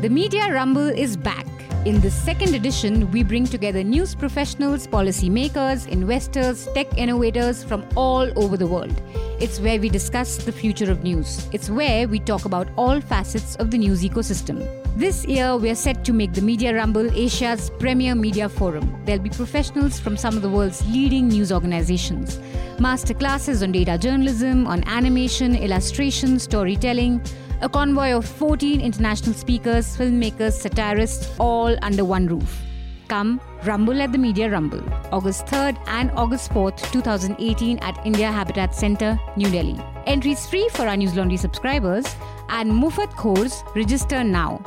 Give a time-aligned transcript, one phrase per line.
[0.00, 1.46] The Media Rumble is back.
[1.84, 8.26] In this second edition, we bring together news professionals, policymakers, investors, tech innovators from all
[8.42, 8.98] over the world.
[9.40, 11.46] It's where we discuss the future of news.
[11.52, 14.66] It's where we talk about all facets of the news ecosystem.
[14.96, 19.02] This year, we are set to make the Media Rumble Asia's premier media forum.
[19.04, 22.38] There'll be professionals from some of the world's leading news organizations.
[22.78, 27.20] Masterclasses on data journalism, on animation, illustration, storytelling,
[27.61, 32.61] a convoy of 14 international speakers, filmmakers, satirists, all under one roof.
[33.07, 38.75] Come Rumble at the Media Rumble, August 3rd and August 4th, 2018 at India Habitat
[38.75, 39.79] Center, New Delhi.
[40.05, 42.05] Entry is free for our News Laundry subscribers
[42.49, 44.59] and Mufat Khors register now.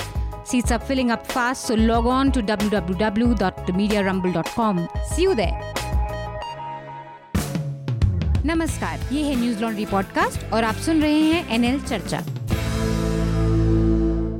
[0.45, 4.89] Seats are filling up fast, so log on to www.themediarumble.com.
[5.15, 5.61] See you there.
[8.47, 12.21] नमस्कार ये है news laundry podcast और आप सुन रहे हैं NL चर्चा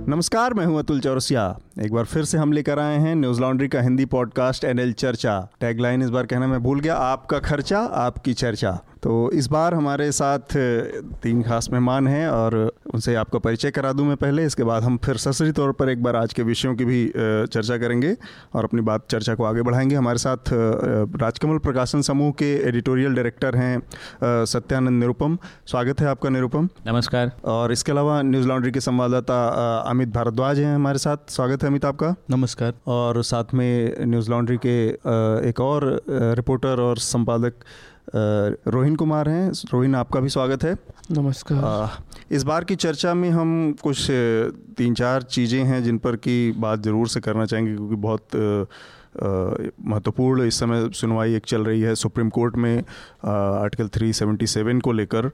[0.10, 1.44] नमस्कार मैं हूँ अतुल चौरसिया।
[1.82, 5.40] एक बार फिर से हम लेकर आए हैं न्यूज़ लॉन्ड्री का Hindi podcast NL Charcha.
[5.62, 10.12] Tagline इस बार कहना मैं भूल गया आपका खर्चा आपकी चर्चा। तो इस बार हमारे
[10.12, 10.56] साथ
[11.24, 12.56] तीन खास मेहमान हैं और
[12.94, 16.04] उनसे आपका परिचय करा दूँ मैं पहले। इसके बाद हम फिर ससरी तौर पर एक
[16.04, 18.16] बार आज के विषयों की भी चर्चा करेंगे
[18.54, 23.56] और अपनी बात चर्चा को आगे बढ़ाएँगे। हमारे साथ राजकमल प्रकाशन समूह के एडिटोरियल डायरेक्टर
[23.56, 29.42] हैं सत्यानंद निरुपम। स्वागत है आपका निरुपम। नमस्कार। और इसके अलावा न्यूज़ लॉन्ड्री के संवाददाता
[29.94, 34.58] अमित भारद्वाज हैं हमारे साथ। स्वागत है अमित आपका। नमस्कार। और साथ में न्यूज़ लॉन्ड्री
[34.58, 34.78] के
[35.50, 35.86] एक और
[36.38, 37.54] रिपोर्टर और संपादक
[38.68, 40.74] रोहिन कुमार हैं। रोहिन आपका भी स्वागत है।
[41.12, 43.52] नमस्कार। इस बार की चर्चा में हम
[43.84, 44.08] कुछ
[44.78, 48.68] तीन चार चीज़ें हैं जिन पर की बात ज़रूर से करना चाहेंगे क्योंकि बहुत
[49.16, 52.84] महत्वपूर्ण इस समय सुनवाई एक चल रही है सुप्रीम कोर्ट में।
[53.26, 55.30] आर्टिकल 377 को लेकर।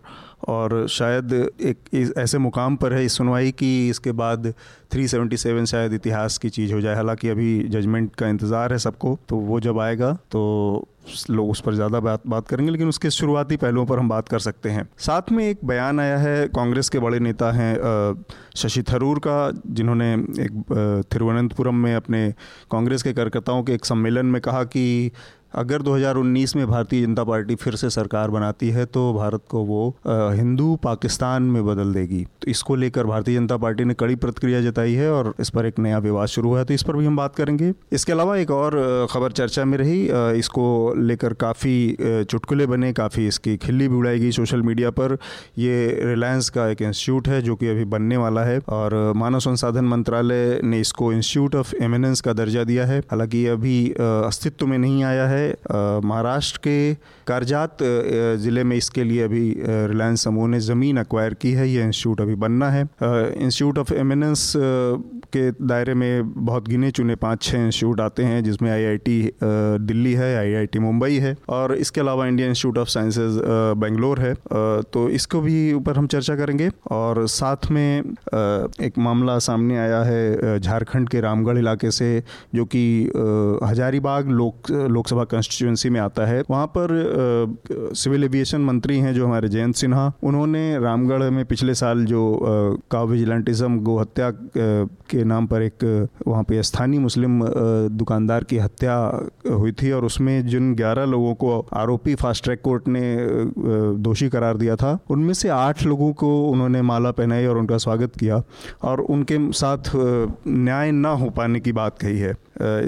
[0.48, 4.54] और शायद एक ऐसे मुकाम पर है इस सुनवाई की इसके बाद
[4.92, 9.38] 377 शायद इतिहास की चीज़ हो जाए। हालाँकि अभी जजमेंट का इंतज़ार है सबको तो
[9.38, 10.88] वो जब आएगा तो
[11.30, 14.40] लोग उस पर ज़्यादा बात बात करेंगे, लेकिन उसके शुरुआती पहलुओं पर हम बात कर
[14.40, 18.26] सकते हैं। साथ में एक बयान आया है, कांग्रेस के बड़े नेता हैं
[18.56, 20.64] शशि थरूर का, जिन्होंने एक
[21.12, 22.30] तिरुवनंतपुरम में अपने
[22.72, 25.12] कांग्रेस के कार्यकर्ताओं के एक सम्मेलन में कहा कि
[25.54, 29.88] अगर 2019 में भारतीय जनता पार्टी फिर से सरकार बनाती है तो भारत को वो
[30.08, 34.94] हिंदू पाकिस्तान में बदल देगी। तो इसको लेकर भारतीय जनता पार्टी ने कड़ी प्रतिक्रिया जताई
[34.94, 37.18] है और इस पर एक नया विवाद शुरू हुआ है। तो इस पर भी हम
[37.18, 40.00] बात करेंगे। इसके अलावा एक और खबर चर्चा में रही।
[40.40, 45.18] इसको लेकर काफ़ी चुटकुले बने, काफ़ी इसकी खिल्ली भी उड़ाई गई सोशल मीडिया पर।
[45.58, 49.86] ये रिलायंस का एक इंस्टीट्यूट है, जो कि अभी बनने वाला है और मानव संसाधन
[49.86, 54.78] मंत्रालय ने इसको इंस्टीट्यूट ऑफ़ एमिनेंस का दर्जा दिया है। हालाँकि ये अभी अस्तित्व में
[54.78, 55.50] नहीं आया है। है।
[56.06, 56.94] महाराष्ट्र के
[57.28, 57.78] कारजात
[58.40, 62.36] ज़िले में इसके लिए अभी रिलायंस समूह ने ज़मीन अक्वायर की है। ये इंस्टीट्यूट अभी
[62.38, 64.54] बनना है। इंस्टीट्यूट ऑफ़ एमिनेंस
[65.34, 70.36] के दायरे में बहुत गिने चुने पाँच छः इंस्टीट्यूट आते हैं, जिसमें आईआईटी दिल्ली है
[70.38, 73.40] आईआईटी मुंबई है, और इसके अलावा Indian Institute of Sciences
[73.80, 74.34] Bangalore है।
[74.94, 78.00] तो इसको भी ऊपर हम चर्चा करेंगे। और साथ में
[78.82, 82.12] एक मामला सामने आया है झारखंड के रामगढ़ इलाके से,
[82.56, 82.82] जो कि
[83.64, 86.92] हजारीबाग लोक, लोकसभा कंस्टिट्यूंसी में आता है। वहाँ पर
[87.96, 92.22] सिविल एविएशन मंत्री हैं जो हमारे जयंत सिन्हा। उन्होंने रामगढ़ में पिछले साल जो
[92.92, 97.42] काव विजिलेंटिज्म गो हत्या के नाम पर एक, वहाँ पे स्थानीय मुस्लिम
[97.90, 98.96] दुकानदार की हत्या
[99.50, 103.04] हुई थी और उसमें जिन 11 लोगों को आरोपी फास्ट ट्रैक कोर्ट ने
[104.00, 108.16] दोषी करार दिया था, उनमें से आठ लोगों को उन्होंने माला पहनाई और उनका स्वागत
[108.20, 108.42] किया
[108.84, 112.34] और उनके साथ न्याय न हो पाने की बात कही है।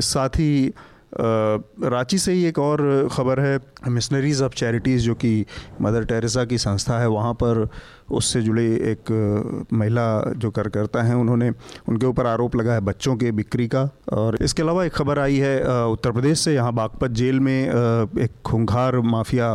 [0.01, 0.71] साथ ही
[1.13, 3.57] रांची से ही एक और ख़बर है।
[3.89, 5.45] मिशनरीज़ ऑफ़ चैरिटीज़ जो कि
[5.81, 7.67] मदर टेरेसा की संस्था है, वहाँ पर
[8.11, 11.49] उससे जुड़े एक महिला जो कार्यकर्ता हैं, उन्होंने
[11.89, 13.83] उनके ऊपर आरोप लगा है बच्चों के बिक्री का।
[14.13, 18.31] और इसके अलावा एक खबर आई है उत्तर प्रदेश से, यहाँ बागपत जेल में एक
[18.45, 19.49] खूंखार माफिया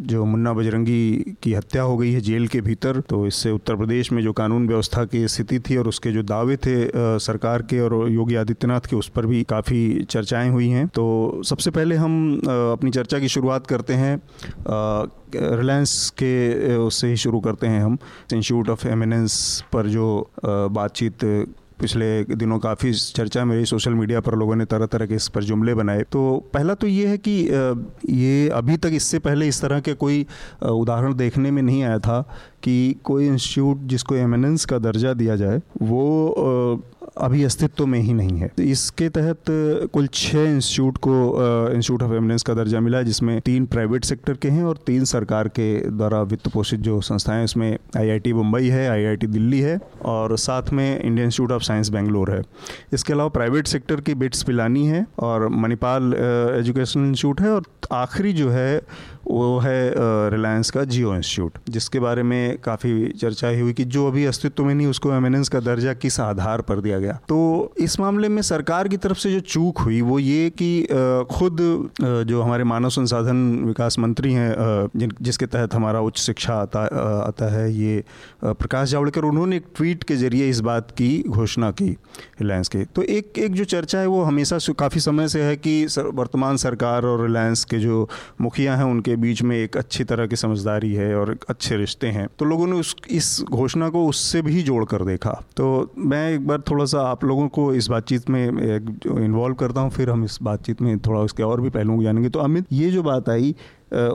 [0.00, 4.12] जो मुन्ना बजरंगी की हत्या हो गई है जेल के भीतर। तो इससे उत्तर प्रदेश
[4.12, 6.76] में जो कानून व्यवस्था की स्थिति थी और उसके जो दावे थे
[7.20, 11.70] सरकार के और योगी आदित्यनाथ के, उस पर भी काफ़ी चर्चाएँ हुई हैं। तो सबसे
[11.70, 14.20] पहले हम अपनी चर्चा की शुरुआत करते हैं
[15.56, 17.98] रिलायंस के उससे ही शुरू करते हैं हम।
[18.32, 19.34] इंस्टीट्यूट ऑफ़ एमिनेंस
[19.72, 21.24] पर जो बातचीत
[21.80, 25.26] पिछले दिनों काफ़ी चर्चा में रही सोशल मीडिया पर लोगों ने तरह तरह के इस
[25.28, 26.20] पर जुमले बनाए। तो
[26.54, 27.32] पहला तो ये है कि
[28.10, 30.26] ये अभी तक इससे पहले इस तरह के कोई
[30.62, 32.20] उदाहरण देखने में नहीं आया था।
[32.64, 36.82] कि कोई इंस्टीट्यूट जिसको एमिनेंस का दर्जा दिया जाए, वो
[37.18, 39.44] अभी अस्तित्व में ही नहीं है। इसके तहत
[39.92, 41.12] कुल छः इंस्टीट्यूट को
[41.72, 45.04] इंस्टीट्यूट ऑफ़ एमिनेंस का दर्जा मिला है, जिसमें तीन प्राइवेट सेक्टर के हैं और तीन
[45.04, 50.36] सरकार के द्वारा वित्त पोषित जो संस्थाएँ इसमें आईआईटी मुंबई है आईआईटी दिल्ली है और
[50.38, 52.42] साथ में Indian Institute of Science Bangalore है।
[52.92, 56.12] इसके अलावा प्राइवेट सेक्टर की बिट्स पिलानी है और मणिपाल
[56.58, 57.62] एजुकेशन इंस्टीट्यूट है और
[57.92, 58.80] आखिरी जो है
[59.26, 59.92] वो है
[60.30, 64.74] रिलायंस का जियो इंस्टीट्यूट जिसके बारे में काफ़ी चर्चा हुई कि जो अभी अस्तित्व में
[64.74, 68.88] नहीं, उसको एमिनेंस का दर्जा किस आधार पर दिया गया। तो इस मामले में सरकार
[68.88, 70.86] की तरफ़ से जो चूक हुई, वो ये कि
[71.32, 71.58] खुद
[72.28, 76.82] जो हमारे मानव संसाधन विकास मंत्री हैं जिसके तहत हमारा उच्च शिक्षा आता
[77.18, 78.04] आता है, ये
[78.44, 81.90] प्रकाश जावड़ेकर, उन्होंने एक ट्वीट के ज़रिए इस बात की घोषणा की
[82.40, 85.84] रिलायंस के। तो एक एक जो चर्चा है, वो हमेशा काफ़ी समय से है कि
[86.14, 88.08] वर्तमान सरकार और रिलायंस के जो
[88.40, 92.26] मुखिया हैं, उनके बीच में एक अच्छी तरह की समझदारी है और अच्छे रिश्ते हैं।
[92.38, 96.46] तो लोगों ने उस, इस घोषणा को उससे भी जोड़ कर देखा। तो मैं एक
[96.46, 100.38] बार थोड़ा सा आप लोगों को इस बातचीत में इन्वॉल्व करता हूँ, फिर हम इस
[100.42, 103.54] बातचीत में थोड़ा उसके और भी पहलुओं को जानेंगे। तो अमित, ये जो बात आई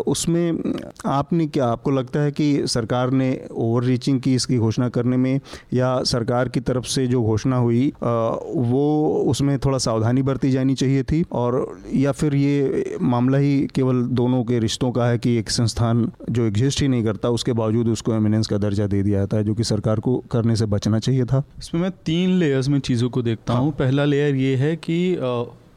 [0.08, 0.74] उसमें
[1.06, 5.40] आपने क्या आपको लगता है कि सरकार ने ओवर रीचिंग की इसकी घोषणा करने में
[5.74, 11.04] या सरकार की तरफ़ से जो घोषणा हुई वो उसमें थोड़ा सावधानी बरती जानी चाहिए
[11.04, 11.24] थी?
[11.32, 16.12] और या फिर ये मामला ही केवल दोनों के रिश्तों का है कि एक संस्थान
[16.30, 19.44] जो एग्जिस्ट ही नहीं करता उसके बावजूद उसको एमिनेंस का दर्जा दे दिया जाता है
[19.44, 21.44] जो कि सरकार को करने से बचना चाहिए था?
[21.60, 25.18] इसमें मैं तीन लेयर्स में चीज़ों को देखता हाँ। हूँ। पहला लेयर ये है कि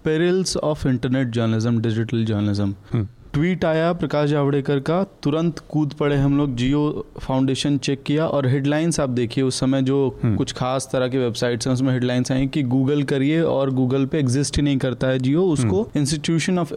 [0.05, 6.37] perils of internet journalism digital journalism tweet आया प्रकाश जावड़ेकर का तुरंत कूद पड़े हम
[6.39, 10.89] लोग जियो फाउंडेशन चेक किया और हेडलाइंस आप देखिए उस समय जो हम्म। कुछ खास
[10.93, 14.63] तरह के वेबसाइट्स हैं उसमें हेडलाइंस आई कि गूगल करिए और गूगल पे एग्जिस्ट ही
[14.63, 16.73] नहीं करता है जियो उसको इंस्टीट्यूशन ऑफ़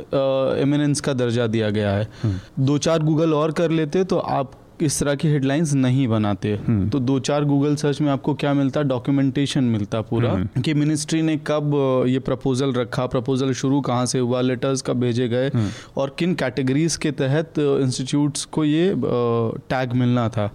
[0.59, 4.51] एमिनेंस का दर्जा दिया गया है हम्म। दो चार गूगल और कर लेते तो आप
[4.81, 8.53] इस तरह की हेडलाइंस नहीं बनाते। हम्म। तो दो चार गूगल सर्च में आपको क्या
[8.53, 8.81] मिलता?
[8.83, 11.71] डॉक्यूमेंटेशन मिलता पूरा। हम्म। कि मिनिस्ट्री ने कब
[12.07, 13.05] ये प्रपोजल रखा?
[13.05, 14.41] प्रपोजल शुरू कहाँ से हुआ?
[14.41, 15.47] लेटर्स कब भेजे गए?
[15.47, 20.51] हम्म। और किन कैटेगरीज के तहत इंस्टीट्यूट्स को ये टैग मिलना था?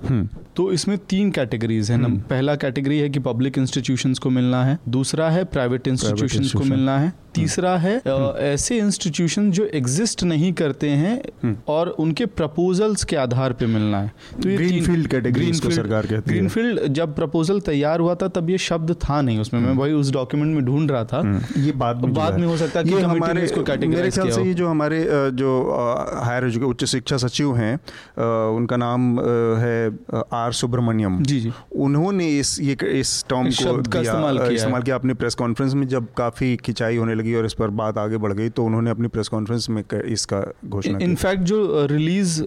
[0.56, 4.78] तो इसमें तीन कैटेगरीज है। ना पहला कैटेगरी है कि पब्लिक इंस्टीट्यूशंस को मिलना है।
[4.88, 7.94] दूसरा है प्राइवेट इंस्टीट्यूशंस को मिलना है। तीसरा है
[8.44, 14.12] ऐसे इंस्टीट्यूशन जो एग्जिस्ट नहीं करते हैं और उनके प्रपोजल्स के आधार पे मिलना है।
[14.42, 18.50] तो ये ग्रीन कैटेगरी सरकार कहती है। ग्रीन फ़ील्ड जब प्रपोजल तैयार हुआ था तब
[18.50, 21.20] ये शब्द था नहीं उसमें। मैं वही उस डॉक्यूमेंट में ढूंढ रहा था।
[21.58, 24.68] ये में बाद में हो सकता है कि हमारे इसको मेरे ख्याल से ये जो
[24.68, 25.04] हमारे
[25.34, 25.50] जो
[26.22, 27.74] हायर एजुकेशन उच्च शिक्षा सचिव हैं
[28.56, 29.20] उनका नाम
[29.60, 29.78] है
[30.34, 35.74] आर सुब्रमण्यम। जी जी। उन्होंने इस ये इस टर्म को इस्तेमाल किया अपने प्रेस कॉन्फ्रेंस
[35.74, 38.90] में जब काफ़ी खिंचाई होने लगी और इस पर बात आगे बढ़ गई तो उन्होंने
[38.90, 42.40] अपनी प्रेस कॉन्फ्रेंस में इसका घोषणा इनफैक्ट जो रिलीज़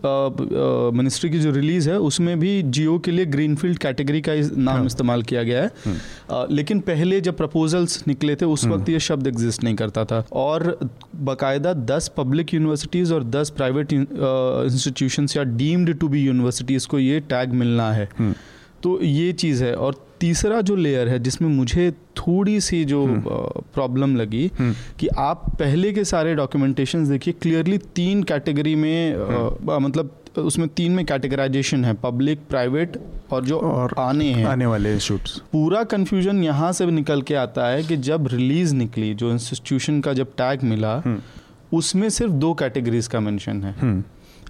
[0.96, 4.86] मिनिस्ट्री की जो रिलीज़ है उसमें भी जियो के लिए ग्रीनफील्ड कैटेगरी का नाम हाँ।
[4.86, 9.00] इस्तेमाल किया गया है हम्म। लेकिन पहले जब प्रपोजल्स निकले थे उस वक्त हम्म। ये
[9.02, 10.78] शब्द एग्जिस्ट नहीं करता था और
[11.24, 17.20] बाकायदा दस पब्लिक यूनिवर्सिटीज़ और दस प्राइवेट इंस्टीट्यूशन या डीम्ड टू बी यूनिवर्सिटीज़ को ये
[17.30, 18.34] टैग मिलना है हम्म।
[18.84, 23.06] तो ये चीज़ है और तीसरा जो लेयर है जिसमें मुझे थोड़ी सी जो
[23.76, 29.16] प्रॉब्लम हम्म। लगी हम्म। कि आप पहले के सारे डॉक्यूमेंटेशन देखिए क्लियरली तीन कैटेगरी में
[29.16, 32.98] हम्म। मतलब उसमें तीन में कैटेगराइजेशन है पब्लिक प्राइवेट
[33.32, 37.68] और जो और आने हैं आने वाले इंस्टीट्यूट्स पूरा कंफ्यूजन यहाँ से निकल के आता
[37.68, 41.02] है कि जब रिलीज़ निकली जो इंस्टीट्यूशन का जब टैग मिला
[41.74, 44.04] उसमें सिर्फ़ दो कैटेगरीज का मेंशन है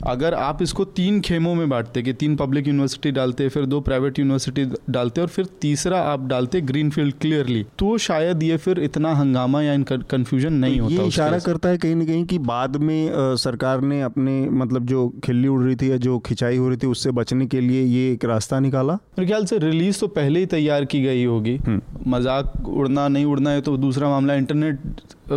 [0.07, 4.19] अगर आप इसको तीन खेमों में बांटते कि तीन पब्लिक यूनिवर्सिटी डालते फिर दो प्राइवेट
[4.19, 9.13] यूनिवर्सिटी डालते और फिर तीसरा आप डालते ग्रीन फ़ील्ड क्लियरली तो शायद ये फिर इतना
[9.13, 12.75] हंगामा या कंफ्यूजन नहीं तो होता ये इशारा करता है कहीं ना कहीं कि बाद
[12.77, 16.67] में आ, सरकार ने अपने मतलब जो खिल्ली उड़ रही थी या जो खिंचाई हो
[16.67, 18.93] रही थी उससे बचने के लिए ये एक रास्ता निकाला?
[18.93, 23.25] मेरे ख्याल से रिलीज़ तो पहले ही तैयार की गई होगी। हम्म। मज़ाक उड़ना नहीं
[23.25, 24.79] उड़ना है तो दूसरा मामला इंटरनेट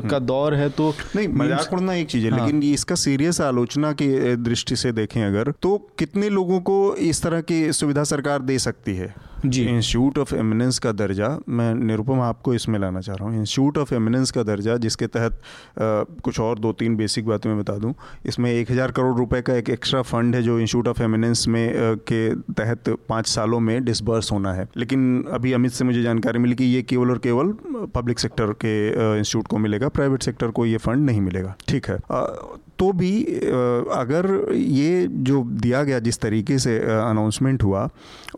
[0.00, 3.40] का हम्म। दौर है तो नहीं मज़ाक उड़ना एक चीज़ है हाँ। लेकिन इसका सीरियस
[3.40, 4.08] आलोचना की
[4.38, 8.96] दृष्टि से देखें अगर तो कितने लोगों को इस तरह की सुविधा सरकार दे सकती
[8.96, 13.38] है जी। इंस्टीट्यूट ऑफ़ एमिनेंस का दर्जा मैं निरुपम आपको इसमें लाना चाह रहा हूँ।
[13.38, 17.58] इंस्टीट्यूट ऑफ़ एमिनेंस का दर्जा जिसके तहत आ, कुछ और दो तीन बेसिक बातें मैं
[17.58, 17.94] बता दूँ
[18.26, 21.68] इसमें एक हज़ार करोड़ रुपए का एक एक्स्ट्रा फंड है जो इंस्टीट्यूट ऑफ़ एमिनेंस में
[21.68, 26.38] आ, के तहत पाँच सालों में डिसबर्स होना है। लेकिन अभी अमित से मुझे जानकारी
[26.38, 27.52] मिली कि ये केवल और केवल
[27.94, 28.76] पब्लिक सेक्टर के
[29.18, 31.98] इंस्टीट्यूट को मिलेगा प्राइवेट सेक्टर को ये फंड नहीं मिलेगा। ठीक है।
[32.78, 33.24] तो भी
[33.94, 37.88] अगर ये जो दिया गया जिस तरीके से अनाउंसमेंट हुआ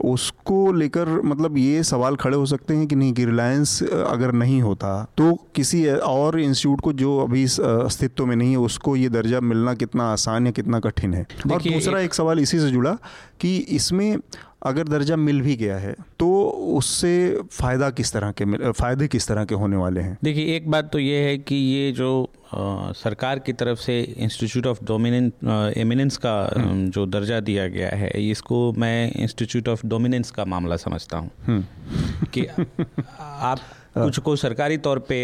[0.04, 4.62] उसको लेकर मतलब ये सवाल खड़े हो सकते हैं कि नहीं कि रिलायंस अगर नहीं
[4.62, 9.40] होता तो किसी और इंस्टीट्यूट को जो अभी अस्तित्व में नहीं है उसको ये दर्जा
[9.40, 12.98] मिलना कितना आसान या कितना कठिन है। और दूसरा एक सवाल इसी से जुड़ा
[13.40, 14.18] कि इसमें
[14.66, 16.28] अगर दर्जा मिल भी गया है तो
[16.76, 20.90] उससे फ़ायदा किस तरह के फ़ायदे किस तरह के होने वाले हैं देखिए एक बात
[20.92, 22.10] तो ये है कि ये जो
[22.46, 25.32] आ, सरकार की तरफ़ से इंस्टीट्यूट ऑफ़ डोमिनेंट
[25.76, 30.76] एमिनेंस का हम्म। जो दर्जा दिया गया है इसको मैं इंस्टीट्यूट ऑफ़ डोमिनेंस का मामला
[30.78, 32.46] समझता हूँ हम्म। कि
[33.20, 33.60] आप
[33.96, 35.18] कुछ को सरकारी तौर पे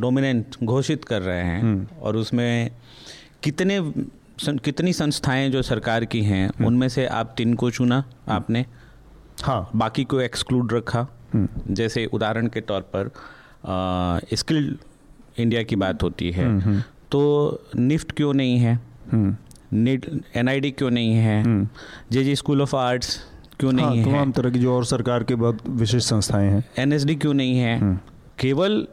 [0.00, 2.70] डोमिनेंट घोषित कर रहे हैं हम्म। और उसमें
[3.42, 3.78] कितने
[4.44, 8.66] कितनी संस्थाएँ जो सरकार की हैं हम्म। उनमें से आप तीन को चुना आपने।
[9.42, 13.10] हाँ। बाकी को एक्सक्लूड रखा। हम्म। जैसे उदाहरण के तौर पर
[14.34, 14.76] स्किल्ड
[15.38, 16.80] इंडिया की बात होती है।
[17.12, 18.80] तो निफ्ट क्यों नहीं है?
[19.72, 21.64] नीट एन क्यों नहीं है?
[22.12, 23.18] J J school of arts
[23.60, 26.64] क्यों नहीं हाँ, है तमाम तरह की जो और सरकार के बहुत विशेष संस्थाएँ हैं।
[26.78, 27.78] एनएसडी क्यों नहीं है?
[27.78, 27.98] हम्म।
[28.38, 28.88] केवल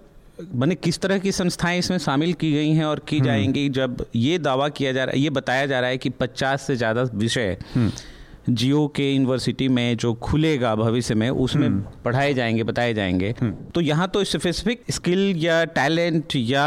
[0.52, 4.06] मैंने किस तरह की संस्थाएँ इसमें शामिल की गई हैं और की हम्म। जाएँगी जब
[4.16, 7.04] ये दावा किया जा रहा है ये बताया जा रहा है कि 50 से ज़्यादा
[7.16, 7.92] विषय हम्म।
[8.50, 13.52] जियो के यूनिवर्सिटी में जो खुलेगा भविष्य में उसमें हम्म। पढ़ाए जाएँगे बताए जाएँगे हम्म।
[13.76, 16.64] तो यहाँ तो स्पेसिफिक स्किल या टैलेंट या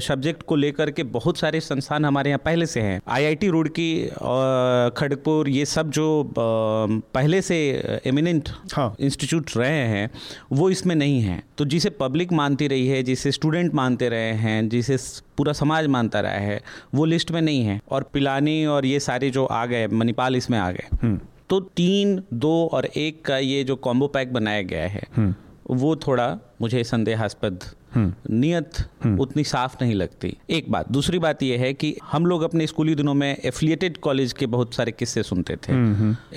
[0.00, 4.90] सब्जेक्ट को लेकर के बहुत सारे संस्थान हमारे यहाँ पहले से हैं आईआईटी रुड़की और
[4.90, 7.60] खड़गपुर ये सब जो पहले से
[8.06, 10.10] एमिनेंट हाँ। इंस्टीट्यूट रहे हैं
[10.52, 14.68] वो इसमें नहीं है तो जिसे पब्लिक मानती रही है जिसे स्टूडेंट मानते रहे हैं
[14.68, 14.96] जिसे
[15.38, 16.60] पूरा समाज मानता रहा है
[16.94, 20.58] वो लिस्ट में नहीं है। और पिलानी और ये सारे जो आ गए मणिपाल इसमें
[20.58, 24.88] आ गए। हम्म। तो तीन दो और एक का ये जो कॉम्बो पैक बनाया गया
[24.88, 25.34] है हम्म।
[25.70, 27.64] वो थोड़ा मुझे संदेहास्पद
[27.94, 28.78] हम्म। नियत
[29.20, 32.94] उतनी साफ़ नहीं लगती। एक बात दूसरी बात यह है कि हम लोग अपने स्कूली
[32.94, 35.72] दिनों में एफिलिएटेड कॉलेज के बहुत सारे किस्से सुनते थे।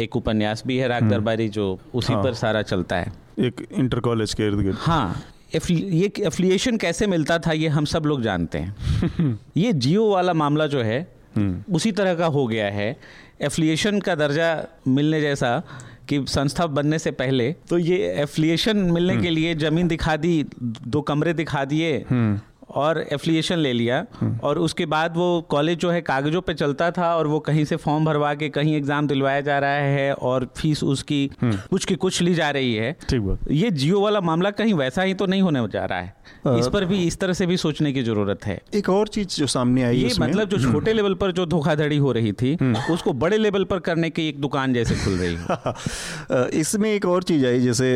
[0.04, 4.00] एक उपन्यास भी है राग दरबारी जो उसी हाँ। पर सारा चलता है। एक इंटर
[4.00, 5.22] कॉलेज के इर्द गिर्द हाँ
[5.56, 10.68] ये एफिलिएशन कैसे मिलता था ये हम सब लोग जानते हैं ये जियो वाला मामला
[10.68, 11.00] जो है
[11.36, 12.96] हम्म। उसी तरह का हो गया है
[13.42, 14.50] एफिलिएशन का दर्जा
[14.88, 15.62] मिलने जैसा
[16.10, 20.34] कि संस्था बनने से पहले तो ये एफिलिएशन मिलने के हम्म। लिए ज़मीन दिखा दी
[20.62, 22.40] दो कमरे दिखा दिए हम्म।
[22.76, 26.90] और एफिलिएशन ले लिया हम्म। और उसके बाद वो कॉलेज जो है कागजों पे चलता
[26.92, 30.46] था और वो कहीं से फॉर्म भरवा के कहीं एग्ज़ाम दिलवाया जा रहा है और
[30.58, 34.52] फ़ीस उसकी हम्म। कुछ की कुछ ली जा रही है ठीक ये जियो वाला मामला
[34.54, 36.16] कहीं वैसा ही तो नहीं होने जा रहा है
[36.48, 39.48] इस पर भी इस तरह से भी सोचने की ज़रूरत है। एक और चीज़ जो
[39.48, 42.56] सामने आई ये मतलब जो हम्म। छोटे लेवल पर जो धोखाधड़ी हो रही थी
[42.94, 47.24] उसको बड़े लेवल पर करने की एक दुकान जैसे खुल रही है। इसमें एक और
[47.24, 47.90] चीज़ आई जैसे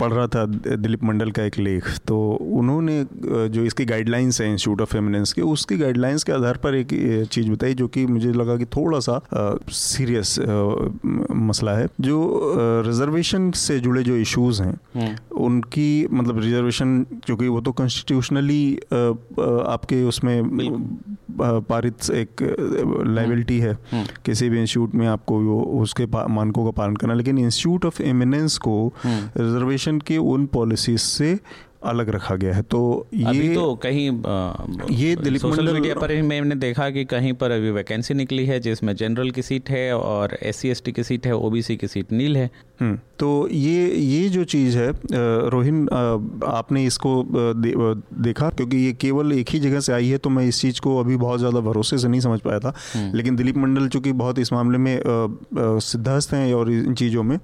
[0.00, 2.18] पढ़ रहा था दिलीप मंडल का एक लेख तो
[2.58, 3.04] उन्होंने
[3.48, 6.88] जो इसकी गाइडलाइंस है इंस्टीट्यूट ऑफ़ फेमिनेंस के उसकी गाइडलाइंस के आधार पर एक
[7.32, 9.20] चीज़ बताई जो कि मुझे लगा कि थोड़ा सा
[9.72, 10.36] सीरियस
[11.48, 12.18] मसला है। जो
[12.86, 20.02] रिजर्वेशन से जुड़े जो इश्यूज़ हैं हम्म। उनकी मतलब रिजर्वेशन क्योंकि वो तो कॉन्स्टिट्यूशनली आपके
[20.04, 20.42] उसमें
[21.40, 22.42] पारित एक
[23.06, 27.38] लाइबिलिटी है। हम्म। किसी भी इंस्टीट्यूट में आपको वो उसके मानकों का पालन करना लेकिन
[27.38, 31.38] इंस्टीट्यूट ऑफ़ एमिनेंस को रिजर्वेशन हम्म। के उन पॉलिसीज़ से
[31.84, 34.54] अलग रखा गया है। तो ये तो कहीं आ,
[34.90, 38.60] ये दिलीप सोशल मीडिया पर ही मैंने देखा कि कहीं पर अभी वैकेंसी निकली है
[38.60, 42.36] जिसमें जनरल की सीट है और एस सी की सीट है ओबीसी की सीट नील
[42.36, 42.67] है। हम्म,
[43.18, 44.90] तो ये ये जो चीज़ है
[45.50, 45.88] रोहिन
[46.46, 47.72] आपने इसको दे,
[48.22, 48.48] देखा?
[48.48, 51.16] क्योंकि ये केवल एक ही जगह से आई है तो मैं इस चीज़ को अभी
[51.16, 54.52] बहुत ज़्यादा भरोसे से नहीं समझ पाया था। हम्म। लेकिन दिलीप मंडल चूँकि बहुत इस
[54.52, 55.00] मामले में
[55.54, 57.38] सिद्धस्त हैं और इन चीज़ों में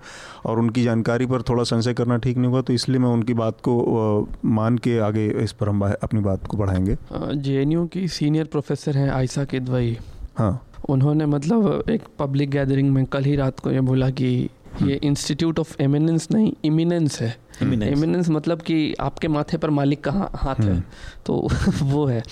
[0.46, 3.60] और उनकी जानकारी पर थोड़ा संशय करना ठीक नहीं हुआ तो इसलिए मैं उनकी बात
[3.60, 8.96] को मान के आगे इस पर हम अपनी बात को बढ़ाएँगे। जेएनयू की सीनियर प्रोफेसर
[8.96, 9.96] हैं आयसा किदवई
[10.38, 14.48] हाँ। उन्होंने मतलब एक पब्लिक गैदरिंग में कल ही रात को ये बोला कि
[14.82, 20.30] ये इंस्टीट्यूट ऑफ़ एमिनेंस नहीं इमिनेंस है इमिनेंस मतलब कि आपके माथे पर मालिक का
[20.34, 20.82] हाथ है हम्म।
[21.26, 21.48] तो
[21.82, 22.22] वो है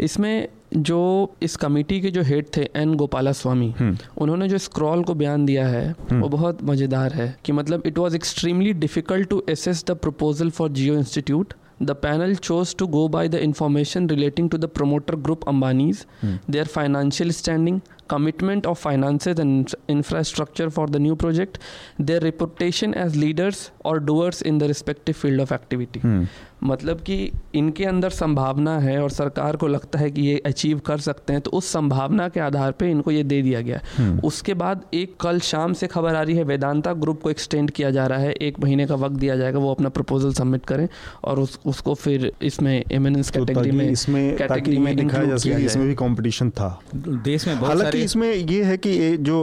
[0.00, 1.00] इसमें जो
[1.42, 5.44] इस कमेटी के जो हेड थे एन गोपाला स्वामी हम्म। उन्होंने जो स्क्रॉल को बयान
[5.46, 9.84] दिया है हम्म। वो बहुत मज़ेदार है कि मतलब it was extremely difficult to assess
[9.88, 14.58] the proposal for Jio institute the panel chose to go by the information relating to
[14.58, 16.36] the promoter group Ambani's, hmm.
[16.48, 17.82] their financial standing,
[18.12, 21.58] commitment of finances and infrastructure for the new project,
[21.98, 26.00] their reputation as leaders or doers in the respective field of activity.
[26.00, 26.24] Hmm.
[26.62, 27.16] मतलब कि
[27.54, 31.42] इनके अंदर संभावना है और सरकार को लगता है कि ये अचीव कर सकते हैं
[31.42, 35.16] तो उस संभावना के आधार पे इनको ये दे दिया गया। हम्म। उसके बाद एक
[35.20, 38.32] कल शाम से खबर आ रही है वेदांता ग्रुप को एक्सटेंड किया जा रहा है
[38.42, 40.86] एक महीने का वक्त दिया जाएगा वो अपना प्रपोजल सबमिट करें
[41.24, 45.64] और उस, उसको फिर इसमें एमिनेंस कैटेगरी तो में इसमें कैटेगरी में दिखाया जा सके
[45.64, 49.38] इसमें भी कंपटीशन था। देश में हालाँकि इसमें ये है कि जो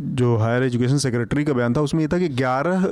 [0.00, 2.86] जो हायर एजुकेशन सेक्रेटरी का बयान था उसमें ये था कि ग्यारह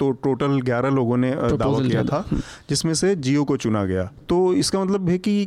[0.00, 2.24] तो टोटल ग्यारह लोगों ने दावा किया था।
[2.70, 5.42] जिसमें से जियो को चुना गया। तो इसका मतलब है कि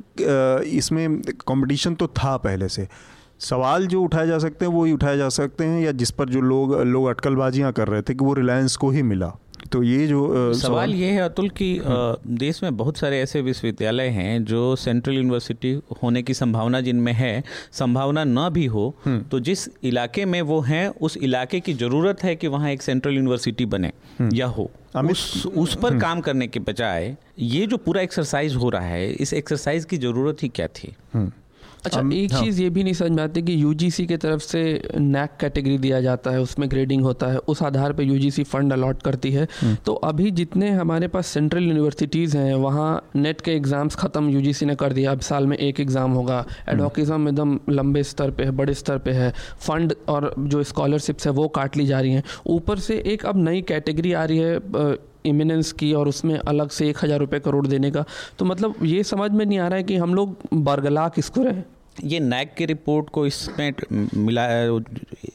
[0.77, 2.87] इसमें कंपटीशन तो था पहले से।
[3.39, 6.29] सवाल जो उठाए जा सकते हैं, वो ही उठाए जा सकते हैं, या जिस पर
[6.29, 9.31] जो लोग लोग अटकलबाजियाँ कर रहे थे कि वो रिलायंस को ही मिला।
[9.73, 11.67] तो ये जो आ, सवाल ये है अतुल कि
[12.35, 17.43] देश में बहुत सारे ऐसे विश्वविद्यालय हैं जो सेंट्रल यूनिवर्सिटी होने की संभावना जिनमें है
[17.73, 22.23] संभावना न भी हो हम्म। तो जिस इलाके में वो हैं उस इलाके की ज़रूरत
[22.23, 26.21] है कि वहाँ एक सेंट्रल यूनिवर्सिटी बने हम्म। या हो उस उस पर हम्म। काम
[26.21, 30.49] करने के बजाय ये जो पूरा एक्सरसाइज हो रहा है इस एक्सरसाइज की ज़रूरत ही
[30.49, 30.95] क्या थी
[31.85, 32.41] अच्छा um, एक हाँ.
[32.41, 34.61] चीज़ ये भी नहीं समझ में आती कि यूजीसी की तरफ़ से
[34.95, 39.01] नैक कैटेगरी दिया जाता है उसमें ग्रेडिंग होता है उस आधार पे यूजीसी फंड अलॉट
[39.03, 43.95] करती है हम्म। तो अभी जितने हमारे पास सेंट्रल यूनिवर्सिटीज़ हैं वहाँ नेट के एग्ज़ाम्स
[43.95, 48.03] ख़त्म यूजीसी ने कर दिया अब साल में एक एग्ज़ाम होगा एडवोकिज़म हम्म। एकदम लंबे
[48.05, 51.85] स्तर पर है बड़े स्तर पर है फंड और जो स्कॉलरशिप्स है वो काट ली
[51.85, 56.07] जा रही हैं ऊपर से एक अब नई कैटेगरी आ रही है इमिनेंस की और
[56.07, 58.05] उसमें अलग से एक हज़ार रुपये करोड़ देने का
[58.39, 61.63] तो मतलब ये समझ में नहीं आ रहा है कि हम लोग बरगला किसको रहे
[62.03, 64.47] ये नैक की रिपोर्ट को इसमें मिला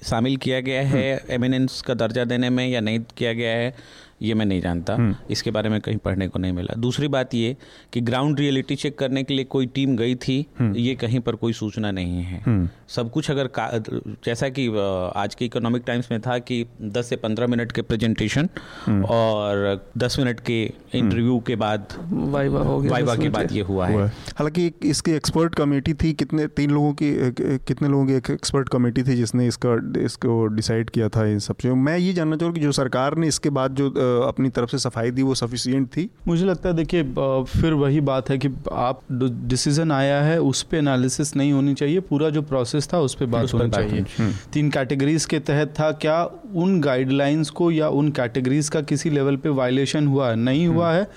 [0.04, 3.74] शामिल किया गया है एमिनेंस का दर्जा देने में या नहीं किया गया है
[4.22, 7.34] ये मैं नहीं जानता हम्म। इसके बारे में कहीं पढ़ने को नहीं मिला दूसरी बात
[7.34, 7.56] ये
[7.92, 11.36] कि ग्राउंड रियलिटी चेक करने के लिए कोई टीम गई थी हम्म। ये कहीं पर
[11.36, 13.48] कोई सूचना नहीं है हम्म। सब कुछ अगर
[14.24, 14.66] जैसा कि
[15.16, 18.48] आज के इकोनॉमिक टाइम्स में था कि 10 से 15 मिनट के प्रेजेंटेशन
[19.08, 20.62] और 10 मिनट के
[20.94, 24.06] इंटरव्यू के बाद वाइवा हो गया वाइवा के बाद ये हुआ है।
[24.38, 29.02] हालाँकि इसकी एक्सपर्ट कमेटी थी कितने तीन लोगों की कितने लोगों की एक एक्सपर्ट कमेटी
[29.02, 32.60] थी जिसने इसका इसको डिसाइड किया था इन सब चीज़ों। मैं ये जानना चाहूँ कि
[32.60, 33.90] जो सरकार ने इसके बाद जो
[34.28, 36.08] अपनी तरफ़ से सफ़ाई दी वो सफिशियंट थी?
[36.28, 37.02] मुझे लगता है देखिए
[37.52, 42.00] फिर वही बात है कि आप डिसीज़न आया है उस पर एनालिसिस नहीं होनी चाहिए।
[42.00, 46.22] पूरा जो प्रोसेस था उस पर बात होनी चाहिए। तीन कैटेगरीज के तहत था क्या
[46.54, 50.88] उन गाइडलाइंस को या उन कैटेगरीज का किसी लेवल पे वायलेशन हुआ है नहीं हुआ
[50.88, 51.10] हम्म। है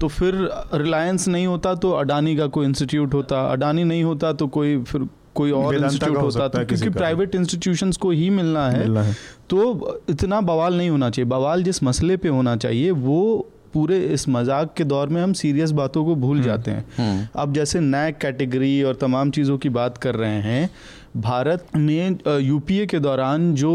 [0.00, 0.34] तो फिर
[0.74, 5.08] रिलायंस नहीं होता तो अडानी का कोई इंस्टीट्यूट होता अडानी नहीं होता तो कोई फिर
[5.34, 9.14] कोई और इंस्टीट्यूट होता था क्योंकि प्राइवेट इंस्टीट्यूशंस को ही मिलना है, मिलना है
[9.50, 14.28] तो इतना बवाल नहीं होना चाहिए बवाल जिस मसले पे होना चाहिए वो पूरे इस
[14.28, 17.80] मज़ाक के दौर में हम सीरियस बातों को भूल हम्म। जाते हैं हम्म। अब जैसे
[17.80, 20.70] नैक कैटेगरी और तमाम चीज़ों की बात कर रहे हैं
[21.16, 22.06] भारत ने
[22.42, 23.70] यूपीए के दौरान जो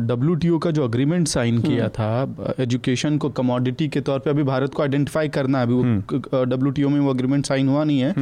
[0.00, 4.42] डब्ल्यू का जो अग्रीमेंट साइन किया हम्म। था एजुकेशन को कमोडिटी के तौर पे अभी
[4.42, 8.14] भारत को आइडेंटिफाई करना है। अभी डब्ल्यू में वो अग्रीमेंट साइन हुआ नहीं है।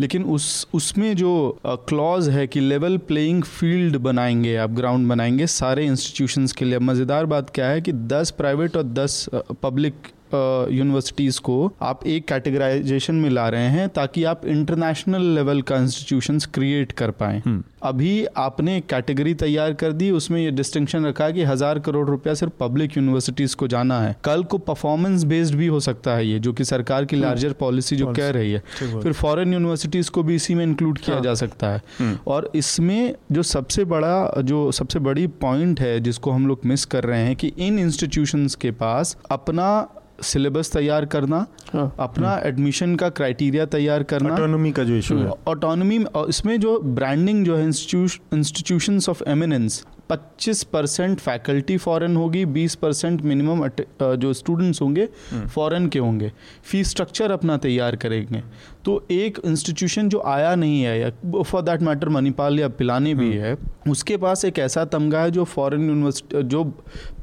[0.00, 5.86] लेकिन उस उसमें जो क्लॉज है कि लेवल प्लेइंग फ़ील्ड बनाएँगे आप ग्राउंड बनाएँगे सारे
[5.86, 9.24] इंस्टीट्यूशंस के लिए। मज़ेदार बात क्या है कि 10 प्राइवेट और 10
[9.62, 9.94] पब्लिक
[10.34, 16.38] यूनिवर्सिटीज़ को आप एक कैटेगराइजेशन में ला रहे हैं ताकि आप इंटरनेशनल लेवल का इंस्टीट्यूशन
[16.54, 21.24] क्रिएट कर पाए हम्म। अभी आपने एक कैटेगरी तैयार कर दी उसमें ये डिस्टिंक्शन रखा
[21.24, 25.54] है कि हज़ार करोड़ रुपया सिर्फ़ पब्लिक यूनिवर्सिटीज़ को जाना है कल को परफॉर्मेंस बेस्ड
[25.54, 28.52] भी हो सकता है ये जो कि सरकार की लार्जर हम्म। पॉलिसी जो कह रही
[28.52, 28.62] है
[29.02, 32.50] फिर फॉरेन यूनिवर्सिटीज़ को भी इसी में इंक्लूड किया हाँ। जा सकता है हम्म। और
[32.54, 37.22] इसमें जो सबसे बड़ा जो सबसे बड़ी पॉइंट है जिसको हम लोग मिस कर रहे
[37.22, 39.70] हैं कि इन इंस्टीट्यूशंस के पास अपना
[40.22, 45.30] सिलेबस तैयार करना हाँ, अपना एडमिशन। का क्राइटेरिया तैयार करना ऑटोनॉमी का जो इशू है
[45.48, 52.74] ऑटोनॉमी इसमें जो ब्रांडिंग जो है institutions of eminence 25 percent faculty foreign होगी 20
[52.74, 53.66] परसेंट मिनिमम
[54.02, 56.32] जो स्टूडेंट्स होंगे फॉरेन हम्म। के होंगे
[56.64, 58.42] फ़ी स्ट्रक्चर अपना तैयार करेंगे
[58.84, 63.32] तो एक इंस्टीट्यूशन जो आया नहीं है या फॉर दैट मैटर मणिपाल या पिलानी भी
[63.32, 63.56] हम्म। है
[63.88, 66.64] उसके पास एक ऐसा तमगा है जो फॉरेन यूनिवर्सिटी जो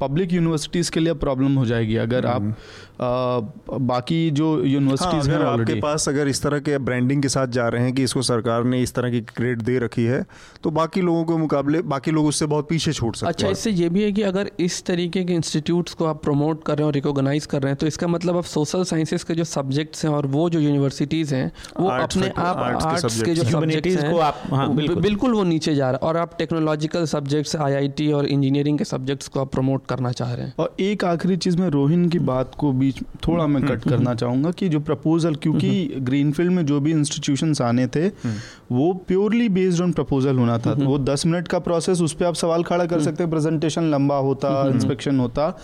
[0.00, 2.54] पब्लिक यूनिवर्सिटीज़ के लिए प्रॉब्लम हो जाएगी अगर आप हम्म।
[3.00, 7.68] बाकी जो यूनिवर्सिटीज़ हाँ, अगर आपके पास अगर इस तरह के ब्रांडिंग के साथ जा
[7.68, 10.24] रहे हैं कि इसको सरकार ने इस तरह की ग्रेड दे रखी है
[10.62, 13.88] तो बाकी लोगों के मुकाबले बाकी लोग उससे बहुत पीछे छोड़ सकते अच्छा इससे ये
[13.88, 16.94] भी है कि अगर इस तरीके के इंस्टीट्यूट्स को आप प्रमोट कर रहे हैं और
[16.94, 20.26] रिकोगनाइज कर रहे हैं तो इसका मतलब आप सोशल साइंसेज के जो सब्जेक्ट्स हैं और
[20.26, 25.02] वो जो यूनिवर्सिटीज़ हैं वो अपने आप आर्ट्स के जो सब्जेक्ट्स हैं आप हाँ, बिल्कुल।,
[25.02, 29.28] बिल्कुल वो नीचे जा रहा है। और आप टेक्नोलॉजिकल सब्जेक्ट्स आईआईटी और इंजीनियरिंग के सब्जेक्ट्स
[29.28, 32.54] को आप प्रमोट करना चाह रहे हैं। और एक आखिरी चीज़ में रोहिन की बात
[32.54, 35.70] को बीच थोड़ा मैं कट हम्म, करना हम्म। चाहूँगा कि जो प्रपोजल क्योंकि
[36.00, 40.72] ग्रीनफील्ड में जो भी इंस्टीट्यूशन आने थे हम्म। वो प्योरली बेस्ड ऑन प्रपोजल होना था।
[40.72, 44.16] वो दस मिनट का प्रोसेस उस पर आप सवाल खड़ा कर सकते हैं। प्रेजेंटेशन लंबा
[44.16, 45.58] होता इंस्पेक्शन होता।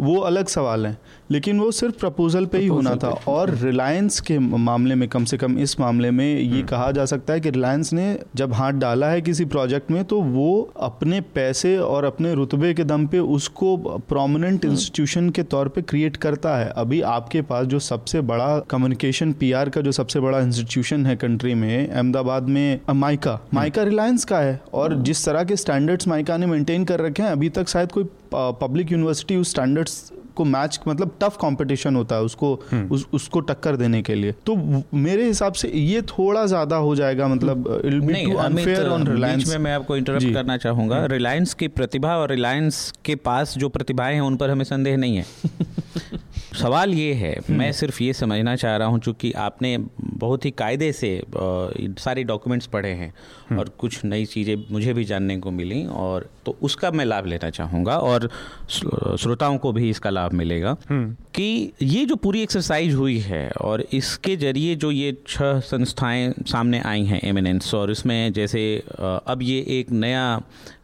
[0.00, 0.98] वो अलग सवाल है।
[1.30, 5.36] लेकिन वो सिर्फ़ प्रपोजल पे ही होना था और रिलायंस के मामले में कम से
[5.36, 8.72] कम इस मामले में ये हम्म। कहा जा सकता है कि रिलायंस ने जब हाथ
[8.74, 13.18] डाला है किसी प्रोजेक्ट में तो वो अपने पैसे और अपने रुतबे के दम पे
[13.18, 13.76] उसको
[14.08, 18.58] प्रोमिनेंट इंस्टीट्यूशन हम्म। के तौर पे क्रिएट करता है अभी आपके पास जो सबसे बड़ा
[18.70, 24.24] कम्युनिकेशन पीआर का जो सबसे बड़ा इंस्टीट्यूशन है कंट्री में अहमदाबाद में माइका माइका रिलायंस
[24.24, 27.48] का है और हम्म। जिस तरह के स्टैंडर्ड्स माइका ने मेंटेन कर रखे हैं अभी
[27.50, 32.52] तक शायद कोई पब्लिक यूनिवर्सिटी उस स्टैंडर्ड्स को मैच मतलब टफ कंपटीशन होता है उसको
[32.70, 34.56] हम्म। उस, उसको टक्कर देने के लिए तो
[34.96, 39.96] मेरे हिसाब से ये थोड़ा ज़्यादा हो जाएगा मतलब अनफेयर ऑन रिलायंस में मैं आपको
[39.96, 44.36] इंटरप्ट करना चाहूँगा रिलायंस हम्म। की प्रतिभा और रिलायंस के पास जो प्रतिभाएँ हैं उन
[44.36, 45.24] पर हमें संदेह नहीं है
[46.56, 50.50] सवाल ये है हम्म। मैं सिर्फ़ ये समझना चाह रहा हूँ चूँकि आपने बहुत ही
[50.50, 51.10] कायदे से
[51.98, 53.12] सारे डॉक्यूमेंट्स पढ़े हैं।
[53.52, 57.50] और कुछ नई चीज़ें मुझे भी जानने को मिली और तो उसका मैं लाभ लेना
[57.50, 58.28] चाहूँगा और
[58.68, 63.84] श्रोताओं को भी इसका लाभ मिलेगा हम्म। कि ये जो पूरी एक्सरसाइज हुई है और
[63.92, 68.62] इसके ज़रिए जो ये छह संस्थाएँ सामने आई हैं एमिनेंस और इसमें जैसे
[69.00, 70.24] अब ये एक नया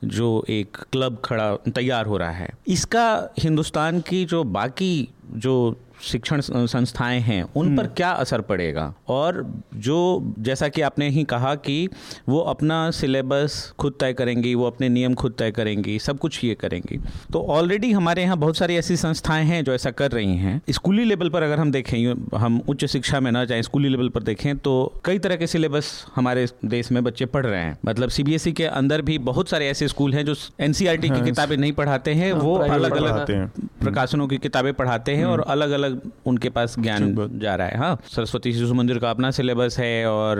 [0.07, 3.07] जो एक क्लब खड़ा तैयार हो रहा है इसका
[3.38, 4.92] हिंदुस्तान की जो बाकी
[5.37, 5.55] जो
[6.02, 8.92] शिक्षण संस्थाएँ हैं उन पर हम्म। क्या असर पड़ेगा?
[9.08, 9.42] और
[9.76, 9.98] जो
[10.38, 11.88] जैसा कि आपने ही कहा कि
[12.28, 16.54] वो अपना सिलेबस खुद तय करेंगी वो अपने नियम खुद तय करेंगी सब कुछ ये
[16.54, 16.98] करेंगी।
[17.32, 21.04] तो ऑलरेडी हमारे यहाँ बहुत सारी ऐसी संस्थाएँ हैं जो ऐसा कर रही हैं। स्कूली
[21.04, 21.98] लेवल पर अगर हम देखें
[22.38, 24.72] हम उच्च शिक्षा में ना जाएँ स्कूली लेवल पर देखें तो
[25.04, 28.64] कई तरह के सिलेबस हमारे देश में बच्चे पढ़ रहे हैं। मतलब सीबीएसई e के
[28.64, 32.32] अंदर भी बहुत सारे ऐसे स्कूल हैं जो एनसीईआरटी की हाँ, किताबें नहीं पढ़ाते हैं
[32.32, 33.48] हाँ, वो अलग अलग
[33.80, 35.91] प्रकाशनों की किताबें पढ़ाते हैं और हम्म। अलग अलग
[36.26, 40.38] उनके पास ज्ञान जा रहा है हाँ सरस्वती शिशु मंदिर का अपना सिलेबस है और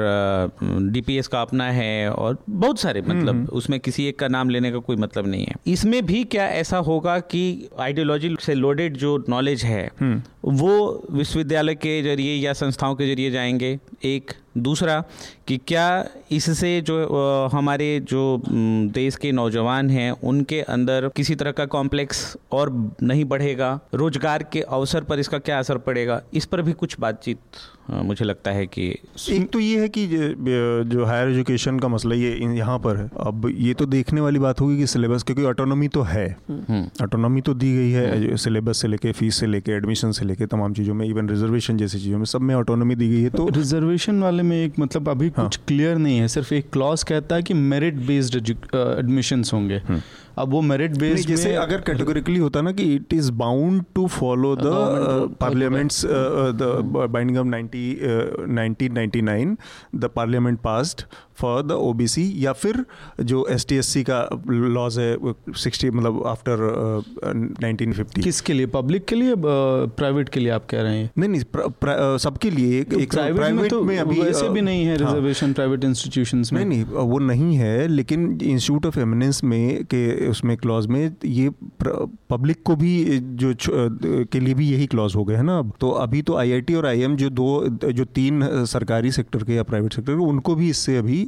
[0.93, 4.49] डीपीएस का अपना है और बहुत सारे हम्म, मतलब हम्म। उसमें किसी एक का नाम
[4.49, 7.43] लेने का कोई मतलब नहीं है इसमें भी क्या ऐसा होगा कि
[7.81, 13.31] आइडियोलॉजी से लोडेड जो नॉलेज है हम्म। वो विश्वविद्यालय के ज़रिए या संस्थाओं के ज़रिए
[13.31, 15.03] जाएँगे एक दूसरा
[15.49, 21.67] कि क्या इससे जो हमारे जो देश के नौजवान हैं, उनके अंदर किसी तरह का
[21.67, 22.71] कॉम्प्लेक्स और
[23.03, 23.79] नहीं बढ़ेगा?
[23.95, 26.21] रोज़गार के अवसर पर इसका क्या असर पड़ेगा?
[26.35, 27.39] इस पर भी कुछ बातचीत
[27.91, 28.89] मुझे लगता है कि
[29.31, 30.07] एक तो ये है कि
[30.87, 34.61] जो हायर एजुकेशन का मसला ये यहाँ पर है अब ये तो देखने वाली बात
[34.61, 38.89] होगी कि सिलेबस क्योंकि ऑटोनॉमी तो है ऑटोनॉमी हम्म। तो दी गई है सिलेबस से
[38.89, 42.25] लेके फ़ीस से लेके एडमिशन से लेके तमाम चीज़ों में इवन रिजर्वेशन जैसी चीज़ों में
[42.25, 45.45] सब में ऑटोनॉमी दी गई है तो रिजर्वेशन वाले में एक मतलब अभी हाँ.
[45.45, 50.01] कुछ क्लियर नहीं है सिर्फ़ एक क्लॉज कहता है कि मेरिट बेस्ड एडमिशन होंगे हम्म।
[50.39, 54.55] अब वो मेरिट बेस्ड जैसे अगर कैटेगोरिकली होता ना कि it is bound to follow
[54.57, 54.71] the
[55.41, 56.71] parliament's the
[57.11, 57.83] binding of 90
[58.47, 59.57] 1999
[59.95, 61.03] the parliament passed
[61.37, 62.85] for the OBC या फिर
[63.23, 64.19] जो एस टी एस सी का
[64.49, 65.17] लॉज है
[65.57, 66.59] सिक्सटी मतलब आफ्टर
[67.27, 68.67] नाइनटीन फिफ्टी किसके लिए?
[68.69, 71.11] पब्लिक के लिए प्राइवेट के लिए आप कह रहे हैं?
[71.19, 74.97] नहीं नहीं सबके लिए। एक, एक प्राइवेट में, तो में अभी वैसे भी नहीं है
[74.97, 80.29] रिजर्वेशन प्राइवेट इंस्टीट्यूशंस में। नहीं नहीं वो नहीं है लेकिन इंस्टीट्यूट ऑफ़ एमिनेंस में के
[80.29, 81.51] उसमें क्लॉज में ये
[81.83, 82.93] पब्लिक को भी
[83.43, 83.55] जो
[84.27, 85.73] के लिए भी यही क्लॉज हो गए है ना अब?
[85.81, 89.95] तो अभी तो आईआईटी और आईएम जो दो जो तीन सरकारी सेक्टर के या प्राइवेट
[89.95, 91.22] सेक्टर के उनको भी इससे अभी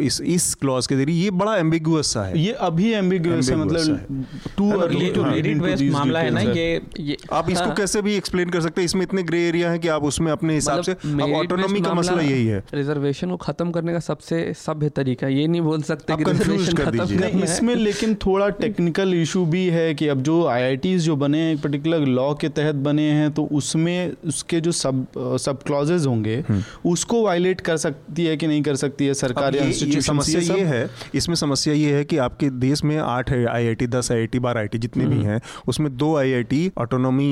[0.00, 4.26] इस इस क्लॉज के ज़रिए ये बड़ा एम्बिगुअस सा है। ये अभी एम्बिगुअस है मतलब
[4.56, 8.14] too early to merit based मामला है ना ये ये आप इसको हाँ। कैसे भी
[8.16, 8.84] एक्सप्लेन कर सकते हैं?
[8.84, 11.94] इसमें इतने ग्रे एरिया है कि आप उसमें अपने हिसाब से मतलब अब ऑटोनॉमी का
[11.94, 16.16] मसला यही है। रिजर्वेशन को खत्म करने का सबसे सभ्य तरीका ये नहीं बोल सकते
[16.16, 21.02] कि रिजर्वेशन खत्म नहीं इसमें लेकिन थोड़ा टेक्निकल इशू भी है कि अब जो आईआईटीज
[21.02, 25.06] जो बने हैं एक पर्टिकुलर लॉ के तहत बने हैं तो उसमें उसके जो सब
[25.40, 29.58] सब क्लॉजेज होंगे हम्म। उसको वायलेट कर सकती है कि नहीं कर सकती है सरकारी
[29.86, 33.66] ये समस्या ये है इसमें समस्या ये है कि आपके देश में आठ है आई
[33.66, 36.14] आई टी दस आई आई टी बारह आई टी जितने भी हम्म। हैं उसमें दो
[36.16, 37.30] I I T autonomy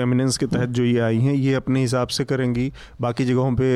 [0.00, 3.70] eminence के तहत जो ये आई हैं ये अपने हिसाब से करेंगी बाकी जगहों पे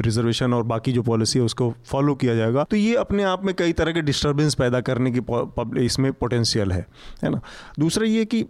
[0.00, 3.54] रिजर्वेशन और बाकी जो पॉलिसी है उसको फॉलो किया जाएगा तो ये अपने आप में
[3.54, 6.86] कई तरह के डिस्टर्बेंस पैदा करने की इसमें पोटेंशियल है
[7.24, 7.40] है ना
[7.78, 8.40] दूसरा ये कि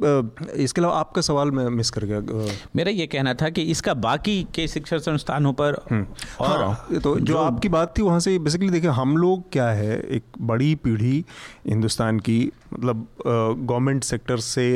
[0.59, 4.37] इसके अलावा आपका सवाल मैं मिस कर गया मेरा ये कहना था कि इसका बाकी
[4.55, 6.07] के शिक्षा संस्थानों पर हम्म।
[6.41, 9.69] और हाँ, तो जो, जो आपकी बात थी वहाँ से बेसिकली देखिए हम लोग क्या
[9.71, 11.25] है एक बड़ी पीढ़ी
[11.69, 12.39] हिंदुस्तान की
[12.75, 14.67] मतलब गवर्नमेंट सेक्टर से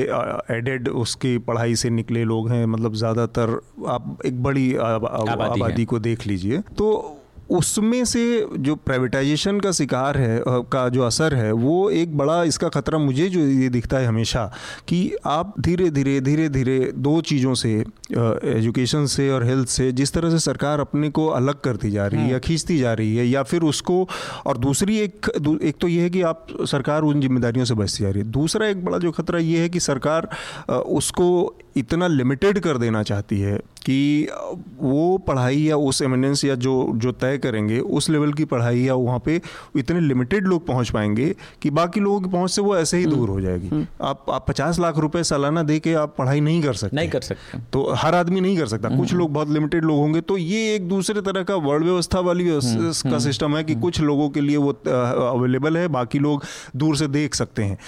[0.50, 6.26] एडेड उसकी पढ़ाई से निकले लोग हैं मतलब ज़्यादातर आप एक बड़ी आबादी को देख
[6.26, 7.18] लीजिए। तो
[7.52, 8.24] उसमें से
[8.58, 13.28] जो प्राइवेटाइजेशन का शिकार है का जो असर है वो एक बड़ा इसका खतरा मुझे
[13.28, 14.44] जो ये दिखता है हमेशा
[14.88, 17.72] कि आप धीरे धीरे धीरे धीरे दो चीज़ों से
[18.12, 22.20] एजुकेशन से और हेल्थ से जिस तरह से सरकार अपने को अलग करती जा रही
[22.20, 24.06] है या हम्म। खींचती जा रही है या फिर उसको
[24.46, 25.30] और दूसरी एक
[25.62, 28.66] एक तो ये है कि आप सरकार उन जिम्मेदारियों से बचती जा रही है दूसरा
[28.66, 30.28] एक बड़ा जो खतरा ये है कि सरकार
[30.70, 31.28] उसको
[31.76, 34.28] इतना लिमिटेड कर देना चाहती है कि
[34.78, 38.94] वो पढ़ाई या उस एमिनेंस या जो जो तय करेंगे उस लेवल की पढ़ाई या
[38.94, 39.40] वहाँ पे
[39.76, 43.28] इतने लिमिटेड लोग पहुँच पाएँगे कि बाकी लोगों की पहुँच से वो ऐसे ही दूर
[43.28, 46.74] हो जाएगी। हम्म। आप आप पचास लाख रुपए सालाना दे के आप पढ़ाई नहीं कर
[46.74, 49.84] सकते। नहीं कर सकते। तो हर आदमी नहीं कर सकता। कुछ हम्म। लोग बहुत लिमिटेड
[49.84, 53.64] लोग होंगे तो ये एक दूसरे तरह का वर्ल्ड व्यवस्था वाली हम्म, का सिस्टम है
[53.64, 56.44] कि कुछ लोगों के लिए वो अवेलेबल है बाकी लोग
[56.76, 57.78] दूर से देख सकते हैं।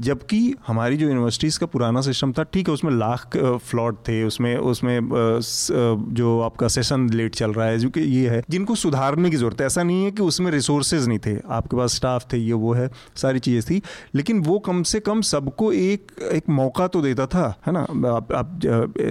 [0.00, 4.56] जबकि हमारी जो यूनिवर्सिटीज़ का पुराना सिस्टम था ठीक है उसमें लाख फ्लॉट थे उसमें
[4.56, 9.36] उसमें जो आपका सेशन लेट चल रहा है जो कि ये है जिनको सुधारने की
[9.36, 12.52] ज़रूरत है। ऐसा नहीं है कि उसमें रिसोर्सेज नहीं थे। आपके पास स्टाफ थे ये
[12.54, 13.80] वो है सारी चीज़ें थी।
[14.14, 17.80] लेकिन वो कम से कम सबको एक एक मौका तो देता था है ना?
[17.80, 18.60] आप, आप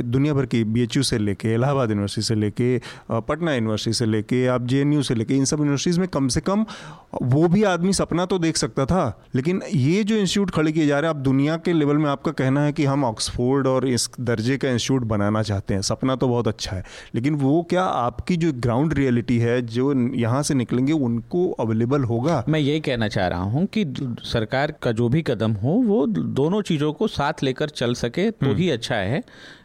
[0.05, 4.65] दुनिया भर की बी से लेके इलाहाबाद यूनिवर्सिटी से लेके पटना यूनिवर्सिटी से लेके आप
[4.67, 6.65] जेएनयू से लेके इन सब यूनिवर्सिटीज़ में कम से कम
[7.23, 9.03] वो भी आदमी सपना तो देख सकता था।
[9.35, 12.31] लेकिन ये जो इंस्टीट्यूट खड़े किए जा रहे हैं आप दुनिया के लेवल में आपका
[12.33, 16.27] कहना है कि हम ऑक्सफोर्ड और इस दर्जे का इंस्टीट्यूट बनाना चाहते हैं। सपना तो
[16.27, 16.83] बहुत अच्छा है
[17.15, 22.43] लेकिन वो क्या आपकी जो ग्राउंड रियलिटी है जो यहाँ से निकलेंगे उनको अवेलेबल होगा
[22.47, 23.85] मैं यही कहना चाह रहा हूँ कि
[24.25, 28.45] सरकार का जो भी कदम हो वो दोनों चीज़ों को साथ लेकर चल सके तो
[28.45, 29.21] हम्म। ही अच्छा है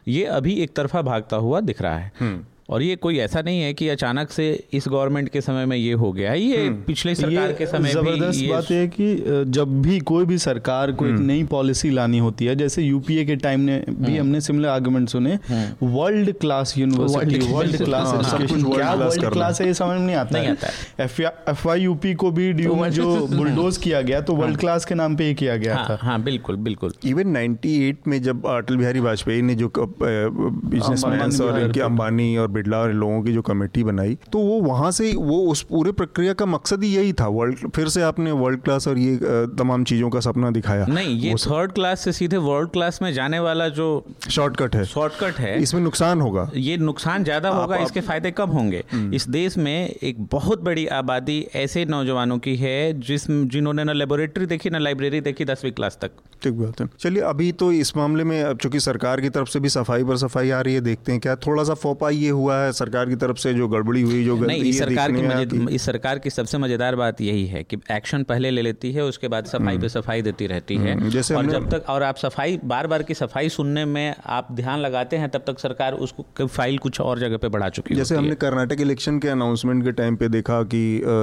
[0.08, 3.60] ये अभी एक तरफा भागता हुआ दिख रहा है हम्म। और ये कोई ऐसा नहीं
[3.60, 6.82] है कि अचानक से इस गवर्नमेंट के समय में ये हो गया है। ये हम्म।
[6.82, 11.12] पिछले सरकार के समय ज़बरदस्त बात है कि जब भी कोई भी सरकार को एक
[11.12, 14.68] हम्म। नई पॉलिसी लानी होती है जैसे यूपीए के टाइम ने भी हम्म। हमने सिमिलर
[14.68, 15.38] आर्गुमेंट सुने
[15.82, 20.56] world class university world class क्या वर्ल्ड क्लास है ये समझ नहीं आता है।
[21.00, 22.52] एफ़ आई यूपी को भी
[22.88, 25.88] जो बुलडोज किया गया तो वर्ल्ड क्लास हाँ। के नाम पे ही किया गया हाँ,
[25.88, 31.80] था। हाँ बिल्कुल बिल्कुल। इवन 98 में जब अटल बिहारी वाजपेयी ने जो बिजनेसमैन और
[31.80, 35.62] अंबानी और बिरला और लोगों की जो कमेटी बनाई तो वो वहाँ से वो उस
[35.64, 39.16] पूरे प्रक्रिया का मकसद ही यही था वर्ल्ड फिर से आपने वर्ल्ड क्लास और ये
[39.58, 43.38] तमाम चीज़ों का सपना दिखाया। नहीं ये थर्ड क्लास से सीधे वर्ल्ड क्लास में जाने
[43.40, 43.88] वाला जो
[44.30, 48.82] शॉर्टकट है। शॉर्टकट है। इसमें नुकसान होगा। ये नुकसान ज़्यादा होगा इसके फ़ायदे कम होंगे।
[48.92, 53.92] हम्म। इस देश में एक बहुत बड़ी आबादी ऐसे नौजवानों की है जिस जिन्होंने ना
[53.92, 56.10] लेबोरेटरी देखी ना लाइब्रेरी देखी दसवीं क्लास तक।
[56.42, 59.60] ठीक बात है। चलिए अभी तो इस मामले में अब चूँकि सरकार की तरफ़ से
[59.60, 62.47] भी सफ़ाई पर सफ़ाई आ रही है देखते हैं क्या थोड़ा सा फोपा ये हुआ
[62.54, 66.18] है सरकार की तरफ़ से जो गड़बड़ी हुई जो नहीं इस सरकार की इस सरकार
[66.18, 69.74] की सबसे मज़ेदार बात यही है कि एक्शन पहले ले लेती है उसके बाद सफ़ाई
[69.74, 72.86] हम्म। पे सफ़ाई देती रहती है। हम्म, जैसे और जब तक और आप सफ़ाई बार
[72.86, 77.00] बार की सफ़ाई सुनने में आप ध्यान लगाते हैं तब तक सरकार उसको फ़ाइल कुछ
[77.00, 80.28] और जगह पे बढ़ा चुकी है जैसे हमने कर्नाटक इलेक्शन के अनाउंसमेंट के टाइम पे
[80.28, 80.82] देखा कि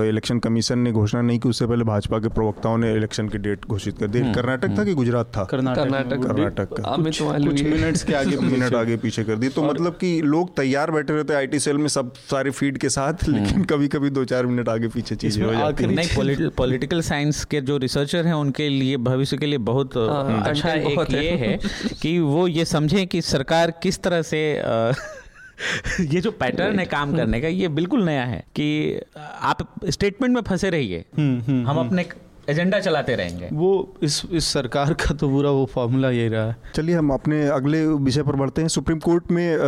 [0.09, 3.65] इलेक्शन कमीशन ने घोषणा नहीं की उससे पहले भाजपा के प्रवक्ताओं ने इलेक्शन की डेट
[3.65, 5.43] घोषित कर दी। हम्म, कर्नाटक था कि गुजरात था?
[5.43, 10.21] कर्नाटक कर्नाटक का। कुछ मिनट्स के आगे मिनट आगे पीछे कर दी। तो मतलब कि
[10.21, 13.87] लोग तैयार बैठे रहते आईटी सेल में सब सारे फ़ीड के साथ हम्म। लेकिन कभी
[13.87, 18.25] कभी दो चार मिनट आगे पीछे चीज़ें हो जाती नहीं पॉलिटिकल साइंस के जो रिसर्चर
[18.25, 21.57] हैं उनके लिए भविष्य के लिए बहुत हाँ, अच्छा एक ये है
[22.01, 24.41] कि वो ये समझें कि सरकार किस तरह से
[26.01, 30.41] ये जो पैटर्न है काम करने का ये बिल्कुल नया है कि आप स्टेटमेंट में
[30.41, 32.03] फंसे रहिए। हम्म, हम्म, हम अपने
[32.49, 36.55] एजेंडा चलाते रहेंगे। वो इस इस सरकार का तो पूरा वो फॉर्मूला यही रहा है।
[36.75, 39.59] चलिए हम अपने अगले विषय पर बढ़ते हैं। सुप्रीम कोर्ट में आ,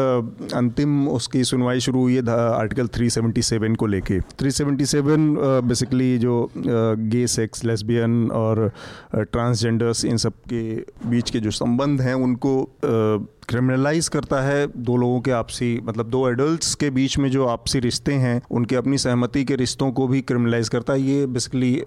[0.57, 7.63] अंतिम उसकी सुनवाई शुरू हुई है आर्टिकल 377 को लेके। 377 बेसिकली जो गे सेक्स
[7.63, 8.71] लेस्बियन और
[9.15, 10.63] ट्रांसजेंडर्स इन सब के
[11.09, 16.09] बीच के जो संबंध हैं उनको आ, क्रिमिनलाइज करता है दो लोगों के आपसी मतलब
[16.09, 20.07] दो एडल्ट्स के बीच में जो आपसी रिश्ते हैं, उनके अपनी सहमति के रिश्तों को
[20.07, 21.83] भी क्रिमिनलाइज करता है। ये बेसिकली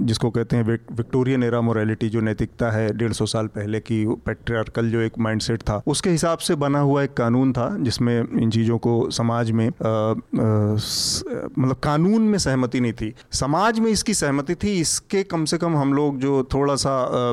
[0.00, 4.90] जिसको कहते हैं विक्टोरियन एरा मोरालिटी जो नैतिकता है डेढ़ सौ साल पहले की पेट्रियार्कल
[4.90, 8.78] जो एक माइंडसेट था, उसके हिसाब से बना हुआ एक कानून था, जिसमें इन चीज़ों
[8.78, 15.22] को समाज में मतलब कानून में सहमति नहीं थी। समाज में इसकी सहमति थी, इसके
[15.24, 17.32] कम से कम हम लोग जो थोड़ा सा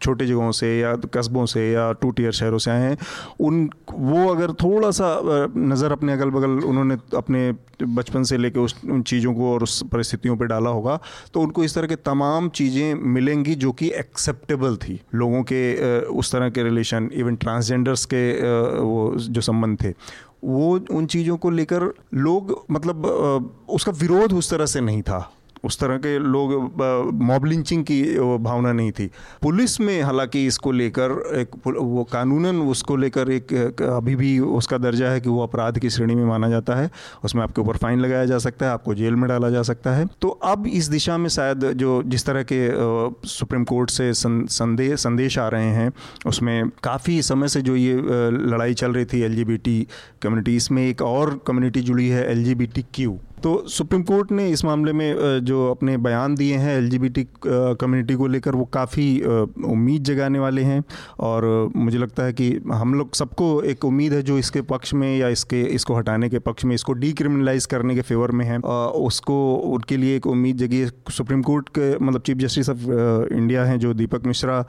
[0.00, 2.96] छोटे जगहों से या कस्बों से या टू टीयर शहरों से आए हैं,
[3.40, 5.08] उन, वो अगर थोड़ा सा
[5.56, 9.82] नज़र अपने अगल बगल उन्होंने अपने बचपन से लेके उस, उन चीज़ों को और उस
[9.92, 10.98] परिस्थितियों पे डाला होगा
[11.34, 16.32] तो उनको इस तरह के तमाम चीज़ें मिलेंगी जो कि एक्सेप्टेबल थी। लोगों के उस
[16.32, 18.22] तरह के रिलेशन इवन ट्रांसजेंडर्स के
[18.80, 19.94] वो जो संबंध थे,
[20.44, 21.82] वो उन चीज़ों को लेकर
[22.16, 23.06] लोग मतलब
[23.70, 25.18] उसका विरोध उस तरह से नहीं था।
[25.64, 26.52] उस तरह के लोग
[27.22, 28.02] मॉब लिंचिंग की
[28.40, 29.06] भावना नहीं थी।
[29.42, 35.08] पुलिस में हालाँकि इसको लेकर एक वो कानूनन, उसको लेकर एक अभी भी उसका दर्जा
[35.08, 36.90] है कि वो अपराध की श्रेणी में माना जाता है।
[37.24, 40.06] उसमें आपके ऊपर फाइन लगाया जा सकता है, आपको जेल में डाला जा सकता है।
[40.22, 42.66] तो अब इस दिशा में शायद जो, जिस तरह के
[43.28, 45.92] सुप्रीम कोर्ट से संदेश संदेश आ रहे हैं,
[46.26, 49.44] उसमें काफ़ी समय से जो ये लड़ाई चल रही थी एल
[50.22, 54.92] कम्युनिटी, इसमें एक और कम्युनिटी जुड़ी है एल क्यू तो सुप्रीम कोर्ट ने इस मामले
[54.92, 60.62] में जो अपने बयान दिए हैं एलजीबीटी कम्युनिटी को लेकर, वो काफ़ी उम्मीद जगाने वाले
[60.62, 60.82] हैं।
[61.20, 65.18] और मुझे लगता है कि हम लोग सबको एक उम्मीद है जो इसके पक्ष में
[65.18, 69.54] या इसके, इसको हटाने के पक्ष में, इसको डीक्रिमिनलाइज करने के फेवर में है। उसको,
[69.54, 72.86] उनके लिए एक उम्मीद जगी सुप्रीम कोर्ट के मतलब चीफ जस्टिस ऑफ़
[73.34, 74.64] इंडिया हैं जो दीपक मिश्रा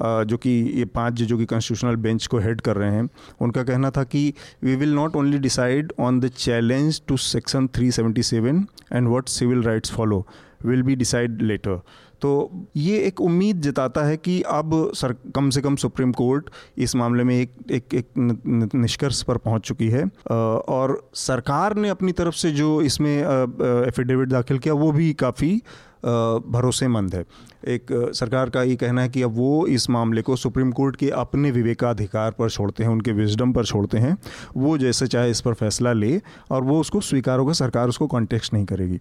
[0.00, 3.08] जो कि ये पाँच जजों की कॉन्स्टिट्यूशनल बेंच को हेड कर रहे हैं,
[3.40, 4.32] उनका कहना था कि
[4.64, 9.92] we will not only decide on the challenge to section 377 and what civil rights
[9.92, 10.26] follow
[10.64, 11.80] will be decide later
[12.22, 12.30] तो
[12.76, 17.24] ये एक उम्मीद जताता है कि अब सर, कम से कम सुप्रीम कोर्ट इस मामले
[17.24, 22.50] में एक एक एक निष्कर्ष पर पहुँच चुकी है। और सरकार ने अपनी तरफ़ से
[22.50, 25.62] जो इसमें एफिडेविट दाखिल किया, वो भी काफ़ी
[26.04, 27.24] भरोसेमंद है।
[27.68, 31.10] एक सरकार का ये कहना है कि अब वो इस मामले को सुप्रीम कोर्ट के
[31.10, 34.16] अपने विवेकाधिकार पर छोड़ते हैं, उनके विजडम पर छोड़ते हैं।
[34.56, 38.54] वो जैसे चाहे इस पर फैसला ले और वो उसको स्वीकार होगा, सरकार उसको कॉन्टेक्स्ट
[38.54, 38.98] नहीं करेगी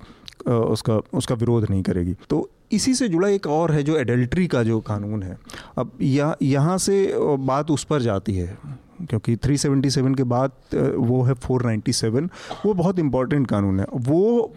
[0.47, 4.63] उसका उसका विरोध नहीं करेगी। तो इसी से जुड़ा एक और है जो एडल्ट्री का
[4.63, 5.37] जो कानून है।
[5.77, 8.57] अब यह यहाँ से बात उस पर जाती है।
[9.09, 10.51] क्योंकि 377 के बाद
[10.97, 12.29] वो है 497
[12.65, 14.53] वो बहुत इंपॉर्टेंट कानून है। वो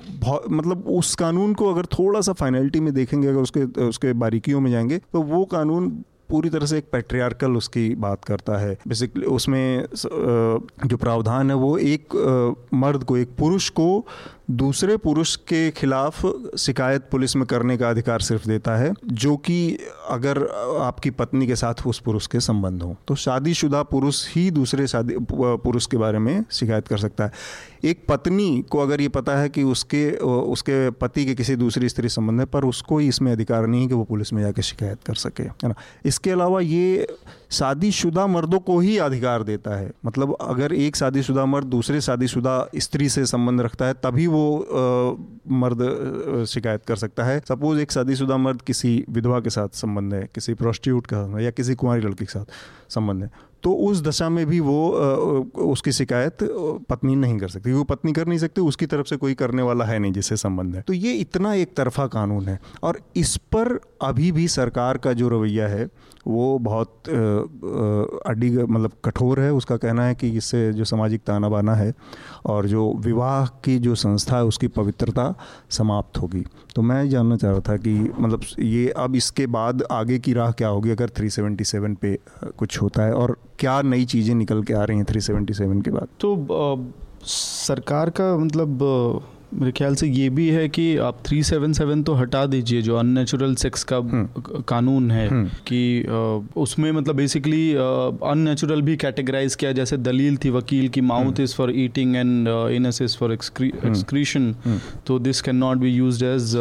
[0.50, 4.70] मतलब उस कानून को अगर थोड़ा सा फाइनलिटी में देखेंगे, अगर उसके उसके बारीकियों में
[4.70, 5.90] जाएँगे तो वो कानून
[6.30, 11.76] पूरी तरह से एक पेट्रियार्कल उसकी बात करता है। बेसिकली उसमें जो प्रावधान है, वो
[11.78, 12.14] एक
[12.74, 14.06] मर्द को, एक पुरुष को
[14.50, 16.20] दूसरे पुरुष के खिलाफ
[16.58, 20.38] शिकायत पुलिस में करने का अधिकार सिर्फ़ देता है, जो कि अगर
[20.80, 25.14] आपकी पत्नी के साथ उस पुरुष के संबंध हो। तो शादीशुदा पुरुष ही दूसरे शादी,
[25.32, 27.32] पुरुष के बारे में शिकायत कर सकता है।
[27.84, 30.10] एक पत्नी को अगर ये पता है कि उसके
[30.50, 33.94] उसके पति के किसी दूसरी स्त्री संबंध है, पर उसको इसमें अधिकार नहीं है कि
[33.94, 35.74] वो पुलिस में जाकर शिकायत कर सके, है ना?
[36.04, 37.06] इसके अलावा ये
[37.50, 43.08] शादीशुदा मर्दों को ही अधिकार देता है। मतलब अगर एक शादीशुदा मर्द दूसरे शादीशुदा स्त्री
[43.08, 48.36] से संबंध रखता है तभी वो आ, मर्द शिकायत कर सकता है। सपोज़ एक शादीशुदा
[48.36, 52.32] मर्द किसी विधवा के साथ संबंध है किसी प्रोस्टिट्यूट का या किसी कुंवारी लड़की के
[52.32, 52.44] साथ
[52.88, 54.88] संबंध है। तो उस दशा में भी वो
[55.64, 56.38] उसकी शिकायत
[56.90, 59.84] पत्नी नहीं कर सकती। वो पत्नी कर नहीं सकती, उसकी तरफ़ से कोई करने वाला
[59.84, 63.78] है नहीं जिससे संबंध है। तो ये इतना एक तरफा कानून है और इस पर
[64.02, 65.88] अभी भी सरकार का जो रवैया है,
[66.26, 67.08] वो बहुत
[68.26, 71.92] अड्डी मतलब कठोर है। उसका कहना है कि इससे जो सामाजिक ताना बाना है
[72.46, 75.34] और जो विवाह की जो संस्था है उसकी पवित्रता
[75.70, 76.44] समाप्त होगी।
[76.76, 80.50] तो मैं जानना चाह रहा था कि मतलब ये अब इसके बाद आगे की राह
[80.50, 82.18] क्या होगी अगर 377 पे
[82.58, 83.14] कुछ होता है?
[83.14, 86.08] और क्या नई चीज़ें निकल के आ रही हैं 377 के बाद?
[86.20, 86.90] तो आ,
[87.24, 88.78] सरकार का मतलब
[89.52, 93.84] मेरे ख्याल से ये भी है कि आप 377 तो हटा दीजिए जो अननेचुरल सेक्स
[93.84, 95.80] का हम्म। कानून है हम्म। कि
[96.56, 101.72] उसमें मतलब बेसिकली अननेचुरल भी कैटेगराइज किया जैसे दलील थी वकील की mouth is for
[101.76, 104.54] eating and anus is for excretion
[105.06, 106.56] तो this can not be use as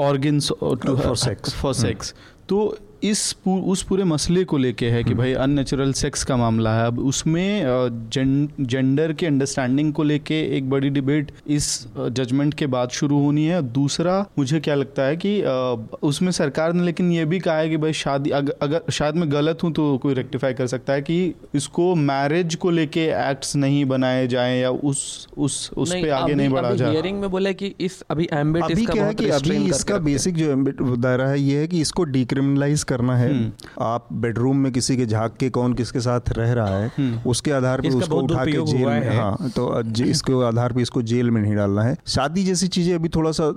[0.00, 2.14] organs for sex for sex
[2.48, 2.64] तो
[3.02, 6.74] इस पू, उस पूरे मसले को लेके है कि हम्म। भाई अननेचुरल सेक्स का मामला
[6.74, 12.90] है। अब उसमें जेंडर के अंडरस्टैंडिंग को लेके एक बड़ी डिबेट इस जजमेंट के बाद
[12.92, 15.32] शुरू होनी है। दूसरा मुझे क्या लगता है कि
[16.02, 19.30] उसमें सरकार ने लेकिन ये भी कहा है कि भाई शादी अगर, अगर शायद मैं
[19.32, 23.84] गलत हूँ तो कोई रेक्टिफाई कर सकता है कि इसको मैरिज को लेके एक्ट्स नहीं
[23.86, 27.74] बनाए जाए या उस उस उस पे आगे नहीं बढ़ा जाए। हियरिंग में बोला कि
[27.80, 31.58] इस अभी एम्बिट अभी क्या है कि अभी इसका बेसिक जो एम्बिट दायरा है ये
[31.60, 35.72] है कि इसको डिक्रिमिनलाइज करना है। हम्म। आप बेडरूम में किसी के झाक के कौन
[35.74, 39.50] किसके साथ रह रहा है हम्म। उसके आधार पर उसको उठा के जेल में हाँ।
[39.50, 39.68] तो
[40.04, 43.50] इसके आधार पर इसको जेल में नहीं डालना है। शादी जैसी चीज़ें अभी थोड़ा सा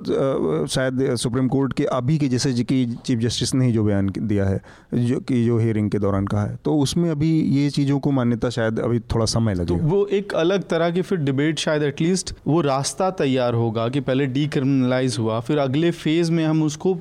[0.67, 4.61] शायद सुप्रीम कोर्ट के अभी के जैसे कि चीफ जस्टिस ने जो बयान दिया है
[4.95, 8.49] जो कि जो हियरिंग के दौरान कहा है। तो उसमें अभी ये चीज़ों को मान्यता
[8.51, 12.33] शायद अभी थोड़ा समय लगेगा। तो वो एक अलग तरह की फिर डिबेट शायद एटलीस्ट
[12.47, 16.93] वो रास्ता तैयार होगा कि पहले डीक्रिमिनलाइज हुआ फिर अगले फ़ेज़ में हम उसको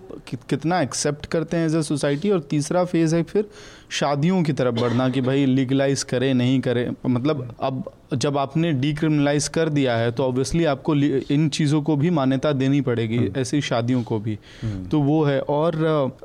[0.48, 3.48] कितना एक्सेप्ट करते हैं एज अ सोसाइटी सोसाइटी और तीसरा फ़ेज़ है फिर
[3.90, 7.84] शादियों की तरफ़ बढ़ना कि भाई लीगलाइज करें नहीं करें मतलब अब
[8.14, 10.94] जब आपने डीक्रिमिनलाइज कर दिया है तो ऑब्वियसली आपको
[11.30, 15.22] इन चीज़ों को भी मान्यता देनी पड़ेगी हम्म। ऐसी शादियों को भी हम्म। तो वो
[15.24, 15.76] है और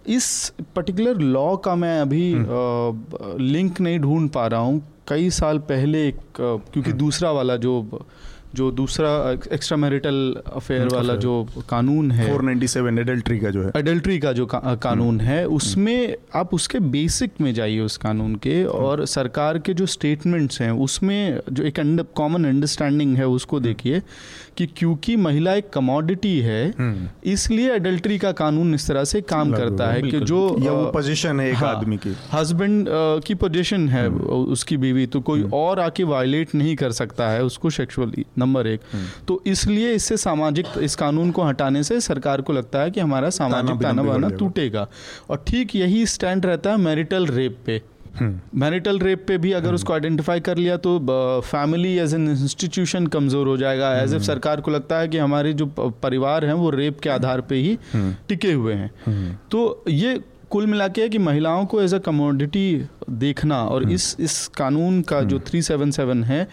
[0.09, 0.27] इस
[0.75, 2.23] पर्टिकुलर लॉ का मैं अभी
[3.43, 7.81] लिंक हम्म। नहीं ढूंढ पा रहा हूँ कई साल पहले एक क्योंकि दूसरा वाला जो
[8.55, 9.09] जो दूसरा
[9.53, 11.33] एक्स्ट्रा मैरिटल अफेयर वाला जो
[11.69, 16.15] कानून है 497 एडल्ट्री का जो है एडल्ट्री का जो का, कानून है हम्म। उसमें
[16.35, 20.71] आप उसके बेसिक में जाइए उस कानून के हम्म। और सरकार के जो स्टेटमेंट्स हैं
[20.79, 21.79] उसमें जो एक
[22.15, 24.01] कॉमन अंडरस्टैंडिंग है उसको हम्म। देखिए
[24.59, 26.61] कि क्योंकि महिला एक कमोडिटी है
[27.25, 30.39] इसलिए एडल्ट्री का कानून इस तरह से काम करता है कि जो
[30.93, 32.87] पोजीशन है एक हाँ, आदमी की। हस्बैंड
[33.25, 37.69] की पोजीशन है उसकी बीवी तो कोई और आके वायलेट नहीं कर सकता है उसको
[37.69, 38.81] सेक्सुअली नंबर एक।
[39.27, 43.29] तो इसलिए इससे सामाजिक इस कानून को हटाने से सरकार को लगता है कि हमारा
[43.29, 44.87] सामाजिक ताना बाना टूटेगा।
[45.29, 47.81] और ठीक यही स्टैंड रहता है मैरिटल रेप पे।
[48.21, 50.97] मैरिटल। रेप पे भी अगर। उसको आइडेंटिफाई कर लिया तो
[51.41, 55.53] फैमिली एज एन इंस्टीट्यूशन कमज़ोर हो जाएगा एज एफ़। सरकार को लगता है कि हमारे
[55.53, 60.19] जो परिवार हैं, वो रेप के आधार पे ही टिके हुए हैं तो ये
[60.51, 65.21] कुल मिला के कि महिलाओं को एज अ कमोडिटी देखना और इस इस कानून का
[65.23, 66.47] जो थ्री सेवन सेवन है,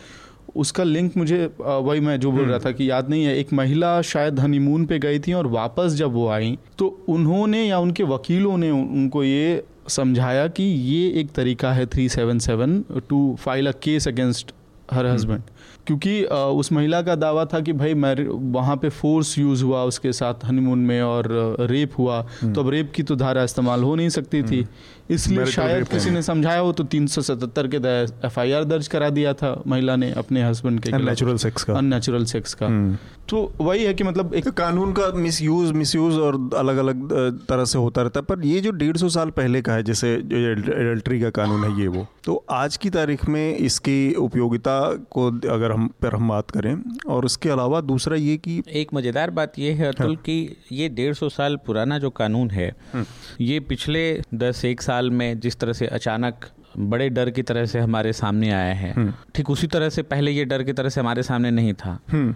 [0.56, 4.00] उसका लिंक मुझे वही मैं जो बोल रहा था कि याद नहीं है, एक महिला
[4.04, 8.56] शायद हनीमून पे गई थी और वापस जब वो आई तो उन्होंने या उनके वकीलों
[8.58, 13.72] ने उनको ये समझाया कि ये एक तरीका है three seven seven to file a
[13.82, 14.52] case against
[14.92, 15.42] her husband
[15.86, 18.14] क्योंकि उस महिला का दावा था कि भाई मैं
[18.52, 21.28] वहाँ पे फोर्स यूज़ हुआ उसके साथ हनीमून में और
[21.60, 24.95] रेप हुआ हम्म। तो अब रेप की तो धारा इस्तेमाल हो नहीं सकती थी हम्म।
[25.10, 29.10] इसलिए शायद किसी ने समझाया हो तो तीन सौ सतहत्तर के तहत एफ़ दर्ज करा
[29.10, 32.96] दिया था महिला ने अपने हस्बैंड के अननेचुरल सेक्स का अननेचुरल सेक्स का हम्म।
[33.28, 37.12] तो वही है कि मतलब एक कानून का मिस यूज़ मिस यूज़ और अलग अलग
[37.48, 40.16] तरह से होता रहता है पर ये जो डेढ़ सौ साल पहले का है जैसे
[40.24, 44.78] जो एडल्ट्री का कानून है ये वो तो आज की तारीख में इसकी उपयोगिता
[45.10, 46.74] को अगर हम पर हम बात करें
[47.08, 50.88] और उसके अलावा दूसरा ये कि एक मज़ेदार बात ये है अतुल हाँ। कि ये
[50.90, 53.04] डेढ़ सौ साल पुराना जो कानून है हम्म।
[53.40, 54.02] ये पिछले
[54.36, 56.44] दस एक साल में जिस तरह से अचानक
[56.78, 60.30] बड़े डर की तरह से हमारे सामने आया है हम्म। ठीक उसी तरह से पहले
[60.30, 62.34] ये डर की तरह से हमारे सामने नहीं था हम्म।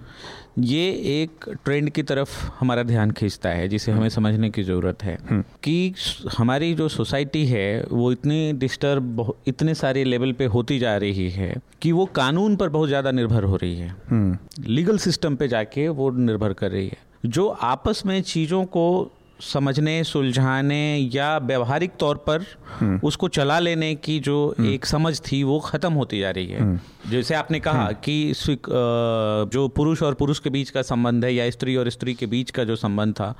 [0.59, 0.91] ये
[1.23, 2.31] एक ट्रेंड की तरफ़
[2.61, 5.95] हमारा ध्यान खींचता है जिसे हमें समझने की ज़रूरत है हम्म। कि
[6.39, 11.55] हमारी जो सोसाइटी है वो इतनी डिस्टर्ब इतने सारे लेवल पे होती जा रही है
[11.83, 16.11] कि वो कानून पर बहुत ज़्यादा निर्भर हो रही है लीगल सिस्टम पे जाके वो
[16.11, 19.11] निर्भर कर रही है जो आपस में चीज़ों को
[19.43, 22.45] समझने सुलझाने या व्यवहारिक तौर पर
[22.79, 26.47] हम्म। उसको चला लेने की जो हम्म। एक समझ थी वो ख़त्म होती जा रही
[26.47, 31.35] है हम्म। जैसे आपने कहा कि जो पुरुष और पुरुष के बीच का संबंध है
[31.35, 33.35] या स्त्री और स्त्री के बीच का जो संबंध था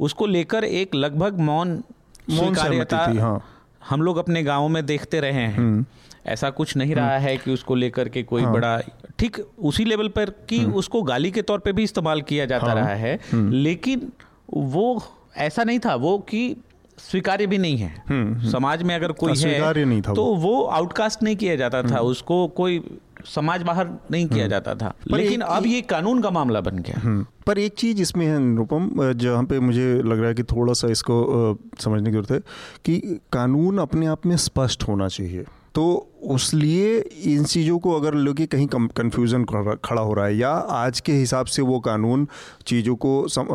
[0.00, 1.82] उसको लेकर एक लगभग मौन
[2.30, 3.40] स्वीकार्यता हाँ।
[3.88, 5.86] हम लोग अपने गाँव में देखते रहे हैं
[6.26, 8.80] ऐसा कुछ नहीं रहा है कि उसको लेकर के कोई हाँ। बड़ा
[9.18, 12.74] ठीक उसी लेवल पर कि उसको गाली के तौर पे भी इस्तेमाल किया जाता हाँ।
[12.74, 14.12] रहा है लेकिन
[14.50, 15.02] वो
[15.36, 16.56] ऐसा नहीं था वो कि
[16.98, 20.64] स्वीकार्य भी नहीं है। हम्म, हम्म। समाज में अगर कोई है नहीं था तो वो
[20.64, 25.40] आउटकास्ट नहीं किया जाता था हम्म। उसको कोई समाज बाहर नहीं किया जाता था। लेकिन
[25.40, 29.60] अब ये कानून का मामला बन गया। पर एक चीज़ इसमें है अनुपम जहाँ पे
[29.60, 32.40] मुझे लग रहा है कि थोड़ा सा इसको समझने की ज़रूरत है
[32.84, 38.14] कि कानून अपने आप में स्पष्ट होना चाहिए। तो उस लिए इन चीज़ों को अगर
[38.14, 39.44] लोग कहीं कन्फ्यूज़न
[39.84, 42.28] खड़ा हो रहा है या आज के हिसाब से वो कानून
[42.66, 43.46] चीज़ों को सम, आ,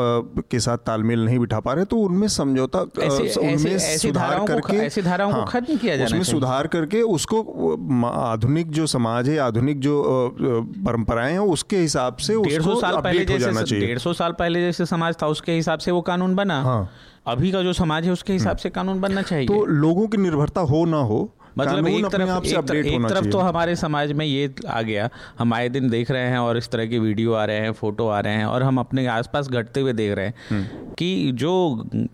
[0.52, 5.32] के साथ तालमेल नहीं बिठा पा रहे तो उनमें समझौता उनमें सुधार करके ऐसी धाराओं
[5.32, 10.04] हाँ, को खत्म किया जाना उसमें सुधार करके उसको आधुनिक जो समाज है आधुनिक जो
[10.42, 14.86] परंपराएँ हैं उसके हिसाब से डेढ़ सौ साल पहले जैसे डेढ़ सौ साल पहले जैसे
[14.86, 16.90] समाज था उसके हिसाब से वो कानून बना। हाँ।
[17.28, 20.18] अभी का जो समाज है उसके हिसाब हम्म। से कानून बनना चाहिए। तो लोगों की
[20.18, 24.26] निर्भरता हो ना हो मतलब एक तरफ़ एक, तर, एक तरफ़ तो हमारे समाज में
[24.26, 27.46] ये आ गया हम आए दिन देख रहे हैं और इस तरह की वीडियो आ
[27.46, 30.34] रहे हैं फ़ोटो आ रहे हैं और हम अपने आसपास घटते हुए देख रहे हैं
[30.50, 31.54] हम्म। कि जो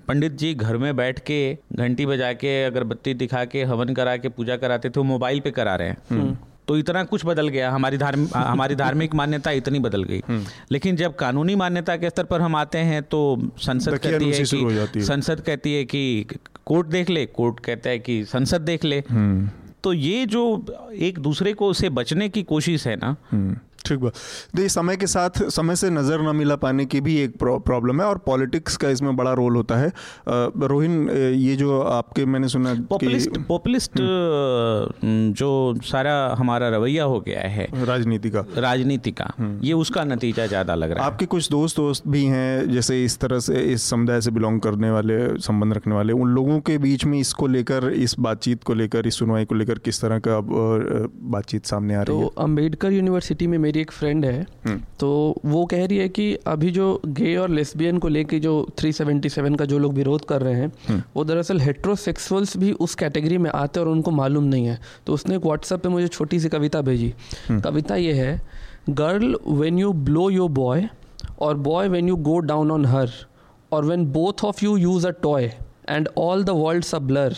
[0.07, 1.41] पंडित जी घर में बैठ के
[1.75, 5.51] घंटी बजा के अगरबत्ती दिखा के हवन करा के पूजा कराते थे वो मोबाइल पे
[5.51, 6.37] करा रहे हैं हम्म।
[6.67, 10.95] तो इतना कुछ बदल गया हमारी धार्म हमारी धार्मिक मान्यता इतनी बदल गई हम्म। लेकिन
[10.95, 13.21] जब कानूनी मान्यता के स्तर पर हम आते हैं तो
[13.57, 16.25] संसद कहती है कि संसद कहती है कि
[16.65, 19.49] कोर्ट देख ले कोर्ट कहता है कि संसद देख ले हम्म।
[19.83, 20.43] तो ये जो
[21.01, 23.55] एक दूसरे को से बचने की कोशिश है ना हम्म।
[23.85, 24.13] ठीक बात।
[24.55, 28.07] देखिए समय के साथ समय से नज़र न मिला पाने की भी एक प्रॉब्लम है
[28.07, 29.91] और पॉलिटिक्स का इसमें बड़ा रोल होता है।
[30.27, 35.51] रोहिन ये जो आपके मैंने सुना पॉपुलिस्ट पॉपुलिस्ट हम्म। जो
[35.83, 40.75] सारा हमारा रवैया हो गया है। राजनीति का। राजनीति का। हम्म। ये उसका नतीजा ज़्यादा
[40.75, 44.21] लग रहा है। आपके कुछ दोस्त दोस्त भी हैं जैसे इस तरह से इस समुदाय
[44.21, 48.15] से बिलोंग करने वाले संबंध रखने वाले उन लोगों के बीच में इसको लेकर इस
[48.19, 50.39] बातचीत को लेकर इस सुनवाई को लेकर किस तरह का
[51.31, 52.29] बातचीत सामने आ रही तो है?
[52.39, 55.09] अंबेडकर यूनिवर्सिटी में मेरी एक फ्रेंड है हम्म। तो
[55.45, 59.65] वो कह रही है कि अभी जो गे और लेस्बियन को लेके जो 377 का
[59.65, 63.79] जो लोग विरोध कर रहे हैं हम्म। वो दरअसल हेट्रोसेक्सुअल्स भी उस कैटेगरी में आते
[63.79, 66.81] हैं और उनको मालूम नहीं है तो उसने एक व्हाट्सएप पे मुझे छोटी सी कविता
[66.81, 67.13] भेजी
[67.47, 68.41] हम्म। कविता ये है
[68.91, 70.87] girl when you blow your boy
[71.39, 73.09] or boy when you go down on her
[73.71, 75.51] or when both of you use a toy
[75.89, 77.37] and all the world a blur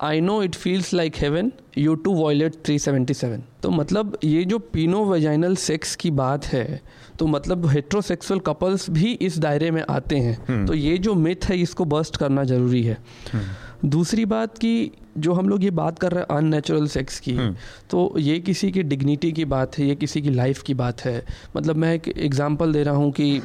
[0.00, 5.04] I know it feels like heaven you too violate 377 तो मतलब ये जो पीनो
[5.04, 6.80] vaginal sex की बात है
[7.18, 10.66] तो मतलब heterosexual couples भी इस दायरे में आते हैं hmm.
[10.66, 13.88] तो ये जो मिथ है इसको बस्ट करना ज़रूरी है hmm.
[13.88, 17.54] दूसरी बात कि जो हम लोग ये बात कर रहे हैं अननेचुरल सेक्स की हम्म।
[17.90, 21.22] तो ये किसी की डिग्निटी की बात है ये किसी की लाइफ की बात है
[21.56, 23.40] मतलब मैं एक एग्ज़ाम्पल दे रहा हूँ कि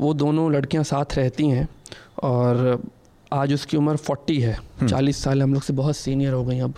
[0.00, 1.68] वो दोनों लड़कियाँ साथ रहती हैं
[2.22, 2.80] और
[3.32, 6.58] आज उसकी उम्र फोर्टी है हम्म। चालीस साल हम लोग से बहुत सीनियर हो गई
[6.60, 6.74] अब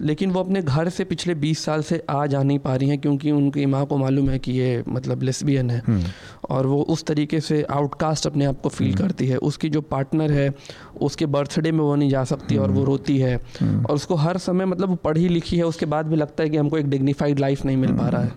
[0.00, 2.98] लेकिन वो अपने घर से पिछले बीस साल से आ जा नहीं पा रही हैं
[2.98, 6.04] क्योंकि उनकी माँ को मालूम है कि ये मतलब लेस्बियन है। हम्म।
[6.50, 9.80] और वो उस तरीके से आउटकास्ट अपने आप को फील हम्म। करती है। उसकी जो
[9.80, 10.54] पार्टनर है
[11.00, 14.64] उसके बर्थडे में वो नहीं जा सकती और वो रोती है। और उसको हर समय
[14.64, 17.64] मतलब वो पढ़ी लिखी है उसके बाद भी लगता है कि हमको एक डिग्निफाइड लाइफ
[17.64, 18.32] नहीं मिल पा रहा है।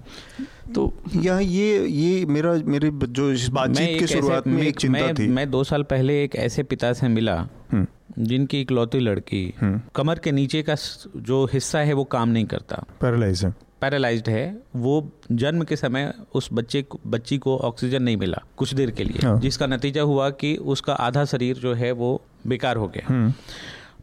[0.75, 5.15] तो यहाँ ये ये मेरा मेरे जो इस बातचीत की शुरुआत में एक चिंता मैं,
[5.15, 7.87] थी। मैं दो साल पहले एक ऐसे पिता से मिला। हम्म।
[8.19, 10.75] जिनकी इकलौती लड़की हम्म। कमर के नीचे का
[11.17, 14.43] जो हिस्सा है वो काम नहीं करता पैरालाइज है पैरालाइज्ड है
[14.75, 14.93] वो
[15.31, 19.27] जन्म के समय उस बच्चे को बच्ची को ऑक्सीजन नहीं मिला कुछ देर के लिए
[19.27, 23.33] हाँ। जिसका नतीजा हुआ कि उसका आधा शरीर जो है वो बेकार हो गया हम्म।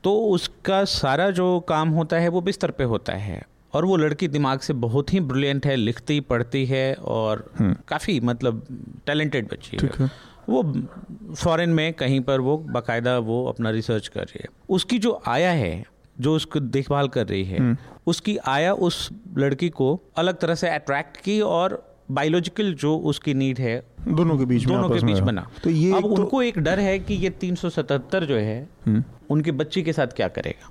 [0.05, 3.43] तो उसका सारा जो काम होता है वो बिस्तर पे होता है
[3.75, 8.19] और वो लड़की दिमाग से बहुत ही ब्रिलियंट है लिखती पढ़ती है और हम्म। काफ़ी
[8.21, 8.63] मतलब
[9.07, 10.11] टैलेंटेड बच्ची है, है
[10.49, 10.83] वो
[11.35, 15.51] फॉरेन में कहीं पर वो बाकायदा वो अपना रिसर्च कर रही है। उसकी जो आया
[15.51, 15.85] है
[16.21, 17.77] जो उसको देखभाल कर रही है हम्म।
[18.07, 23.59] उसकी आया उस लड़की को अलग तरह से अट्रैक्ट की और बायोलॉजिकल जो उसकी नीड
[23.59, 26.09] है दोनों के बीच दोनों के बीच बना। तो ये अब तो...
[26.09, 30.29] उनको एक डर है कि ये 377 जो है हम्म। उनके बच्ची के साथ क्या
[30.29, 30.71] करेगा।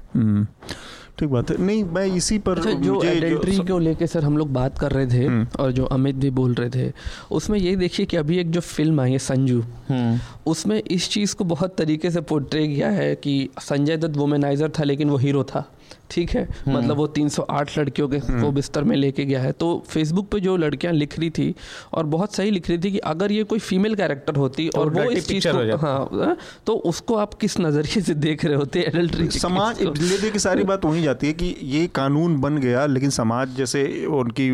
[1.19, 4.51] ठीक बात है नहीं मैं इसी पर अच्छा, जो एडल्ट्री को लेके सर हम लोग
[4.53, 6.91] बात कर रहे थे हम्म। और जो अमित भी बोल रहे थे
[7.31, 11.35] उसमें ये देखिए कि अभी एक जो फ़िल्म आई है संजू हम्म। उसमें इस चीज़
[11.35, 15.43] को बहुत तरीके से पोर्ट्रे किया है कि संजय दत्त वोमेनाइजर था लेकिन वो हीरो
[15.43, 15.67] था
[16.11, 16.43] ठीक है?
[16.65, 20.29] हम्म। मतलब वो 308 लड़कियों के वो हम्म। बिस्तर में लेके गया है। तो फेसबुक
[20.29, 21.55] पे जो लड़कियाँ लिख रही थी
[21.93, 24.89] और बहुत सही लिख रही थी कि अगर ये कोई फीमेल कैरेक्टर होती तो और
[24.89, 28.79] वो इस चीज़ को हाँ, हाँ तो उसको आप किस नज़रिए से देख रहे होते
[28.79, 30.39] एडल्ट्री समाज की?
[30.39, 34.49] सारी बात वही जाती है कि ये कानून बन गया लेकिन समाज जैसे उनकी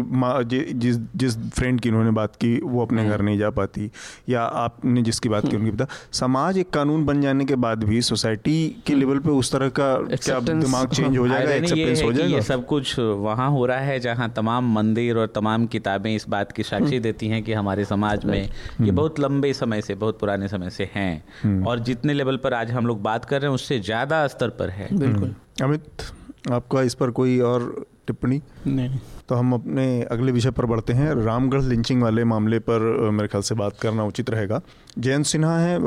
[0.80, 3.91] जिस जिस फ्रेंड की उन्होंने बात की वो अपने हम्म। घर नहीं जा पाती।
[4.30, 8.01] या आपने जिसकी बात की उनकी बता समाज एक कानून बन जाने के बाद भी
[8.01, 12.12] सोसाइटी के लेवल पे उस तरह का क्या दिमाग चेंज हो जाए जाएगा ये हो
[12.12, 16.28] कि ये सब कुछ वहाँ हो रहा है जहाँ तमाम मंदिर और तमाम किताबें इस
[16.30, 19.82] बात की साक्षी हम्म। देती हैं कि हमारे समाज में ये हम्म। बहुत लंबे समय
[19.82, 23.26] से बहुत पुराने समय से हैं हम्म। और जितने लेवल पर आज हम लोग बात
[23.26, 26.04] कर रहे हैं उससे ज़्यादा स्तर पर है बिल्कुल अमित
[26.52, 28.99] आपका इस पर कोई और टिप्पणी। नहीं
[29.30, 33.43] तो हम अपने अगले विषय पर बढ़ते हैं। रामगढ़ लिंचिंग वाले मामले पर मेरे ख्याल
[33.43, 34.62] से बात करना उचित रहेगा।
[34.97, 35.80] जयंत सिन्हा हैं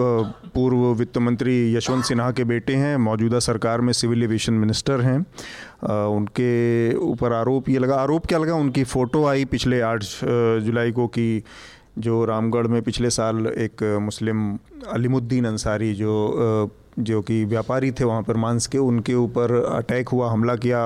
[0.55, 5.19] पूर्व वित्त मंत्री यशवंत सिन्हा के बेटे हैं मौजूदा सरकार में सिविल एविएशन मिनिस्टर हैं।
[6.07, 8.55] उनके ऊपर आरोप ये लगा आरोप क्या लगा?
[8.55, 10.05] उनकी फ़ोटो आई पिछले आठ
[10.63, 11.43] जुलाई को कि
[11.99, 14.53] जो रामगढ़ में पिछले साल एक मुस्लिम
[14.89, 20.31] अलीमुद्दीन अंसारी जो जो कि व्यापारी थे वहाँ पर मांस के उनके ऊपर अटैक हुआ,
[20.31, 20.85] हमला किया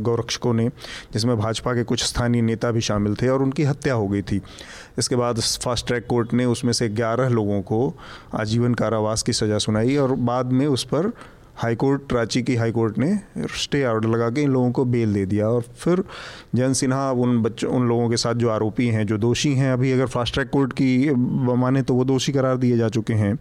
[0.00, 0.68] गौरक्षकों ने,
[1.12, 4.40] जिसमें भाजपा के कुछ स्थानीय नेता भी शामिल थे और उनकी हत्या हो गई थी।
[4.98, 7.92] इसके बाद फास्ट ट्रैक कोर्ट ने उसमें से 11 लोगों को
[8.34, 11.12] आजीवन कारावास की सज़ा सुनाई और बाद में उस पर
[11.56, 13.18] हाईकोर्ट, रांची की हाईकोर्ट ने
[13.54, 16.02] स्टे ऑर्डर लगा के इन लोगों को बेल दे दिया और फिर
[16.54, 19.92] जयंत सिन्हा उन बच्चों, उन लोगों के साथ जो आरोपी हैं, जो दोषी हैं, अभी
[19.92, 23.38] अगर फास्ट ट्रैक कोर्ट की माने तो वो दोषी करार दिए जा चुके हैं।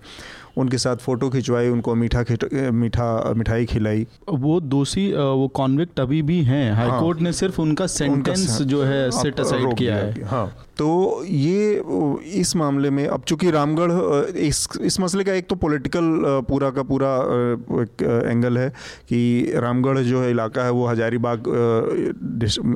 [0.60, 2.24] उनके साथ फ़ोटो खिंचवाई उनको मीठा
[2.72, 7.88] मीठा मिठाई खिलाई। वो दोषी वो कॉन्विक्ट अभी भी हैं। हाईकोर्ट हाँ, ने सिर्फ़ उनका
[7.88, 10.48] सेंटेंस जो है सेट असाइड किया है। हाँ।
[10.80, 11.84] तो ये,
[12.40, 13.92] इस मामले में, अब चूँकि रामगढ़
[14.40, 17.10] इस इस मसले का एक तो पॉलिटिकल पूरा का पूरा
[18.30, 18.70] एंगल है
[19.10, 21.48] कि रामगढ़ जो है इलाका है वो हजारीबाग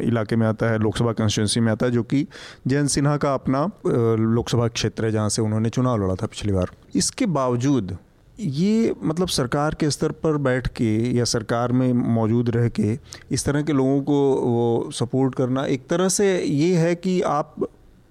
[0.03, 2.25] इलाके में आता है, लोकसभा कंस्टिट्यूंसी में आता है, जो कि
[2.67, 6.71] जयंत सिन्हा का अपना लोकसभा क्षेत्र है जहाँ से उन्होंने चुनाव लड़ा था पिछली बार।
[6.95, 7.97] इसके बावजूद
[8.39, 12.97] ये मतलब सरकार के स्तर पर बैठ के या सरकार में मौजूद रह के
[13.31, 17.55] इस तरह के लोगों को वो सपोर्ट करना एक तरह से ये है कि आप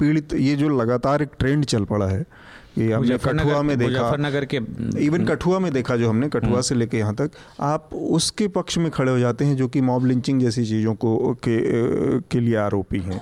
[0.02, 2.24] पीड़ित ये जो लगातार एक ट्रेंड चल पड़ा है
[2.78, 4.56] ये हमने कठुआ में देखा मुजफ्फरनगर के
[5.00, 7.30] इवन कठुआ में देखा जो हमने कठुआ हम्म। से लेके यहाँ तक
[7.62, 11.34] आप उसके पक्ष में खड़े हो जाते हैं जो कि मॉब लिंचिंग जैसी चीज़ों को
[11.38, 11.58] के,
[12.22, 13.18] के लिए आरोपी हैं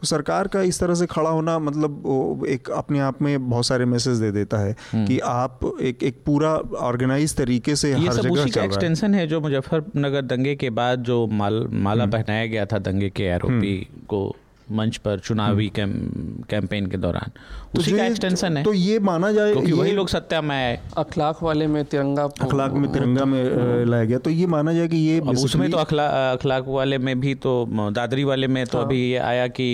[0.00, 3.84] तो सरकार का इस तरह से खड़ा होना मतलब एक अपने आप में बहुत सारे
[3.86, 8.12] मैसेज दे देता है हम्म। कि आप एक एक पूरा ऑर्गेनाइज तरीके से ये हर
[8.14, 12.46] सब उसी का एक्सटेंशन है जो मुजफ्फरनगर दंगे के बाद जो माल माला हम्म। पहनाया
[12.46, 13.76] गया था दंगे के आरोपी
[14.08, 14.24] को
[14.72, 17.30] मंच पर चुनावी कैंपेन के दौरान।
[17.74, 20.78] तो उसी का एक्सटेंशन है। तो ये माना जाए क्योंकि वही लोग सत्या में आए।
[20.98, 24.96] अखलाक वाले में तिरंगा अखलाक में तिरंगा में लाया गया। तो ये माना जाए कि
[24.96, 29.00] ये उसमें तो अखला अखलाक वाले में भी तो दादरी वाले में तो हाँ। अभी
[29.10, 29.66] ये आया कि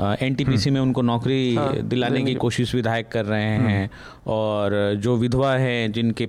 [0.00, 3.90] एनटीपीसी में उनको नौकरी हाँ, दिलाने की कोशिश विधायक कर रहे हम्म। हैं।
[4.26, 6.24] और जो विधवा हैं जिनके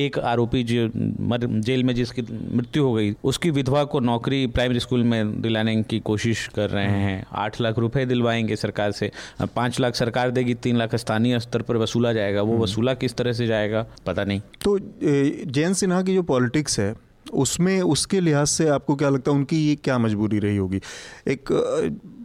[0.00, 0.86] एक आरोपी जो
[1.20, 2.22] मर जेल में जिसकी
[2.56, 6.86] मृत्यु हो गई उसकी विधवा को नौकरी प्राइमरी स्कूल में दिलाने की कोशिश कर रहे
[6.86, 9.10] हम्म। हैं। आठ लाख रुपए दिलवाएँगे सरकार से।
[9.56, 13.14] पाँच लाख सरकार देगी तीन लाख स्थानीय स्तर पर वसूला जाएगा। वो हम्म। वसूला किस
[13.14, 16.94] तरह से जाएगा पता नहीं। तो जयंत सिन्हा की जो पॉलिटिक्स है
[17.32, 20.80] उसमें उसके लिहाज से आपको क्या लगता है उनकी ये क्या मजबूरी रही होगी?
[21.28, 21.52] एक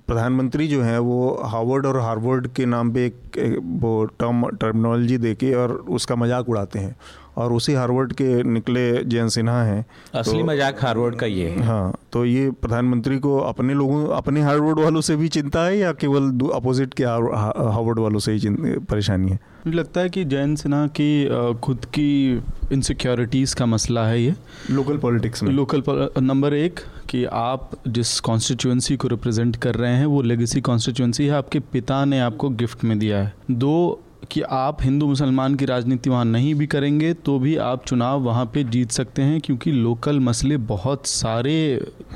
[0.08, 5.18] प्रधानमंत्री जो हैं वो हार्वर्ड और हार्वर्ड के नाम पे एक, एक वो टर्म टर्मिनोलॉजी
[5.18, 6.96] दे के और उसका मज़ाक उड़ाते हैं।
[7.38, 11.64] और उसी हार्वर्ड के निकले जयंत सिन्हा हैं। असली तो, मज़ाक हार्वर्ड का ये है।
[11.64, 15.92] हाँ तो ये प्रधानमंत्री को अपने लोगों अपने हार्वर्ड वालों से भी चिंता है या
[15.94, 18.50] केवल अपोजिट के हार्वर्ड वालों से ही
[18.82, 19.40] परेशानी है?
[19.68, 24.36] मुझे लगता है कि जयंत सिन्हा की खुद की इनसिक्योरिटीज़ का मसला है ये।
[24.72, 25.84] लोकल पॉलिटिक्स में। लोकल
[26.22, 26.80] नंबर एक
[27.10, 32.04] कि आप जिस कॉन्स्टिट्यूंसी को रिप्रेजेंट कर रहे हैं वो लेगेसी कॉन्स्टिट्यूंसी है आपके पिता
[32.06, 34.02] ने आपको गिफ्ट में दिया है। दो
[34.32, 38.46] कि आप हिंदू मुसलमान की राजनीति वहाँ नहीं भी करेंगे तो भी आप चुनाव वहाँ
[38.46, 41.58] पे जीत सकते हैं क्योंकि लोकल मसले बहुत सारे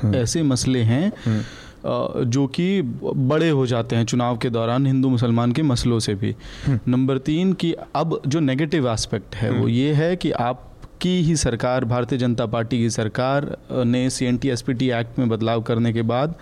[0.02, 5.08] हम्म। ऐसे मसले हैं हम्म। जो कि बड़े हो जाते हैं चुनाव के दौरान हिंदू
[5.08, 6.34] मुसलमान के मसलों से भी
[6.66, 10.69] हम्म। नंबर तीन कि अब जो नेगेटिव एस्पेक्ट है वो ये है कि आप
[11.02, 14.90] की ही सरकार भारतीय जनता पार्टी की सरकार ने C N T S P T
[14.90, 16.34] act में बदलाव करने के बाद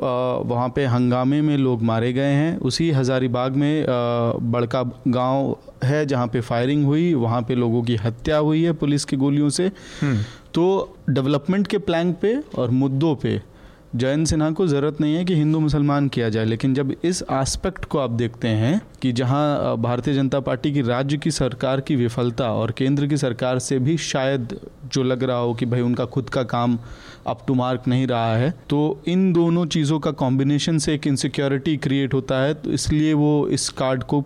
[0.00, 3.84] वहाँ पे हंगामे में लोग मारे गए हैं। उसी हज़ारीबाग में
[4.52, 9.04] बड़का गाँव है जहाँ पे फायरिंग हुई। वहाँ पे लोगों की हत्या हुई है पुलिस
[9.04, 9.70] की गोलियों से।
[10.00, 10.18] हम्म।
[10.54, 13.40] तो डेवलपमेंट के प्लान पे और मुद्दों पे
[13.96, 17.84] जयंत सिन्हा को ज़रूरत नहीं है कि हिंदू मुसलमान किया जाए, लेकिन जब इस एस्पेक्ट
[17.84, 22.52] को आप देखते हैं कि जहाँ भारतीय जनता पार्टी की राज्य की सरकार की विफलता
[22.52, 24.56] और केंद्र की सरकार से भी शायद
[24.92, 26.78] जो लग रहा हो कि भाई उनका खुद का काम
[27.26, 31.76] अप टू मार्क नहीं रहा है तो इन दोनों चीज़ों का कॉम्बिनेशन से एक इनसिक्योरिटी
[31.76, 34.24] क्रिएट होता है तो इसलिए वो इस कार्ड को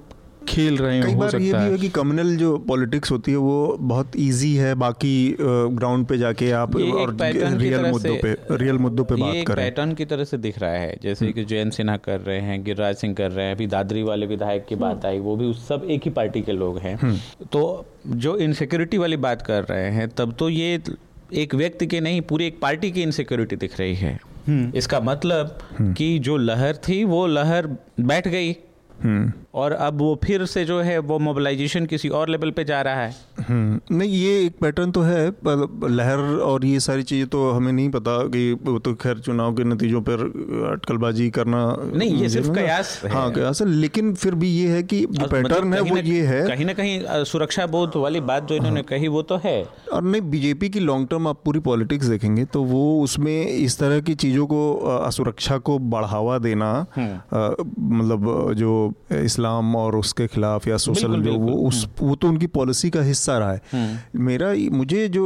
[0.48, 3.76] खेल रहे हैं कई बार ये भी है कि कम्युनल जो पॉलिटिक्स होती है वो
[3.82, 9.14] बहुत इजी है बाकी ग्राउंड पे जाके आप और रियल मुद्दों पे रियल मुद्दों पे
[9.16, 12.20] बात कर पैटर्न की तरह से दिख रहा है जैसे हम्म। कि जयंत सिन्हा कर
[12.20, 15.18] रहे हैं गिरिराज सिंह कर रहे हैं अभी दादरी वाले विधायक की बात हम्म। आई
[15.20, 17.64] वो भी उस सब एक ही पार्टी के लोग हैं हम्म। तो
[18.16, 20.80] जो इनसिक्योरिटी वाली बात कर रहे हैं तब तो ये
[21.34, 24.18] एक व्यक्ति के नहीं पूरी एक पार्टी की इनसिक्योरिटी दिख रही है
[24.76, 25.58] इसका मतलब
[25.96, 27.66] कि जो लहर थी वो लहर
[28.00, 28.65] बैठ गई हम्म।
[29.54, 32.94] और अब वो फिर से जो है वो मोबिलाइजेशन किसी और लेवल पे जा रहा
[32.96, 35.26] है हम्म। नहीं ये एक पैटर्न तो है
[35.90, 39.64] लहर और ये सारी चीज़ें तो हमें नहीं पता कि वो तो खैर चुनाव के
[39.64, 40.24] नतीजों पर
[40.72, 41.62] अटकलबाजी करना
[41.94, 45.26] नहीं ये सिर्फ़ कयास है हाँ कयास है लेकिन फिर भी ये है कि जो
[45.26, 48.80] पैटर्न मतलब है वो ये है कहीं ना कहीं सुरक्षा बोध वाली बात जो इन्होंने
[48.80, 49.56] हाँ। कही वो तो है
[49.92, 54.00] और नहीं बीजेपी की लॉन्ग टर्म आप पूरी पॉलिटिक्स देखेंगे तो वो उसमें इस तरह
[54.00, 54.60] की चीज़ों को
[54.98, 61.52] असुरक्षा को बढ़ावा देना हम्म। मतलब जो इस्लाम और उसके खिलाफ या सोशल जो वो
[61.68, 65.24] उस हम्म। वो तो उनकी पॉलिसी का हिस्सा रहा है। हम्म। मेरा मुझे जो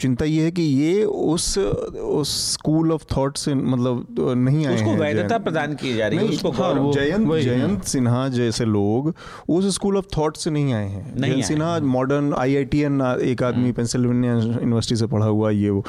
[0.00, 4.06] चिंता ये है कि ये उस उस स्कूल ऑफ़ थॉट से मतलब
[4.38, 8.64] नहीं आए उसको वैधता प्रदान की जा रही है उसको हाँ, जयंत जयंत सिन्हा जैसे
[8.64, 9.14] लोग
[9.48, 13.00] उस स्कूल ऑफ़ थॉट से नहीं आए हैं। Jayant Sinha modern I I T N
[13.22, 15.84] एक आदमी पेंसिल्वेनिया हम्म। यूनिवर्सिटी से पढ़ा हुआ ये वो।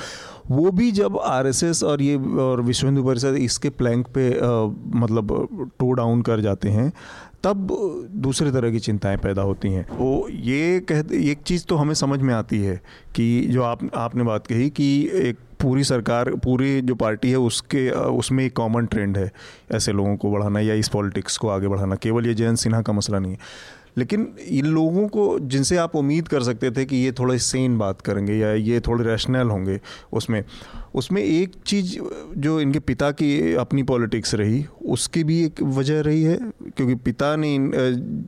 [0.52, 4.66] वो भी जब आरएसएस और ये और विश्व हिंदू परिषद इसके प्लैंक पे आ,
[5.00, 6.92] मतलब टो डाउन कर जाते हैं
[7.44, 7.68] तब
[8.16, 12.20] दूसरे तरह की चिंताएँ पैदा होती हैं। वो ये कहते एक चीज़ तो हमें समझ
[12.20, 12.82] में आती है
[13.16, 17.90] कि जो आप आपने बात कही कि एक पूरी सरकार पूरी जो पार्टी है उसके
[17.92, 19.32] उसमें एक कॉमन ट्रेंड है
[19.72, 22.94] ऐसे लोगों को बढ़ाना या इस पॉलिटिक्स को आगे बढ़ाना। केवल ये जयंत सिन्हा का
[22.94, 23.40] मसला नहीं है।
[23.98, 28.02] लेकिन इन लोगों को जिनसे आप उम्मीद कर सकते थे कि ये थोड़े सेन बात
[28.02, 29.80] करेंगे या ये थोड़े रैशनल होंगे
[30.14, 30.44] उसमें
[30.94, 31.98] उसमें एक चीज़
[32.38, 36.38] जो इनके पिता की अपनी पॉलिटिक्स रही उसकी भी एक वजह रही है
[36.68, 37.58] क्योंकि पिता ने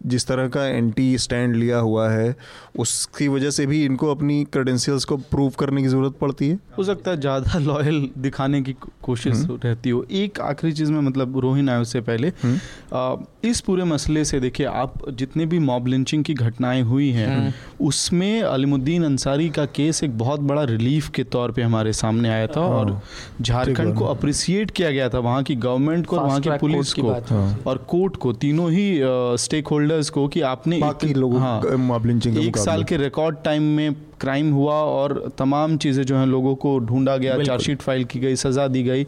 [0.05, 2.35] जिस तरह का एंटी स्टैंड लिया हुआ है
[2.79, 6.83] उसकी वजह से भी इनको अपनी क्रेडेंशियल्स को प्रूव करने की ज़रूरत पड़ती है हो
[6.83, 11.39] सकता है ज़्यादा लॉयल दिखाने की कोशिश हम्म। रहती हो एक आखिरी चीज़ में मतलब
[11.39, 12.59] रोहिन आयो से पहले हम्म।
[12.93, 17.27] आ, इस पूरे मसले से देखिए आप जितने भी मॉब लिंचिंग की घटनाएँ हुई हैं
[17.29, 22.29] हम्म। उसमें अलीमुद्दीन अंसारी का केस एक बहुत बड़ा रिलीफ के तौर पर हमारे सामने
[22.29, 23.01] आया था और हाँ।
[23.41, 27.63] झारखंड को अप्रिसिएट किया गया था वहाँ की गवर्नमेंट को वहाँ की पुलिस को हाँ।
[27.67, 28.87] और कोर्ट को तीनों ही
[29.39, 30.79] स्टेक होल्डर्स को कि आपने
[31.15, 31.61] लोगों हाँ,
[32.39, 36.77] एक साल के रिकॉर्ड टाइम में क्राइम हुआ और तमाम चीज़ें जो हैं लोगों को
[36.81, 39.05] ढूंढा गया चार्जशीट फ़ाइल की गई सज़ा दी गई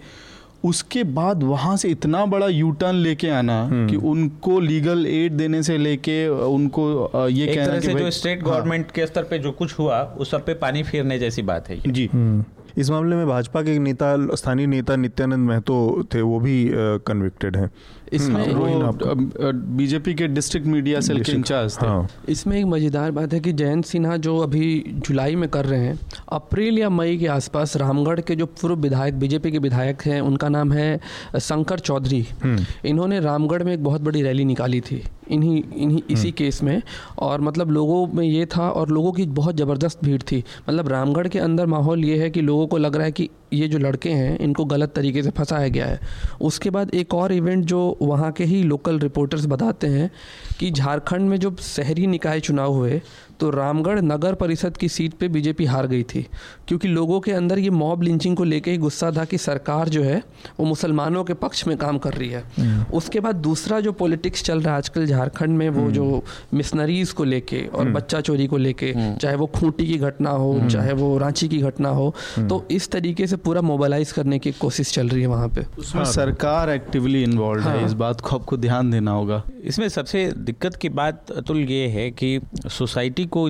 [0.66, 5.34] उसके बाद वहाँ से इतना बड़ा यू टर्न लेके आना हम्म। कि उनको लीगल एड
[5.34, 6.88] देने से लेके उनको
[7.28, 10.46] ये कहना कि जो स्टेट गवर्नमेंट हाँ। के स्तर पे जो कुछ हुआ उस सब
[10.46, 12.44] पे पानी फेरने जैसी बात है जी हम्म।
[12.78, 16.70] इस मामले में भाजपा के नेता स्थानीय नेता नित्यानंद महतो थे वो भी
[17.08, 17.70] कन्विक्टेड हैं।
[18.14, 23.34] इसमें हम्म, बीजेपी के डिस्ट्रिक्ट मीडिया सेल के इंचार्ज थे। हाँ। इसमें एक मज़ेदार बात
[23.34, 26.00] है कि जयंत सिन्हा जो अभी जुलाई में कर रहे हैं
[26.34, 30.50] अप्रैल या मई के आसपास रामगढ़ के जो पूर्व विधायक बीजेपी के विधायक हैं उनका
[30.50, 31.00] नाम है
[31.40, 36.32] शंकर चौधरी। हम्म। इन्होंने रामगढ़ में एक बहुत बड़ी रैली निकाली थी। इन्हीं इन्हीं इसी
[36.32, 36.82] केस हम्म। में।
[37.20, 41.28] और मतलब लोगों में ये था और लोगों की बहुत ज़बरदस्त भीड़ थी। मतलब रामगढ़
[41.28, 44.10] के अंदर माहौल ये है कि लोगों को लग रहा है कि ये जो लड़के
[44.10, 46.00] हैं इनको गलत तरीके से फंसाया गया है।
[46.42, 50.12] उसके बाद एक और इवेंट जो वहाँ के ही लोकल रिपोर्टर्स बताते हैं
[50.60, 53.02] कि झारखंड में जो शहरी निकाय चुनाव हुए
[53.40, 56.26] तो रामगढ़ नगर परिषद की सीट पे बीजेपी हार गई थी
[56.68, 60.04] क्योंकि लोगों के अंदर ये मॉब लिंचिंग को लेके ही गुस्सा था कि सरकार जो
[60.04, 60.22] है
[60.60, 64.44] वो मुसलमानों के पक्ष में काम कर रही है हम्म। उसके बाद दूसरा जो पॉलिटिक्स
[64.44, 66.24] चल रहा है आजकल झारखंड में वो हम्म। जो
[66.54, 70.60] मिशनरीज को लेके और हम्म। बच्चा चोरी को लेके चाहे वो खूंटी की घटना हो
[70.70, 74.94] चाहे वो रांची की घटना हो तो इस तरीके से पूरा मोबालाइज करने की कोशिश
[74.94, 78.58] चल रही है वहाँ पे उसमें। सरकार एक्टिवली इन्वॉल्व हाँ। है इस बात को आपको
[78.58, 82.40] ध्यान देना होगा इसमें सबसे दिक्कत की बात अतुल ये है कि
[82.70, 83.50] सोसाइटी को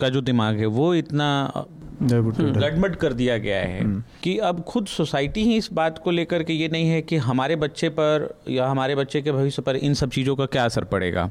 [0.00, 1.30] का जो दिमाग है वो इतना
[2.02, 6.42] गड़बड़ कर दिया गया है हम्म। कि अब खुद सोसाइटी ही इस बात को लेकर
[6.42, 9.94] के ये नहीं है कि हमारे बच्चे पर या हमारे बच्चे के भविष्य पर इन
[9.94, 11.30] सब चीज़ों का क्या असर पड़ेगा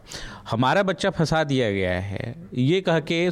[0.50, 3.30] हमारा बच्चा फंसा दिया गया है ये कह के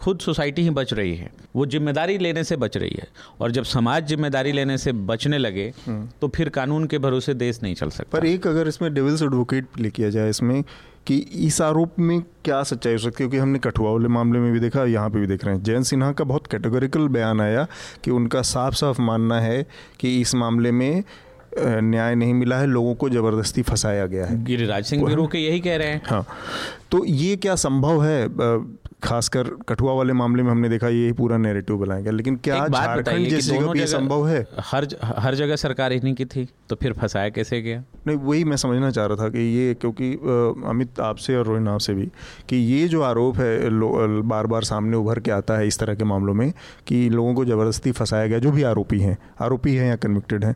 [0.00, 3.06] खुद सोसाइटी ही बच रही है। वो ज़िम्मेदारी लेने से बच रही है।
[3.40, 7.62] और जब समाज ज़िम्मेदारी लेने से बचने लगे हम्म। तो फिर कानून के भरोसे देश
[7.62, 10.62] नहीं चल सकता। पर एक अगर इसमें डेविल्स एडवोकेट ले किया जाए इसमें
[11.06, 13.16] कि इस आरोप में क्या सच्चाई हो सकती है?
[13.18, 15.84] क्योंकि हमने कठुआ वाले मामले में भी देखा यहाँ पे भी देख रहे हैं। जयंत
[15.84, 17.66] सिन्हा का बहुत कैटेगोरिकल बयान आया
[18.04, 19.66] कि उनका साफ़ साफ़ मानना है
[20.00, 21.02] कि इस मामले में
[21.58, 25.60] न्याय नहीं मिला है लोगों को ज़बरदस्ती फंसाया गया है। गिरिराज सिंह बिरू के यही
[25.60, 26.26] कह रहे हैं। हाँ।
[26.90, 28.26] तो ये क्या संभव है?
[29.02, 33.28] खासकर कठुआ वाले मामले में हमने देखा ये पूरा नैरेटिव बनाया गया। लेकिन क्या झारखंड
[33.28, 34.46] जैसी जगह पे संभव है?
[34.60, 37.82] हर हर जगह सरकार इन्हीं की थी तो फिर फंसाया कैसे गया?
[38.06, 40.12] नहीं वही मैं समझना चाह रहा था कि ये क्योंकि
[40.68, 42.06] अमित आपसे और रोहिन आपसे भी
[42.48, 43.70] कि ये जो आरोप है
[44.22, 46.52] बार बार सामने उभर के आता है इस तरह के मामलों में
[46.86, 50.54] कि लोगों को ज़बरदस्ती फंसाया गया जो भी आरोपी हैं आरोपी हैं या कन्विक्टेड हैं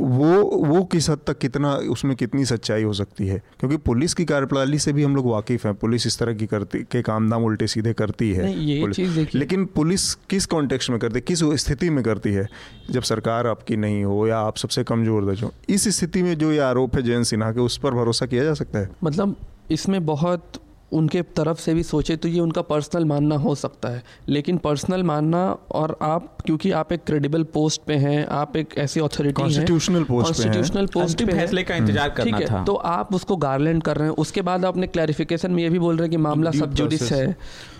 [0.00, 3.42] वो वो किस हद तक कितना उसमें कितनी सच्चाई हो सकती है?
[3.60, 6.78] क्योंकि पुलिस की कार्यप्रणाली से भी हम लोग वाकिफ़ हैं। पुलिस इस तरह की करती
[6.78, 11.20] के काम दाम उल्टे सीधे करती है चीज़ लेकिन पुलिस किस कॉन्टेक्स्ट में करती है?
[11.20, 12.48] किस स्थिति में करती है?
[12.90, 16.52] जब सरकार आपकी नहीं हो या आप सबसे कमज़ोर दर्ज हो इस स्थिति में जो
[16.52, 18.90] ये आरोप है जयंत सिन्हा के उस पर भरोसा किया जा सकता है?
[19.04, 19.36] मतलब
[19.70, 20.52] इसमें बहुत
[20.94, 25.02] उनके तरफ़ से भी सोचे तो ये उनका पर्सनल मानना हो सकता है। लेकिन पर्सनल
[25.02, 30.04] मानना और आप क्योंकि आप एक क्रेडिबल पोस्ट पे हैं आप एक ऐसी authority constitutional
[30.04, 33.96] post constitutional post पे फैसले का इंतज़ार करना ठीक है तो आप उसको गार्लैंड कर
[33.96, 36.74] रहे हैं। उसके बाद आपने क्लैरिफिकेशन में ये भी बोल रहे हैं कि मामला सब
[36.74, 37.36] जुडिस है।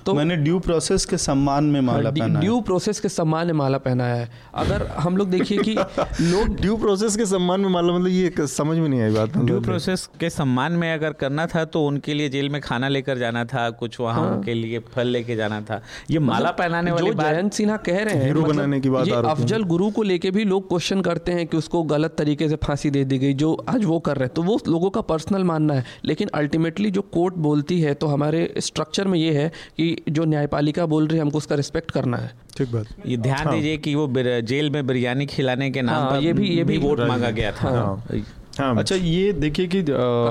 [0.06, 3.78] तो मैंने ड्यू प्रोसेस के सम्मान में माला पहना ड्यू प्रोसेस के सम्मान में माला
[3.78, 5.74] पहनाया है। अगर हम लोग देखिए कि
[6.20, 9.60] लोग ड्यू प्रोसेस के सम्मान में माला मतलब ये समझ में नहीं आई बात ड्यू
[9.60, 13.44] प्रोसेस के सम्मान में अगर करना था तो उनके लिए जेल में खाना लेकर जाना
[13.44, 17.10] था कुछ वहाँ हाँ। उनके लिए फल लेके जाना था। ये मतलब माला पहनाने वाली
[17.10, 20.68] जयंत सिन्हा कह रहे हैं मतलब बनाने की बात अफजल गुरु को लेके भी लोग
[20.68, 23.98] क्वेश्चन करते हैं कि उसको गलत तरीके से फांसी दे दी गई जो आज वो
[24.00, 27.80] कर रहे हैं। तो वो लोगों का पर्सनल मानना है। लेकिन अल्टीमेटली जो कोर्ट बोलती
[27.80, 31.54] है तो हमारे स्ट्रक्चर में ये है कि जो न्यायपालिका बोल रही है हमको उसका
[31.54, 35.70] रिस्पेक्ट करना है। ठीक बात। ये ध्यान हाँ। दीजिए कि वो जेल में बिरयानी खिलाने
[35.70, 38.22] के नाम हाँ, पर ये भी ये भी वोट मांगा गया था। हाँ।
[38.58, 39.84] हाँ, अच्छा ये देखिए कि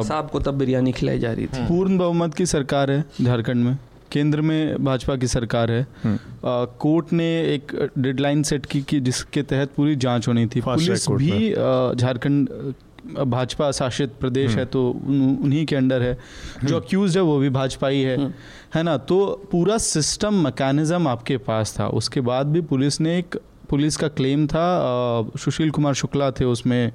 [0.07, 3.65] साहब को तब बिरयानी खिलाई जा रही थी। हाँ। पूर्ण बहुमत की सरकार है झारखंड
[3.65, 3.77] में।
[4.11, 5.85] केंद्र में भाजपा की सरकार है। आ,
[6.79, 11.49] कोर्ट ने एक डेडलाइन सेट की कि जिसके तहत पूरी जाँच होनी थी। पुलिस भी
[11.95, 12.49] झारखंड
[13.27, 14.89] भाजपा शासित प्रदेश है हम्म। तो
[15.43, 16.17] उन्हीं के अंडर है।
[16.63, 18.33] जो अक्यूज है वो भी भाजपा ही है। हम्म।
[18.73, 18.97] है ना?
[18.97, 23.37] तो पूरा सिस्टम मैकेनिज्म आपके पास था। उसके बाद भी पुलिस ने एक
[23.69, 24.65] पुलिस का क्लेम था
[25.39, 26.91] सुशील कुमार शुक्ला थे उसमें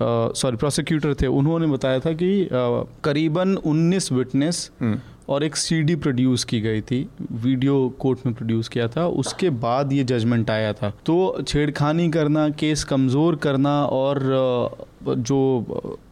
[0.00, 2.48] सॉरी प्रोसिक्यूटर थे। उन्होंने बताया था कि
[3.04, 4.98] करीबन 19 विटनेस हम्म।
[5.28, 6.98] और एक सीडी प्रोड्यूस की गई थी।
[7.32, 12.48] वीडियो कोर्ट में प्रोड्यूस किया था। उसके बाद ये जजमेंट आया था। तो छेड़खानी करना
[12.60, 14.20] केस कमज़ोर करना और
[15.08, 15.38] जो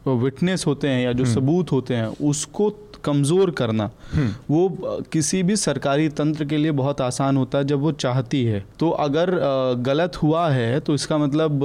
[0.07, 2.71] विटनेस होते हैं या जो हम्म। सबूत होते हैं उसको
[3.05, 7.81] कमज़ोर करना हम्म। वो किसी भी सरकारी तंत्र के लिए बहुत आसान होता है जब
[7.81, 9.31] वो चाहती है तो अगर
[9.83, 11.61] गलत हुआ है तो इसका मतलब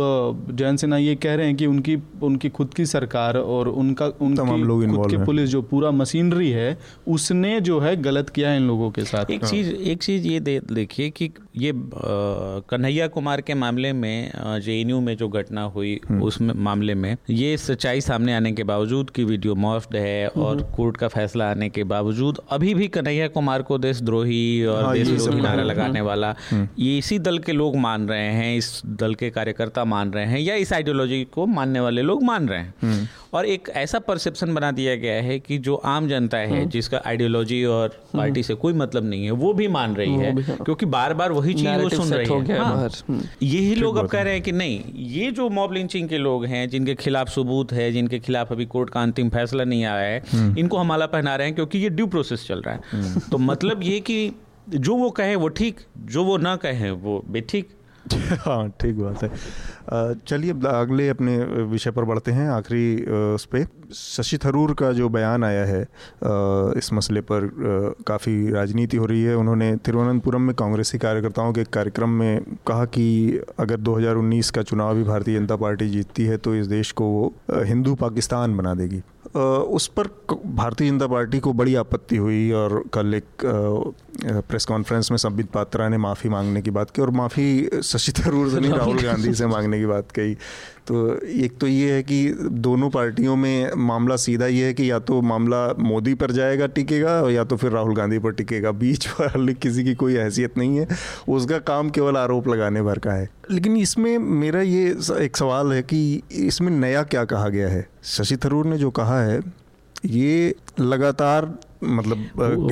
[0.52, 4.62] जयंत सिन्हा ये कह रहे हैं कि उनकी उनकी खुद की सरकार और उनका उनकी
[4.64, 6.78] लोग खुद की पुलिस जो पूरा मशीनरी है
[7.08, 10.40] उसने जो है गलत किया है इन लोगों के साथ एक चीज़ एक चीज़ ये
[10.40, 11.72] देखिए कि ये
[12.70, 14.32] कन्हैया कुमार के मामले में
[14.62, 19.10] जेएनयू में जो घटना हुई हम्म। उस मामले में ये सच्चाई सामने आने के बावजूद
[19.10, 23.28] की वीडियो मॉफ्ड है और हम्म। कोर्ट का फैसला आने के बावजूद अभी भी कन्हैया
[23.28, 27.76] कुमार को देशद्रोही और हाँ, देशद्रोही नारा लगाने वाला हम्म। ये इसी दल के लोग
[27.78, 31.80] मान रहे हैं इस दल के कार्यकर्ता मान रहे हैं या इस आइडियोलॉजी को मानने
[31.80, 35.76] वाले लोग मान रहे हैं। और एक ऐसा परसेप्शन बना दिया गया है कि जो
[35.76, 39.96] आम जनता है जिसका आइडियोलॉजी और पार्टी से कोई मतलब नहीं है वो भी मान
[39.96, 42.90] रही है क्योंकि बार बार वही चीज़ वो सुन रही है हाँ।
[43.44, 46.68] यही लोग अब कह रहे हैं कि नहीं ये जो मॉब लिंचिंग के लोग हैं
[46.70, 50.58] जिनके खिलाफ सबूत है जिनके खिलाफ अभी कोर्ट का अंतिम फैसला नहीं आया है हम्म।
[50.58, 53.38] इनको हम माला पहना रहे हैं क्योंकि ये ड्यू प्रोसेस चल रहा है। हम्म। तो
[53.46, 54.20] मतलब ये कि
[54.70, 57.76] जो वो कहे वो ठीक जो वो ना कहे वो बेठीक।
[58.40, 59.30] हाँ ठीक बात है।
[60.28, 61.38] चलिए अगले अपने
[61.72, 62.84] विषय पर बढ़ते हैं आखिरी
[63.34, 65.82] उस पर शशि थरूर का जो बयान आया है
[66.78, 67.50] इस मसले पर
[68.08, 73.08] काफ़ी राजनीति हो रही है। उन्होंने तिरुवनंतपुरम में कांग्रेसी कार्यकर्ताओं के कार्यक्रम में कहा कि
[73.60, 77.34] अगर 2019 का चुनाव भी भारतीय जनता पार्टी जीतती है तो इस देश को वो
[77.64, 79.02] हिंदू पाकिस्तान बना देगी।
[79.36, 80.08] उस पर
[80.46, 83.46] भारतीय जनता पार्टी को बड़ी आपत्ति हुई और कल एक
[84.26, 87.48] प्रेस कॉन्फ्रेंस में संबित पात्रा ने माफ़ी मांगने की बात की और माफ़ी
[87.84, 90.38] शशि थरूर ने नहीं राहुल गांधी से मांगने की बात कही।
[90.88, 95.00] तो एक तो ये है कि दोनों पार्टियों में मामला सीधा ये है कि या
[95.00, 99.54] तो मामला मोदी पर जाएगा टिकेगा या तो फिर राहुल गांधी पर टिकेगा। बीच पर
[99.54, 100.88] किसी की कोई हैसियत नहीं है।
[101.30, 105.82] उसका काम केवल आरोप लगाने भर का है। लेकिन इसमें मेरा ये एक सवाल है
[105.82, 107.88] कि इसमें नया क्या कहा गया है?
[108.04, 109.42] शशि थरूर ने जो कहा है
[110.06, 112.18] ये लगातार मतलब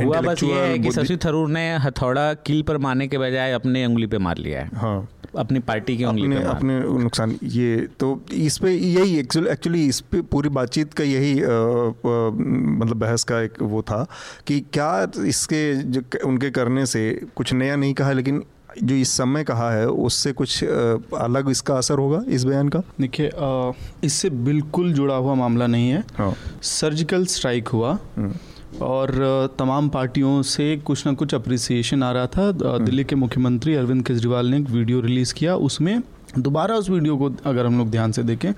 [0.05, 3.86] हुआ बस ये है कि शशि थरूर ने हथौड़ा कील पर मारने के बजाय अपने
[3.86, 8.10] उंगली पे मार लिया है। हाँ। अपनी पार्टी की उंगली अपने अपने नुकसान ये तो
[8.40, 13.82] इस पे यही एक्चुअली इस पे पूरी बातचीत का यही मतलब बहस का एक वो
[13.82, 14.06] था
[14.48, 14.92] कि क्या
[15.26, 18.44] इसके जो उनके करने से कुछ नया नहीं कहा लेकिन
[18.78, 23.30] जो इस समय कहा है उससे कुछ अलग इसका असर होगा इस बयान का देखिए
[24.04, 26.34] इससे बिल्कुल जुड़ा हुआ मामला नहीं है हाँ।
[26.64, 28.34] सर्जिकल स्ट्राइक हुआ हम्म।
[28.82, 33.76] और तमाम पार्टियों से कुछ ना कुछ अप्रिसिएशन आ रहा था हम्म। दिल्ली के मुख्यमंत्री
[33.76, 36.02] अरविंद केजरीवाल ने एक वीडियो रिलीज़ किया उसमें
[36.40, 38.52] दोबारा उस वीडियो को अगर हम लोग ध्यान से देखें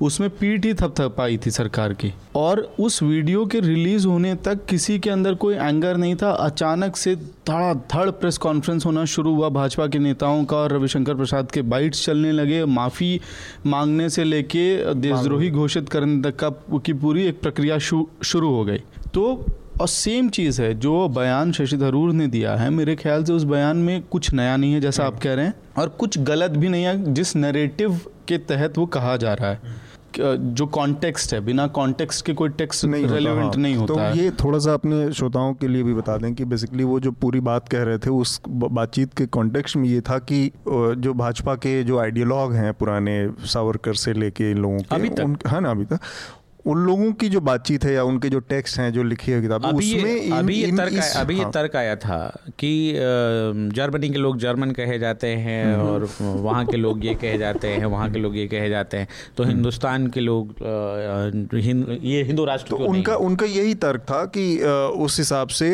[0.00, 4.98] उसमें पीठ ही थपथपाई थी सरकार की। और उस वीडियो के रिलीज़ होने तक किसी
[4.98, 9.86] के अंदर कोई एंगर नहीं था। अचानक से धड़ाधड़ प्रेस कॉन्फ्रेंस होना शुरू हुआ। भाजपा
[9.86, 13.20] के नेताओं का और रविशंकर प्रसाद के बाइट्स चलने लगे। माफ़ी
[13.66, 18.78] मांगने से लेके देशद्रोही घोषित करने तक का की पूरी एक प्रक्रिया शुरू हो गई।
[19.14, 19.44] तो
[19.80, 23.44] और सेम चीज़ है जो बयान शशि थरूर ने दिया है। मेरे ख्याल से उस
[23.44, 26.68] बयान में कुछ नया नहीं है जैसा आप कह रहे हैं। और कुछ गलत भी
[26.68, 29.60] नहीं है जिस नरेटिव के तहत वो कहा जा रहा है।
[30.18, 34.18] जो कॉन्टेक्स्ट है बिना कॉन्टेक्स्ट के कोई टेक्स्ट नहीं रेलिवेंट हाँ। नहीं होता तो है।
[34.18, 37.40] ये थोड़ा सा अपने श्रोताओं के लिए भी बता दें कि बेसिकली वो जो पूरी
[37.40, 41.82] बात कह रहे थे उस बातचीत के कॉन्टेक्स्ट में ये था कि जो भाजपा के
[41.84, 45.70] जो आइडियोलॉग हैं पुराने सावरकर से लेके इन लोगों के अभी तक उन, है ना
[45.70, 46.00] अभी तक
[46.66, 49.64] उन लोगों की जो बातचीत है या उनके जो टेक्स्ट हैं जो लिखी है किताब
[49.66, 52.18] उसमें इन, अभी ये तर्क इस, अभी हाँ। ये तर्क आया था
[52.58, 52.70] कि
[53.74, 57.86] जर्मनी के लोग जर्मन कहे जाते हैं। और वहाँ के लोग ये कहे जाते हैं
[57.86, 60.54] वहाँ के लोग ये कहे जाते हैं तो हम्म। हिंदुस्तान के लोग
[62.04, 64.46] ये हिंदू राष्ट्र तो उनका उनका यही तर्क था कि
[65.00, 65.68] उस हिसाब से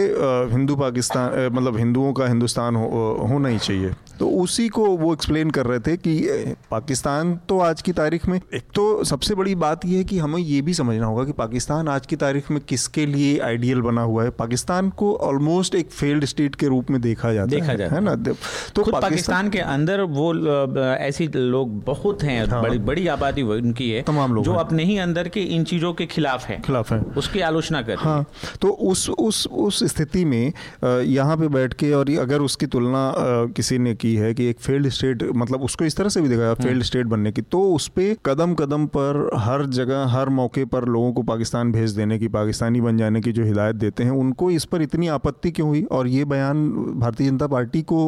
[0.52, 5.66] हिंदू पाकिस्तान मतलब हिंदुओं का हिंदुस्तान होना ही चाहिए तो उसी को वो एक्सप्लेन कर
[5.66, 9.98] रहे थे कि पाकिस्तान तो आज की तारीख में एक तो सबसे बड़ी बात यह
[9.98, 13.38] है कि हमें ये भी समझना होगा कि पाकिस्तान आज की तारीख में किसके लिए
[13.40, 17.46] आइडियल बना हुआ है। पाकिस्तान को ऑलमोस्ट एक फेल्ड स्टेट के रूप में देखा जाता
[17.46, 18.14] देखा है, जाता है ना?
[18.14, 20.32] तो पाकिस्तान, पाकिस्तान के अंदर वो
[20.78, 24.96] ऐसी लोग बहुत हैं हाँ, बड़ी बड़ी आबादी उनकी है तमाम लोग जो अपने ही
[24.98, 28.24] अंदर के इन चीज़ों के खिलाफ है। खिलाफ है। उसकी आलोचना कर हाँ।
[28.60, 30.52] तो उस उस उस स्थिति में
[30.84, 33.12] यहाँ पे बैठ के और अगर उसकी तुलना
[33.56, 36.52] किसी ने की है कि एक फेल्ड स्टेट मतलब उसको इस तरह से भी देखा
[36.54, 40.84] फेल्ड स्टेट बनने की। तो उस पर कदम कदम पर हर जगह हर मौके पर
[40.84, 44.50] लोगों को पाकिस्तान भेज देने की पाकिस्तानी बन जाने की जो हिदायत देते हैं उनको
[44.50, 45.82] इस पर इतनी आपत्ति क्यों हुई?
[45.82, 46.68] और ये बयान
[47.00, 47.98] भारतीय जनता पार्टी को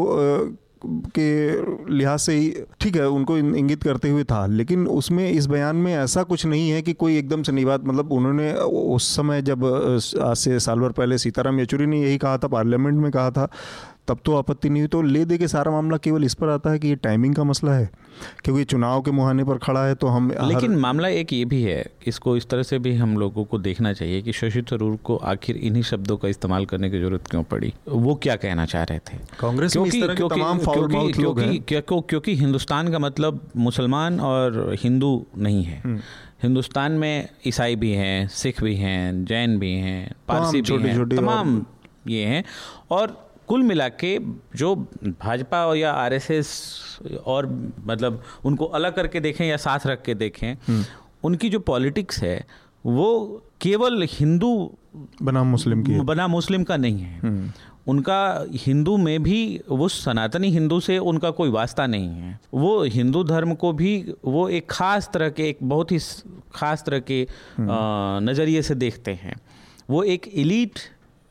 [0.87, 5.77] के लिहाज से ही ठीक है उनको इंगित करते हुए था। लेकिन उसमें इस बयान
[5.77, 9.43] में ऐसा कुछ नहीं है कि कोई एकदम से नई बात मतलब उन्होंने उस समय
[9.43, 9.65] जब
[10.23, 13.49] आज से साल भर पहले सीताराम येचुरी ने यही कहा था पार्लियामेंट में कहा था
[14.09, 16.71] तब तो आपत्ति नहीं हुई। तो ले दे के सारा मामला केवल इस पर आता
[16.71, 17.91] है कि ये टाइमिंग का मसला है
[18.45, 20.79] क्योंकि चुनाव के मुहाने पर खड़ा है तो हम लेकिन हर...
[20.79, 24.23] मामला एक ये भी है इसको इस तरह से भी हम लोगों को देखना चाहिए
[24.23, 27.75] कि शशि थरूर को आखिर इन्हीं शब्दों का इस्तेमाल करने की ज़रूरत क्यों पड़ी?
[27.89, 29.19] वो क्या कहना चाह रहे थे?
[29.41, 36.01] कांग्रेस क्योंकि क्योंकि क्योंकि क्योंकि हिंदुस्तान का मतलब मुसलमान और हिंदू नहीं है। हम्म।
[36.43, 41.67] हिंदुस्तान में ईसाई भी हैं सिख भी हैं जैन भी हैं पारसी भी हैं तमाम
[42.09, 42.45] ये हैं।
[42.91, 44.19] और कुल मिला के
[44.57, 44.75] जो
[45.05, 46.49] भाजपा या आरएसएस
[47.27, 47.47] और
[47.87, 50.85] मतलब उनको अलग करके देखें या साथ रख के देखें हम्म।
[51.25, 52.39] उनकी जो पॉलिटिक्स है
[52.87, 53.09] वो
[53.61, 54.53] केवल हिंदू
[55.23, 57.51] बना मुस्लिम की बना मुस्लिम का नहीं है हम्म।
[57.87, 59.39] उनका हिंदू में भी
[59.71, 63.93] वो सनातनी हिंदू से उनका कोई वास्ता नहीं है वो हिंदू धर्म को भी
[64.25, 65.99] वो एक ख़ास तरह के एक बहुत ही
[66.55, 67.27] ख़ास तरह के
[67.57, 69.37] हम्म। नज़रिए से देखते हैं
[69.91, 70.79] वो एक इलीट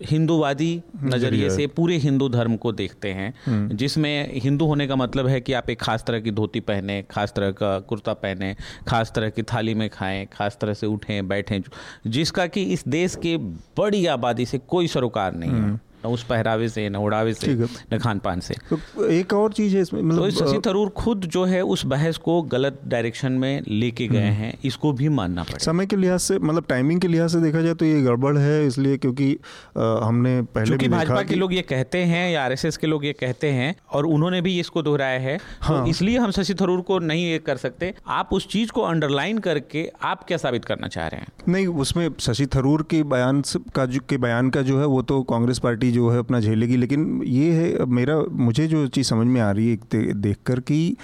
[0.02, 5.28] हिंदूवादी नज़रिए से पूरे हिंदू धर्म को देखते हैं हम्म। जिसमें हिंदू होने का मतलब
[5.28, 8.56] है कि आप एक खास तरह की धोती पहने खास तरह का कुर्ता पहने
[8.88, 11.62] खास तरह की थाली में खाएँ खास तरह से उठें बैठें
[12.08, 13.36] जिसका कि इस देश के
[13.78, 17.54] बड़ी आबादी से कोई सरोकार नहीं है हम्म। न उस पहरावे से न उड़ावे से
[17.94, 21.26] न खान पान से। तो एक और चीज़ है इसमें मतलब तो शशि थरूर खुद
[21.28, 25.44] जो है उस बहस को गलत डायरेक्शन में लेके गए हम्म। हैं इसको भी मानना
[25.44, 28.38] पड़ेगा। समय के लिहाज से मतलब टाइमिंग के लिहाज से देखा जाए तो ये गड़बड़
[28.38, 29.32] है इसलिए क्योंकि
[29.78, 33.14] आ, हमने पहले भी भाजपा के लोग ये कहते हैं या आरएसएस के लोग ये
[33.14, 36.82] कहते हैं और उन्होंने भी इसको दोहराया है तो हाँ। तो इसलिए हम शशि थरूर
[36.82, 40.88] को नहीं ये कर सकते। आप उस चीज़ को अंडरलाइन करके आप क्या साबित करना
[40.88, 41.28] चाह रहे हैं?
[41.48, 43.42] नहीं उसमें शशि थरूर के बयान
[43.76, 46.78] का जो के बयान का जो है वो तो कांग्रेस पार्टी जो है अपना झेलेगी।
[46.78, 50.96] लेकिन ये है मेरा, मुझे जो चीज़ समझ में आ रही है देख कर कि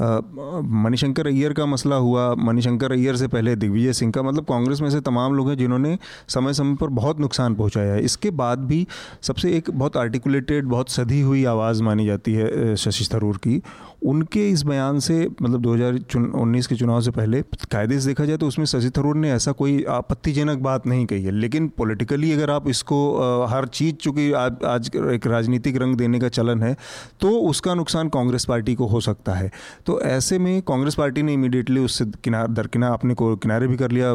[0.00, 4.90] मणिशंकर अय्यर का मसला हुआ, मणिशंकर अय्यर से पहले दिग्विजय सिंह का मतलब कांग्रेस में
[4.90, 8.86] से तमाम लोग हैं जिन्होंने समय समय पर बहुत नुकसान पहुँचाया है। इसके बाद भी
[9.22, 13.60] सबसे एक बहुत आर्टिकुलेटेड बहुत सधी हुई आवाज़ मानी जाती है शशि थरूर की।
[14.02, 18.46] उनके इस बयान से मतलब 2019 के चुनाव से पहले कायदे से देखा जाए तो
[18.48, 22.68] उसमें शशि थरूर ने ऐसा कोई आपत्तिजनक बात नहीं कही है। लेकिन पॉलिटिकली अगर आप
[22.68, 23.00] इसको
[23.46, 26.76] हर चीज़ चूँकि आज, आज एक राजनीतिक रंग देने का चलन है
[27.20, 29.50] तो उसका नुकसान कांग्रेस पार्टी को हो सकता है।
[29.86, 33.90] तो ऐसे में कांग्रेस पार्टी ने इमीडिएटली उससे किनार दरकिनार अपने को किनारे भी कर
[33.90, 34.14] लिया।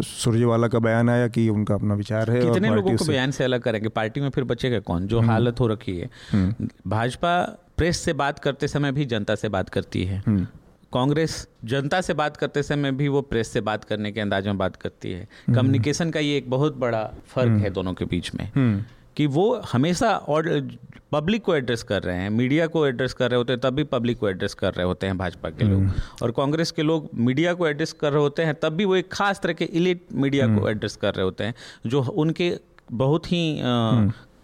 [0.00, 3.60] सुरजेवाला का बयान आया कि उनका अपना विचार है कितने लोगों को बयान से अलग
[3.60, 3.88] करेंगे?
[3.88, 5.06] पार्टी में फिर बचेगा कौन?
[5.06, 9.34] जो हम्म। हालत हो रखी है। हम्म। भाजपा प्रेस से बात करते समय भी जनता
[9.34, 10.46] से बात करती है। हम्म।
[10.92, 14.58] कांग्रेस जनता से बात करते समय भी वो प्रेस से बात करने के अंदाज में
[14.58, 18.04] बात करती है। कम्युनिकेशन हम्म। का ये एक बहुत बड़ा फ़र्क हम्म। है दोनों के
[18.04, 18.84] बीच में।
[19.16, 20.68] कि वो हमेशा और
[21.12, 23.84] पब्लिक को एड्रेस कर रहे हैं मीडिया को एड्रेस कर रहे होते हैं तब भी
[23.84, 25.90] पब्लिक को एड्रेस कर रहे होते हैं भाजपा के लोग।
[26.22, 29.12] और कांग्रेस के लोग मीडिया को एड्रेस कर रहे होते हैं तब भी वो एक
[29.12, 31.54] खास तरह के इलिट मीडिया को एड्रेस कर रहे होते हैं
[31.86, 32.58] जो उनके
[32.92, 33.60] बहुत ही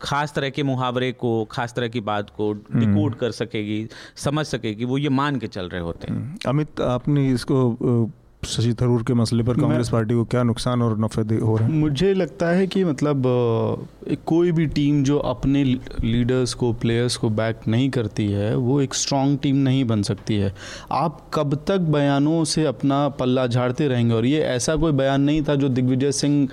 [0.02, 3.86] खास तरह के मुहावरे को खास तरह की बात को डिकोड हम्म। कर सकेगी
[4.18, 8.10] समझ सकेगी वो ये मान के चल रहे होते हैं हम्म। अमित आपने इसको
[8.44, 11.74] शशि थरूर के मसले पर कांग्रेस पार्टी को क्या नुकसान और नफे हो रहे हैं
[11.74, 13.22] मुझे लगता है कि मतलब
[14.26, 18.94] कोई भी टीम जो अपने लीडर्स को प्लेयर्स को बैक नहीं करती है वो एक
[18.94, 20.54] स्ट्रांग टीम नहीं बन सकती है
[20.94, 25.42] आप कब तक बयानों से अपना पल्ला झाड़ते रहेंगे और ये ऐसा कोई बयान नहीं
[25.42, 26.48] था जो दिग्विजय सिंह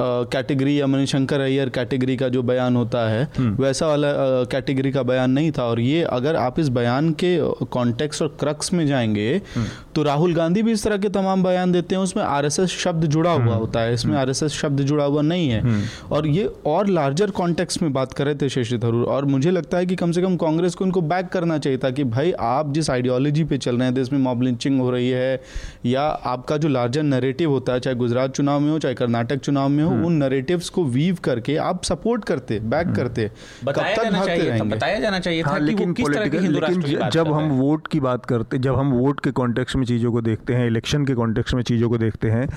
[0.00, 4.12] कैटेगरी या मणिशंकर अय्यर कैटेगरी का जो बयान होता है हम्म। वैसा वाला
[4.44, 7.36] कैटेगरी का बयान नहीं था और ये अगर आप इस बयान के
[7.70, 11.72] कॉन्टेक्स्ट और क्रक्स में जाएँगे हम्म। तो राहुल गांधी भी इस तरह के तमाम बयान
[11.72, 15.22] देते हैं उसमें आरएसएस शब्द जुड़ा हुआ हम्म। होता है इसमें आरएसएस शब्द जुड़ा हुआ
[15.24, 19.24] नहीं है और ये और लार्जर कॉन्टेक्स्ट में बात कर रहे थे शशि थरूर और
[19.26, 22.04] मुझे लगता है कि कम से कम कांग्रेस को इनको बैक करना चाहिए था कि
[22.06, 25.40] भाई आप जिस आइडियोलॉजी पे चल रहे हैं देश में मॉब लिंचिंग हो रही है
[25.86, 29.68] या आपका जो लार्जर नरेटिव होता है चाहे गुजरात चुनाव में हो चाहे कर्नाटक चुनाव
[29.68, 33.30] में हो हम्म। उन नरेटिव्स को वीव करके आप सपोर्ट करते बैक हम्म। करते
[33.64, 37.32] बताया जाना चाहिए बताया जाना चाहिए था हाँ, कि लेकिन, किस तरह की हिंदू जब
[37.32, 40.66] हम वोट की बात करते जब हम वोट के कॉन्टेक्स्ट में चीज़ों को देखते हैं
[40.66, 42.48] इलेक्शन के कॉन्टेक्स्ट में चीज़ों को देखते हैं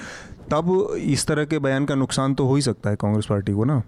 [0.51, 0.67] तब
[0.97, 3.81] इस तरह के बयान का नुकसान तो हो ही सकता है कांग्रेस पार्टी को ना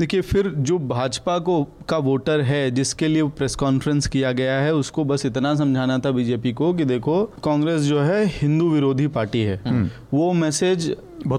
[0.00, 4.74] देखिए फिर जो भाजपा को का वोटर है जिसके लिए प्रेस कॉन्फ्रेंस किया गया है
[4.74, 9.40] उसको बस इतना समझाना था बीजेपी को कि देखो कांग्रेस जो है हिंदू विरोधी पार्टी
[9.40, 10.94] है हम्म। वो मैसेज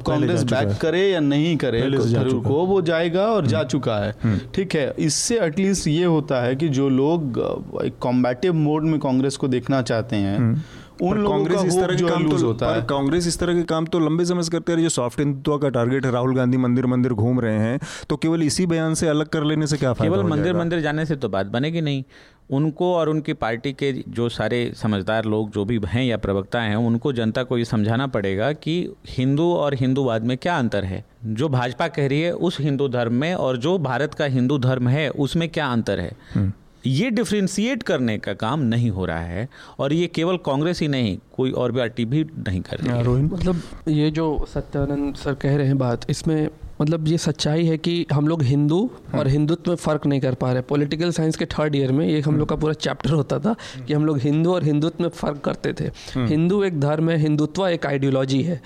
[0.05, 4.13] कांग्रेस बैक करे या नहीं करे ज़रूर को वो जाएगा और जा हम्म। चुका है
[4.23, 7.39] हम्म। ठीक है इससे एटलीस्ट ये होता है कि जो लोग
[7.85, 10.63] एक कॉम्बेटिव मोड में कांग्रेस को देखना चाहते हैं
[11.01, 13.99] उन कांग्रेस इस तरह के काम तो होता है। कांग्रेस इस तरह के काम तो
[13.99, 17.13] लंबे समय से करते रहे जो सॉफ्ट हिंदुत्व का टारगेट है राहुल गांधी मंदिर मंदिर
[17.13, 17.79] घूम रहे हैं
[18.09, 21.05] तो केवल इसी बयान से अलग कर लेने से क्या फ़ायदा केवल मंदिर मंदिर जाने
[21.05, 22.03] से तो बात बनेगी नहीं।
[22.49, 26.75] उनको और उनकी पार्टी के जो सारे समझदार लोग जो भी हैं या प्रवक्ता हैं
[26.77, 28.75] उनको जनता को ये समझाना पड़ेगा कि
[29.07, 33.13] हिंदू और हिंदूवाद में क्या अंतर है। जो भाजपा कह रही है उस हिंदू धर्म
[33.13, 36.11] में और जो भारत का हिंदू धर्म है उसमें क्या अंतर है?
[36.33, 36.51] हम्म।
[36.85, 39.47] ये डिफ्रेंशिएट करने का काम नहीं हो रहा है
[39.79, 43.61] और ये केवल कांग्रेस ही नहीं कोई और पार्टी भी नहीं कर रही है। मतलब
[43.87, 46.49] ये जो सत्यानंद सर कह रहे हैं बात इसमें
[46.81, 50.33] मतलब ये सच्चाई है कि हम लोग हिंदू और हम्म। हिंदुत्व में फ़र्क नहीं कर
[50.33, 53.39] पा रहे। पॉलिटिकल साइंस के थर्ड ईयर में ये हम लोग का पूरा चैप्टर होता
[53.39, 53.55] था
[53.87, 57.17] कि हम लोग हिंदू और हिंदुत्व में फ़र्क करते थे। हम्म। हिंदू एक धर्म है
[57.17, 58.61] हिंदुत्व एक आइडियोलॉजी है।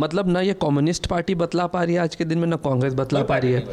[0.00, 2.94] मतलब ना ये कम्युनिस्ट पार्टी बतला पा रही है आज के दिन में ना कांग्रेस
[2.94, 3.64] बतला पा रही है।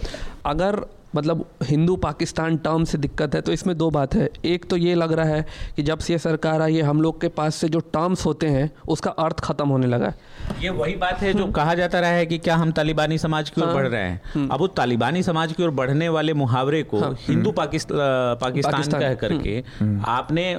[0.45, 4.77] अगर मतलब हिंदू पाकिस्तान टर्म से दिक्कत है तो इसमें दो बात है। एक तो
[4.77, 7.55] ये लग रहा है कि जब से ये सरकार आई है हम लोग के पास
[7.55, 11.33] से जो टर्म्स होते हैं उसका अर्थ खत्म होने लगा है। ये वही बात है
[11.33, 13.87] जो हम्म। कहा जाता रहा है कि क्या हम तालिबानी समाज की ओर हाँ, बढ़
[13.87, 17.51] रहे हैं। हम्म। अब वो तालिबानी समाज की ओर बढ़ने वाले मुहावरे को हाँ, हिंदू
[17.51, 20.53] पाकिस्तान पाकिस्तान। कह करके हम्म। आपने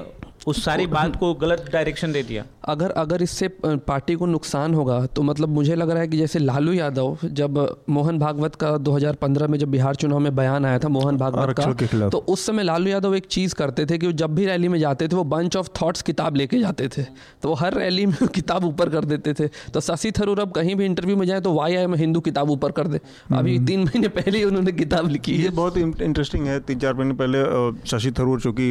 [0.49, 5.05] उस सारी बात को गलत डायरेक्शन दे दिया। अगर अगर इससे पार्टी को नुकसान होगा
[5.07, 7.59] तो मतलब मुझे लग रहा है कि जैसे लालू यादव जब
[7.91, 12.09] मोहन भागवत का 2015 में जब बिहार चुनाव में बयान आया था मोहन भागवत का
[12.09, 15.09] तो उस समय लालू यादव एक चीज़ करते थे कि जब भी रैली में जाते
[15.09, 17.03] थे वो बंच ऑफ़ थॉट्स किताब लेके जाते थे।
[17.43, 20.75] तो वो हर रैली में किताब ऊपर कर देते थे। तो शशि थरूर अब कहीं
[20.75, 23.01] भी इंटरव्यू में जाए तो वाई आई में हिंदू किताब ऊपर कर दे।
[23.33, 26.95] अभी हम्म। तीन महीने पहले ही उन्होंने किताब लिखी है। बहुत इंटरेस्टिंग है। तीन चार
[26.95, 27.43] महीने पहले
[27.87, 28.71] शशि थरूर चूँकि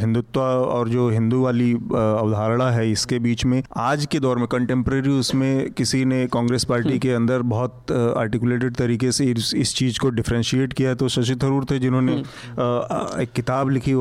[0.00, 5.10] हिंदुत्व और जो हिंदू वाली अवधारणा है इसके बीच में आज के दौर में कंटेम्प्रेरी
[5.14, 9.98] उसमें किसी ने कांग्रेस पार्टी हम्म। के अंदर बहुत आर्टिकुलेटेड तरीके से इस, इस चीज़
[10.00, 13.92] को डिफ्रेंशिएट किया तो शशि थरूर थे जिन्होंने हम्म। एक किताब लिखी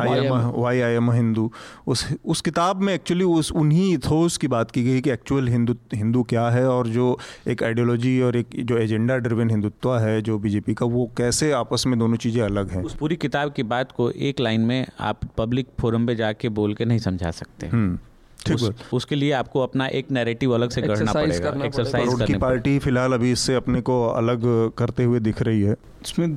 [0.00, 1.50] I am why I am Hindu
[1.86, 5.76] उस उस किताब में एक्चुअली उस उन्हीं इथोस की बात की गई कि एक्चुअल हिंदू
[5.94, 7.06] हिंदू क्या है और जो
[7.48, 11.86] एक आइडियोलॉजी और एक जो एजेंडा ड्रिवन हिंदुत्व है जो बीजेपी का वो कैसे आपस
[11.86, 15.20] में दोनों चीज़ें अलग हैं उस पूरी किताब की बात को एक लाइन में आप
[15.36, 17.70] पब्लिक फोरम पे जाके बोल के नहीं समझा सकते।
[18.46, 22.78] ठीक उस, उसके लिए आपको अपना एक नैरेटिव अलग से करना पड़ेगा। एक्सरसाइज की पार्टी
[22.78, 24.42] फ़िलहाल अभी इससे अपने को अलग
[24.78, 26.34] करते हुए दिख रही है। इसमें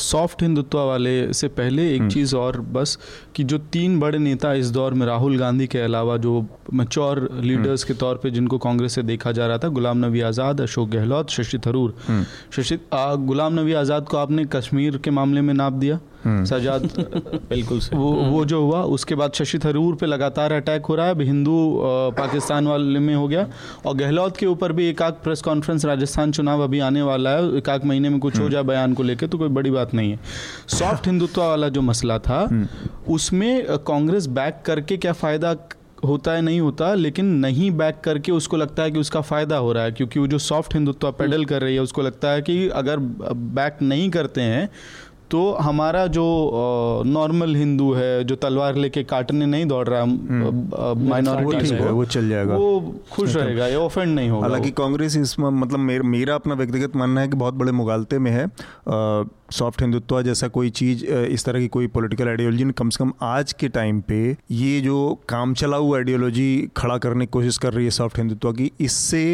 [0.00, 2.98] सॉफ्ट हिंदुत्व वाले से पहले एक हम्म। चीज़ और बस
[3.36, 6.44] कि जो तीन बड़े नेता इस दौर में राहुल गांधी के अलावा जो
[6.74, 10.20] मच्योर लीडर्स हम्म। के तौर पे जिनको कांग्रेस से देखा जा रहा था गुलाम नबी
[10.30, 15.40] आज़ाद अशोक गहलोत शशि थरूर। हम्म। शशि गुलाम नबी आज़ाद को आपने कश्मीर के मामले
[15.40, 16.00] में नाप दिया?
[16.26, 16.82] सजाद
[17.50, 21.06] बिल्कुल से वो वो जो हुआ उसके बाद शशि थरूर पे लगातार अटैक हो रहा
[21.06, 21.54] है। अब हिंदू
[22.16, 23.46] पाकिस्तान वाले में हो गया।
[23.86, 27.56] और गहलोत के ऊपर भी एक आध प्रेस कॉन्फ्रेंस राजस्थान चुनाव अभी आने वाला है।
[27.58, 30.10] एक आध महीने में कुछ हो जाए बयान को लेकर तो कोई बड़ी बात नहीं
[30.10, 30.18] है
[30.70, 35.54] सॉफ्ट हिंदुत्व वाला जो मसला था हम्म। उसमें कांग्रेस बैक करके क्या फ़ायदा
[36.04, 39.72] होता है नहीं होता लेकिन नहीं बैक करके उसको लगता है कि उसका फ़ायदा हो
[39.72, 42.68] रहा है क्योंकि वो जो सॉफ्ट हिंदुत्व पेडल कर रही है उसको लगता है कि
[42.74, 42.98] अगर
[43.54, 44.68] बैक नहीं करते हैं
[45.30, 46.22] तो हमारा जो
[47.06, 52.28] नॉर्मल हिंदू है जो तलवार लेके काटने नहीं दौड़ रहा माइनॉरिटी हम्म। वो, वो चल
[52.28, 56.54] जाएगा। वो खुश रहेगा ये ऑफेंड नहीं होगा हालाँकि कांग्रेस इसमें मतलब मेर, मेरा अपना
[56.54, 58.46] व्यक्तिगत मानना है कि बहुत बड़े मुगालते में है।
[59.52, 63.12] सॉफ्ट हिंदुत्व जैसा कोई चीज़ इस तरह की कोई पॉलिटिकल आइडियोलॉजी ने कम से कम
[63.22, 64.18] आज के टाइम पे
[64.50, 68.70] ये जो काम चलाऊ आइडियोलॉजी खड़ा करने की कोशिश कर रही है सॉफ्ट हिंदुत्व की
[68.80, 69.24] इससे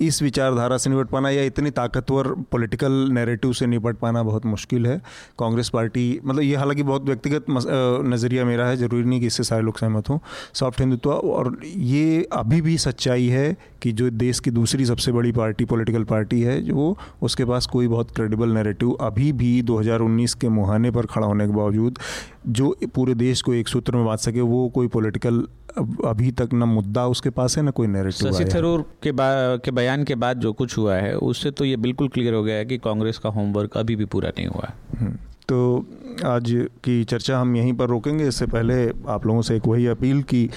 [0.00, 4.86] इस विचारधारा से निपट पाना या इतनी ताकतवर पॉलिटिकल नैरेटिव से निपट पाना बहुत मुश्किल
[4.86, 4.98] है।
[5.38, 9.62] कांग्रेस पार्टी मतलब ये हालाँकि बहुत व्यक्तिगत नज़रिया मेरा है, ज़रूरी नहीं कि इससे सारे
[9.62, 10.18] लोग सहमत हों।
[10.54, 15.32] सॉफ्ट हिंदुत्व और ये अभी भी सच्चाई है कि जो देश की दूसरी सबसे बड़ी
[15.32, 20.48] पार्टी पॉलिटिकल पार्टी है, जो उसके पास कोई बहुत क्रेडिबल नैरेटिव अभी भी 2019 के
[20.48, 21.98] मुहाने पर खड़ा होने के बावजूद
[22.48, 25.46] जो पूरे देश को एक सूत्र में बाँध सके वो कोई पॉलिटिकल
[26.06, 29.70] अभी तक ना मुद्दा उसके पास है ना कोई नैरेटिव शशि थरूर के, बा, के
[29.70, 32.64] बयान के बाद जो कुछ हुआ है उससे तो ये बिल्कुल क्लियर हो गया है
[32.64, 35.16] कि कांग्रेस का होमवर्क अभी भी पूरा नहीं हुआ। है हम्म।
[35.48, 35.86] तो
[36.26, 36.50] आज
[36.84, 38.74] की चर्चा हम यहीं पर रोकेंगे। इससे पहले
[39.08, 40.50] आप लोगों से एक वही अपील कि आ,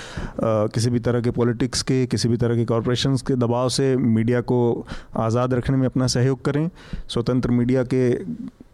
[0.44, 4.42] किसी भी तरह के पॉलिटिक्स के किसी भी तरह के कॉरपोरेशन के दबाव से मीडिया
[4.42, 6.70] को आज़ाद रखने में अपना सहयोग करें।
[7.10, 8.10] स्वतंत्र मीडिया के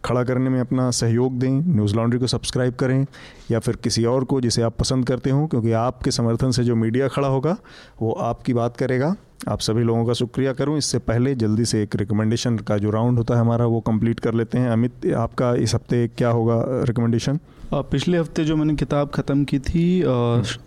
[0.06, 3.06] खड़ा करने में अपना सहयोग दें, न्यूज़ लॉन्ड्री को सब्सक्राइब करें,
[3.52, 6.76] या फिर किसी और को जिसे आप पसंद करते हो, क्योंकि आपके समर्थन से जो
[6.76, 7.58] मीडिया खड़ा होगा,
[8.02, 9.16] वो आपकी बात करेगा।
[9.50, 13.18] आप सभी लोगों का शुक्रिया करूँ। इससे पहले जल्दी से एक रिकमेंडेशन का जो राउंड
[13.18, 17.40] होता है हमारा, वो कंप्लीट कर लेते हैं। अमित, आपका इस हफ़्ते क्या होगा रिकमेंडेशन
[17.76, 20.04] पिछले हफ़्ते जो मैंने किताब ख़त्म की थी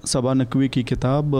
[0.06, 1.32] सबा नकवी की किताब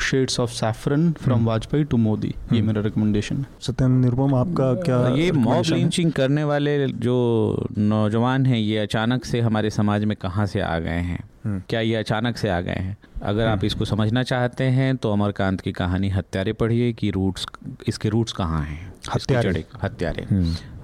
[0.00, 4.72] shades of saffron from Vajpayee to Modi ये हम्म। मेरा रिकमेंडेशन है। सत्यन निरुपम आपका
[4.74, 10.16] क्या ये मॉब लिंचिंग करने वाले जो नौजवान हैं ये अचानक से हमारे समाज में
[10.16, 11.22] कहाँ से आ गए हैं?
[11.44, 12.96] हम्म। क्या ये अचानक से आ गए हैं?
[13.22, 17.46] अगर आप हम्म। इसको समझना चाहते हैं तो अमरकांत की कहानी हत्यारे पढ़िए कि रूट्स
[17.88, 18.92] इसके रूट्स कहाँ हैं?
[19.14, 20.26] हत्यारे। हत्यारे।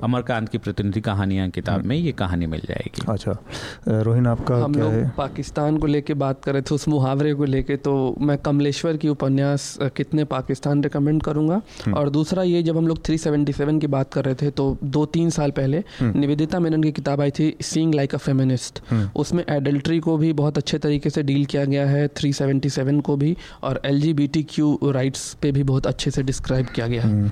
[0.02, 3.36] अमरकांत की प्रतिनिधि कहानियाँ किताब में ये कहानी मिल जाएगी अच्छा
[4.02, 7.44] रोहिन आपका हम क्या लोग है पाकिस्तान को लेके बात करें थे उस मुहावरे को
[7.46, 12.76] लेके तो मैं कमलेश्वर की उपन्यास कितने पाकिस्तान रिकमेंड करूँगा हम्म। और दूसरा ये जब
[12.76, 16.60] हम लोग 377 की बात कर रहे थे तो दो तीन साल पहले हम्म। निवेदिता
[16.60, 18.82] मेनन की किताब आई थी सींग लाइक अ फेमिनिस्ट
[19.16, 23.36] उसमें एडल्ट्री को भी बहुत अच्छे तरीके से डील किया गया है 377 को भी
[23.62, 27.30] और एलजीबीटीक्यू राइट्स पे भी बहुत अच्छे से डिस्क्राइब किया गया है हम्म।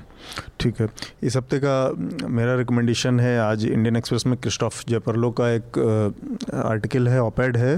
[0.59, 0.87] ठीक है।
[1.23, 5.77] इस हफ़्ते का मेरा रिकमेंडेशन है, आज इंडियन एक्सप्रेस में क्रिस्टोफ जयपरलो का एक
[6.55, 7.77] आर्टिकल है ऑपेड है।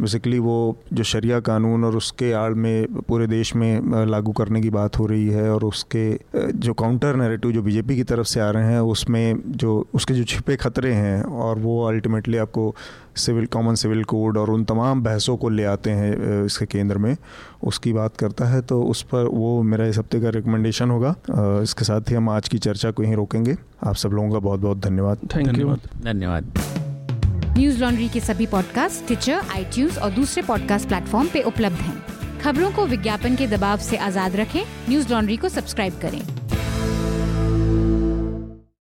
[0.00, 0.56] बेसिकली वो
[0.92, 5.06] जो शरिया कानून और उसके आड़ में, पूरे देश में लागू करने की बात हो
[5.06, 6.04] रही है और उसके
[6.36, 10.24] जो काउंटर नैरेटिव जो बीजेपी की तरफ़ से आ रहे हैं, उसमें जो, उसके जो
[10.24, 12.74] छिपे खतरे हैं और वो अल्टीमेटली आपको
[13.16, 17.16] सिविल कॉमन सिविल कोड और उन तमाम बहसों को ले आते हैं इसके केंद्र में।
[17.62, 21.14] उसकी बात करता है तो उस पर वो मेरा इस हफ़्ते का रिकमेंडेशन होगा।
[21.62, 23.56] इसके साथ ही हम आज की चर्चा को यहीं रोकेंगे।
[23.86, 25.74] आप सब लोगों का बहुत बहुत धन्यवाद। थैंक यू
[26.04, 26.52] धन्यवाद।
[27.56, 32.02] न्यूज़ लॉन्ड्री के सभी पॉडकास्ट ट्विटर आई और दूसरे पॉडकास्ट प्लेटफॉर्म पे उपलब्ध हैं।
[32.40, 36.20] खबरों को विज्ञापन के दबाव से आज़ाद रखें। न्यूज़ लॉन्ड्री को सब्सक्राइब करें।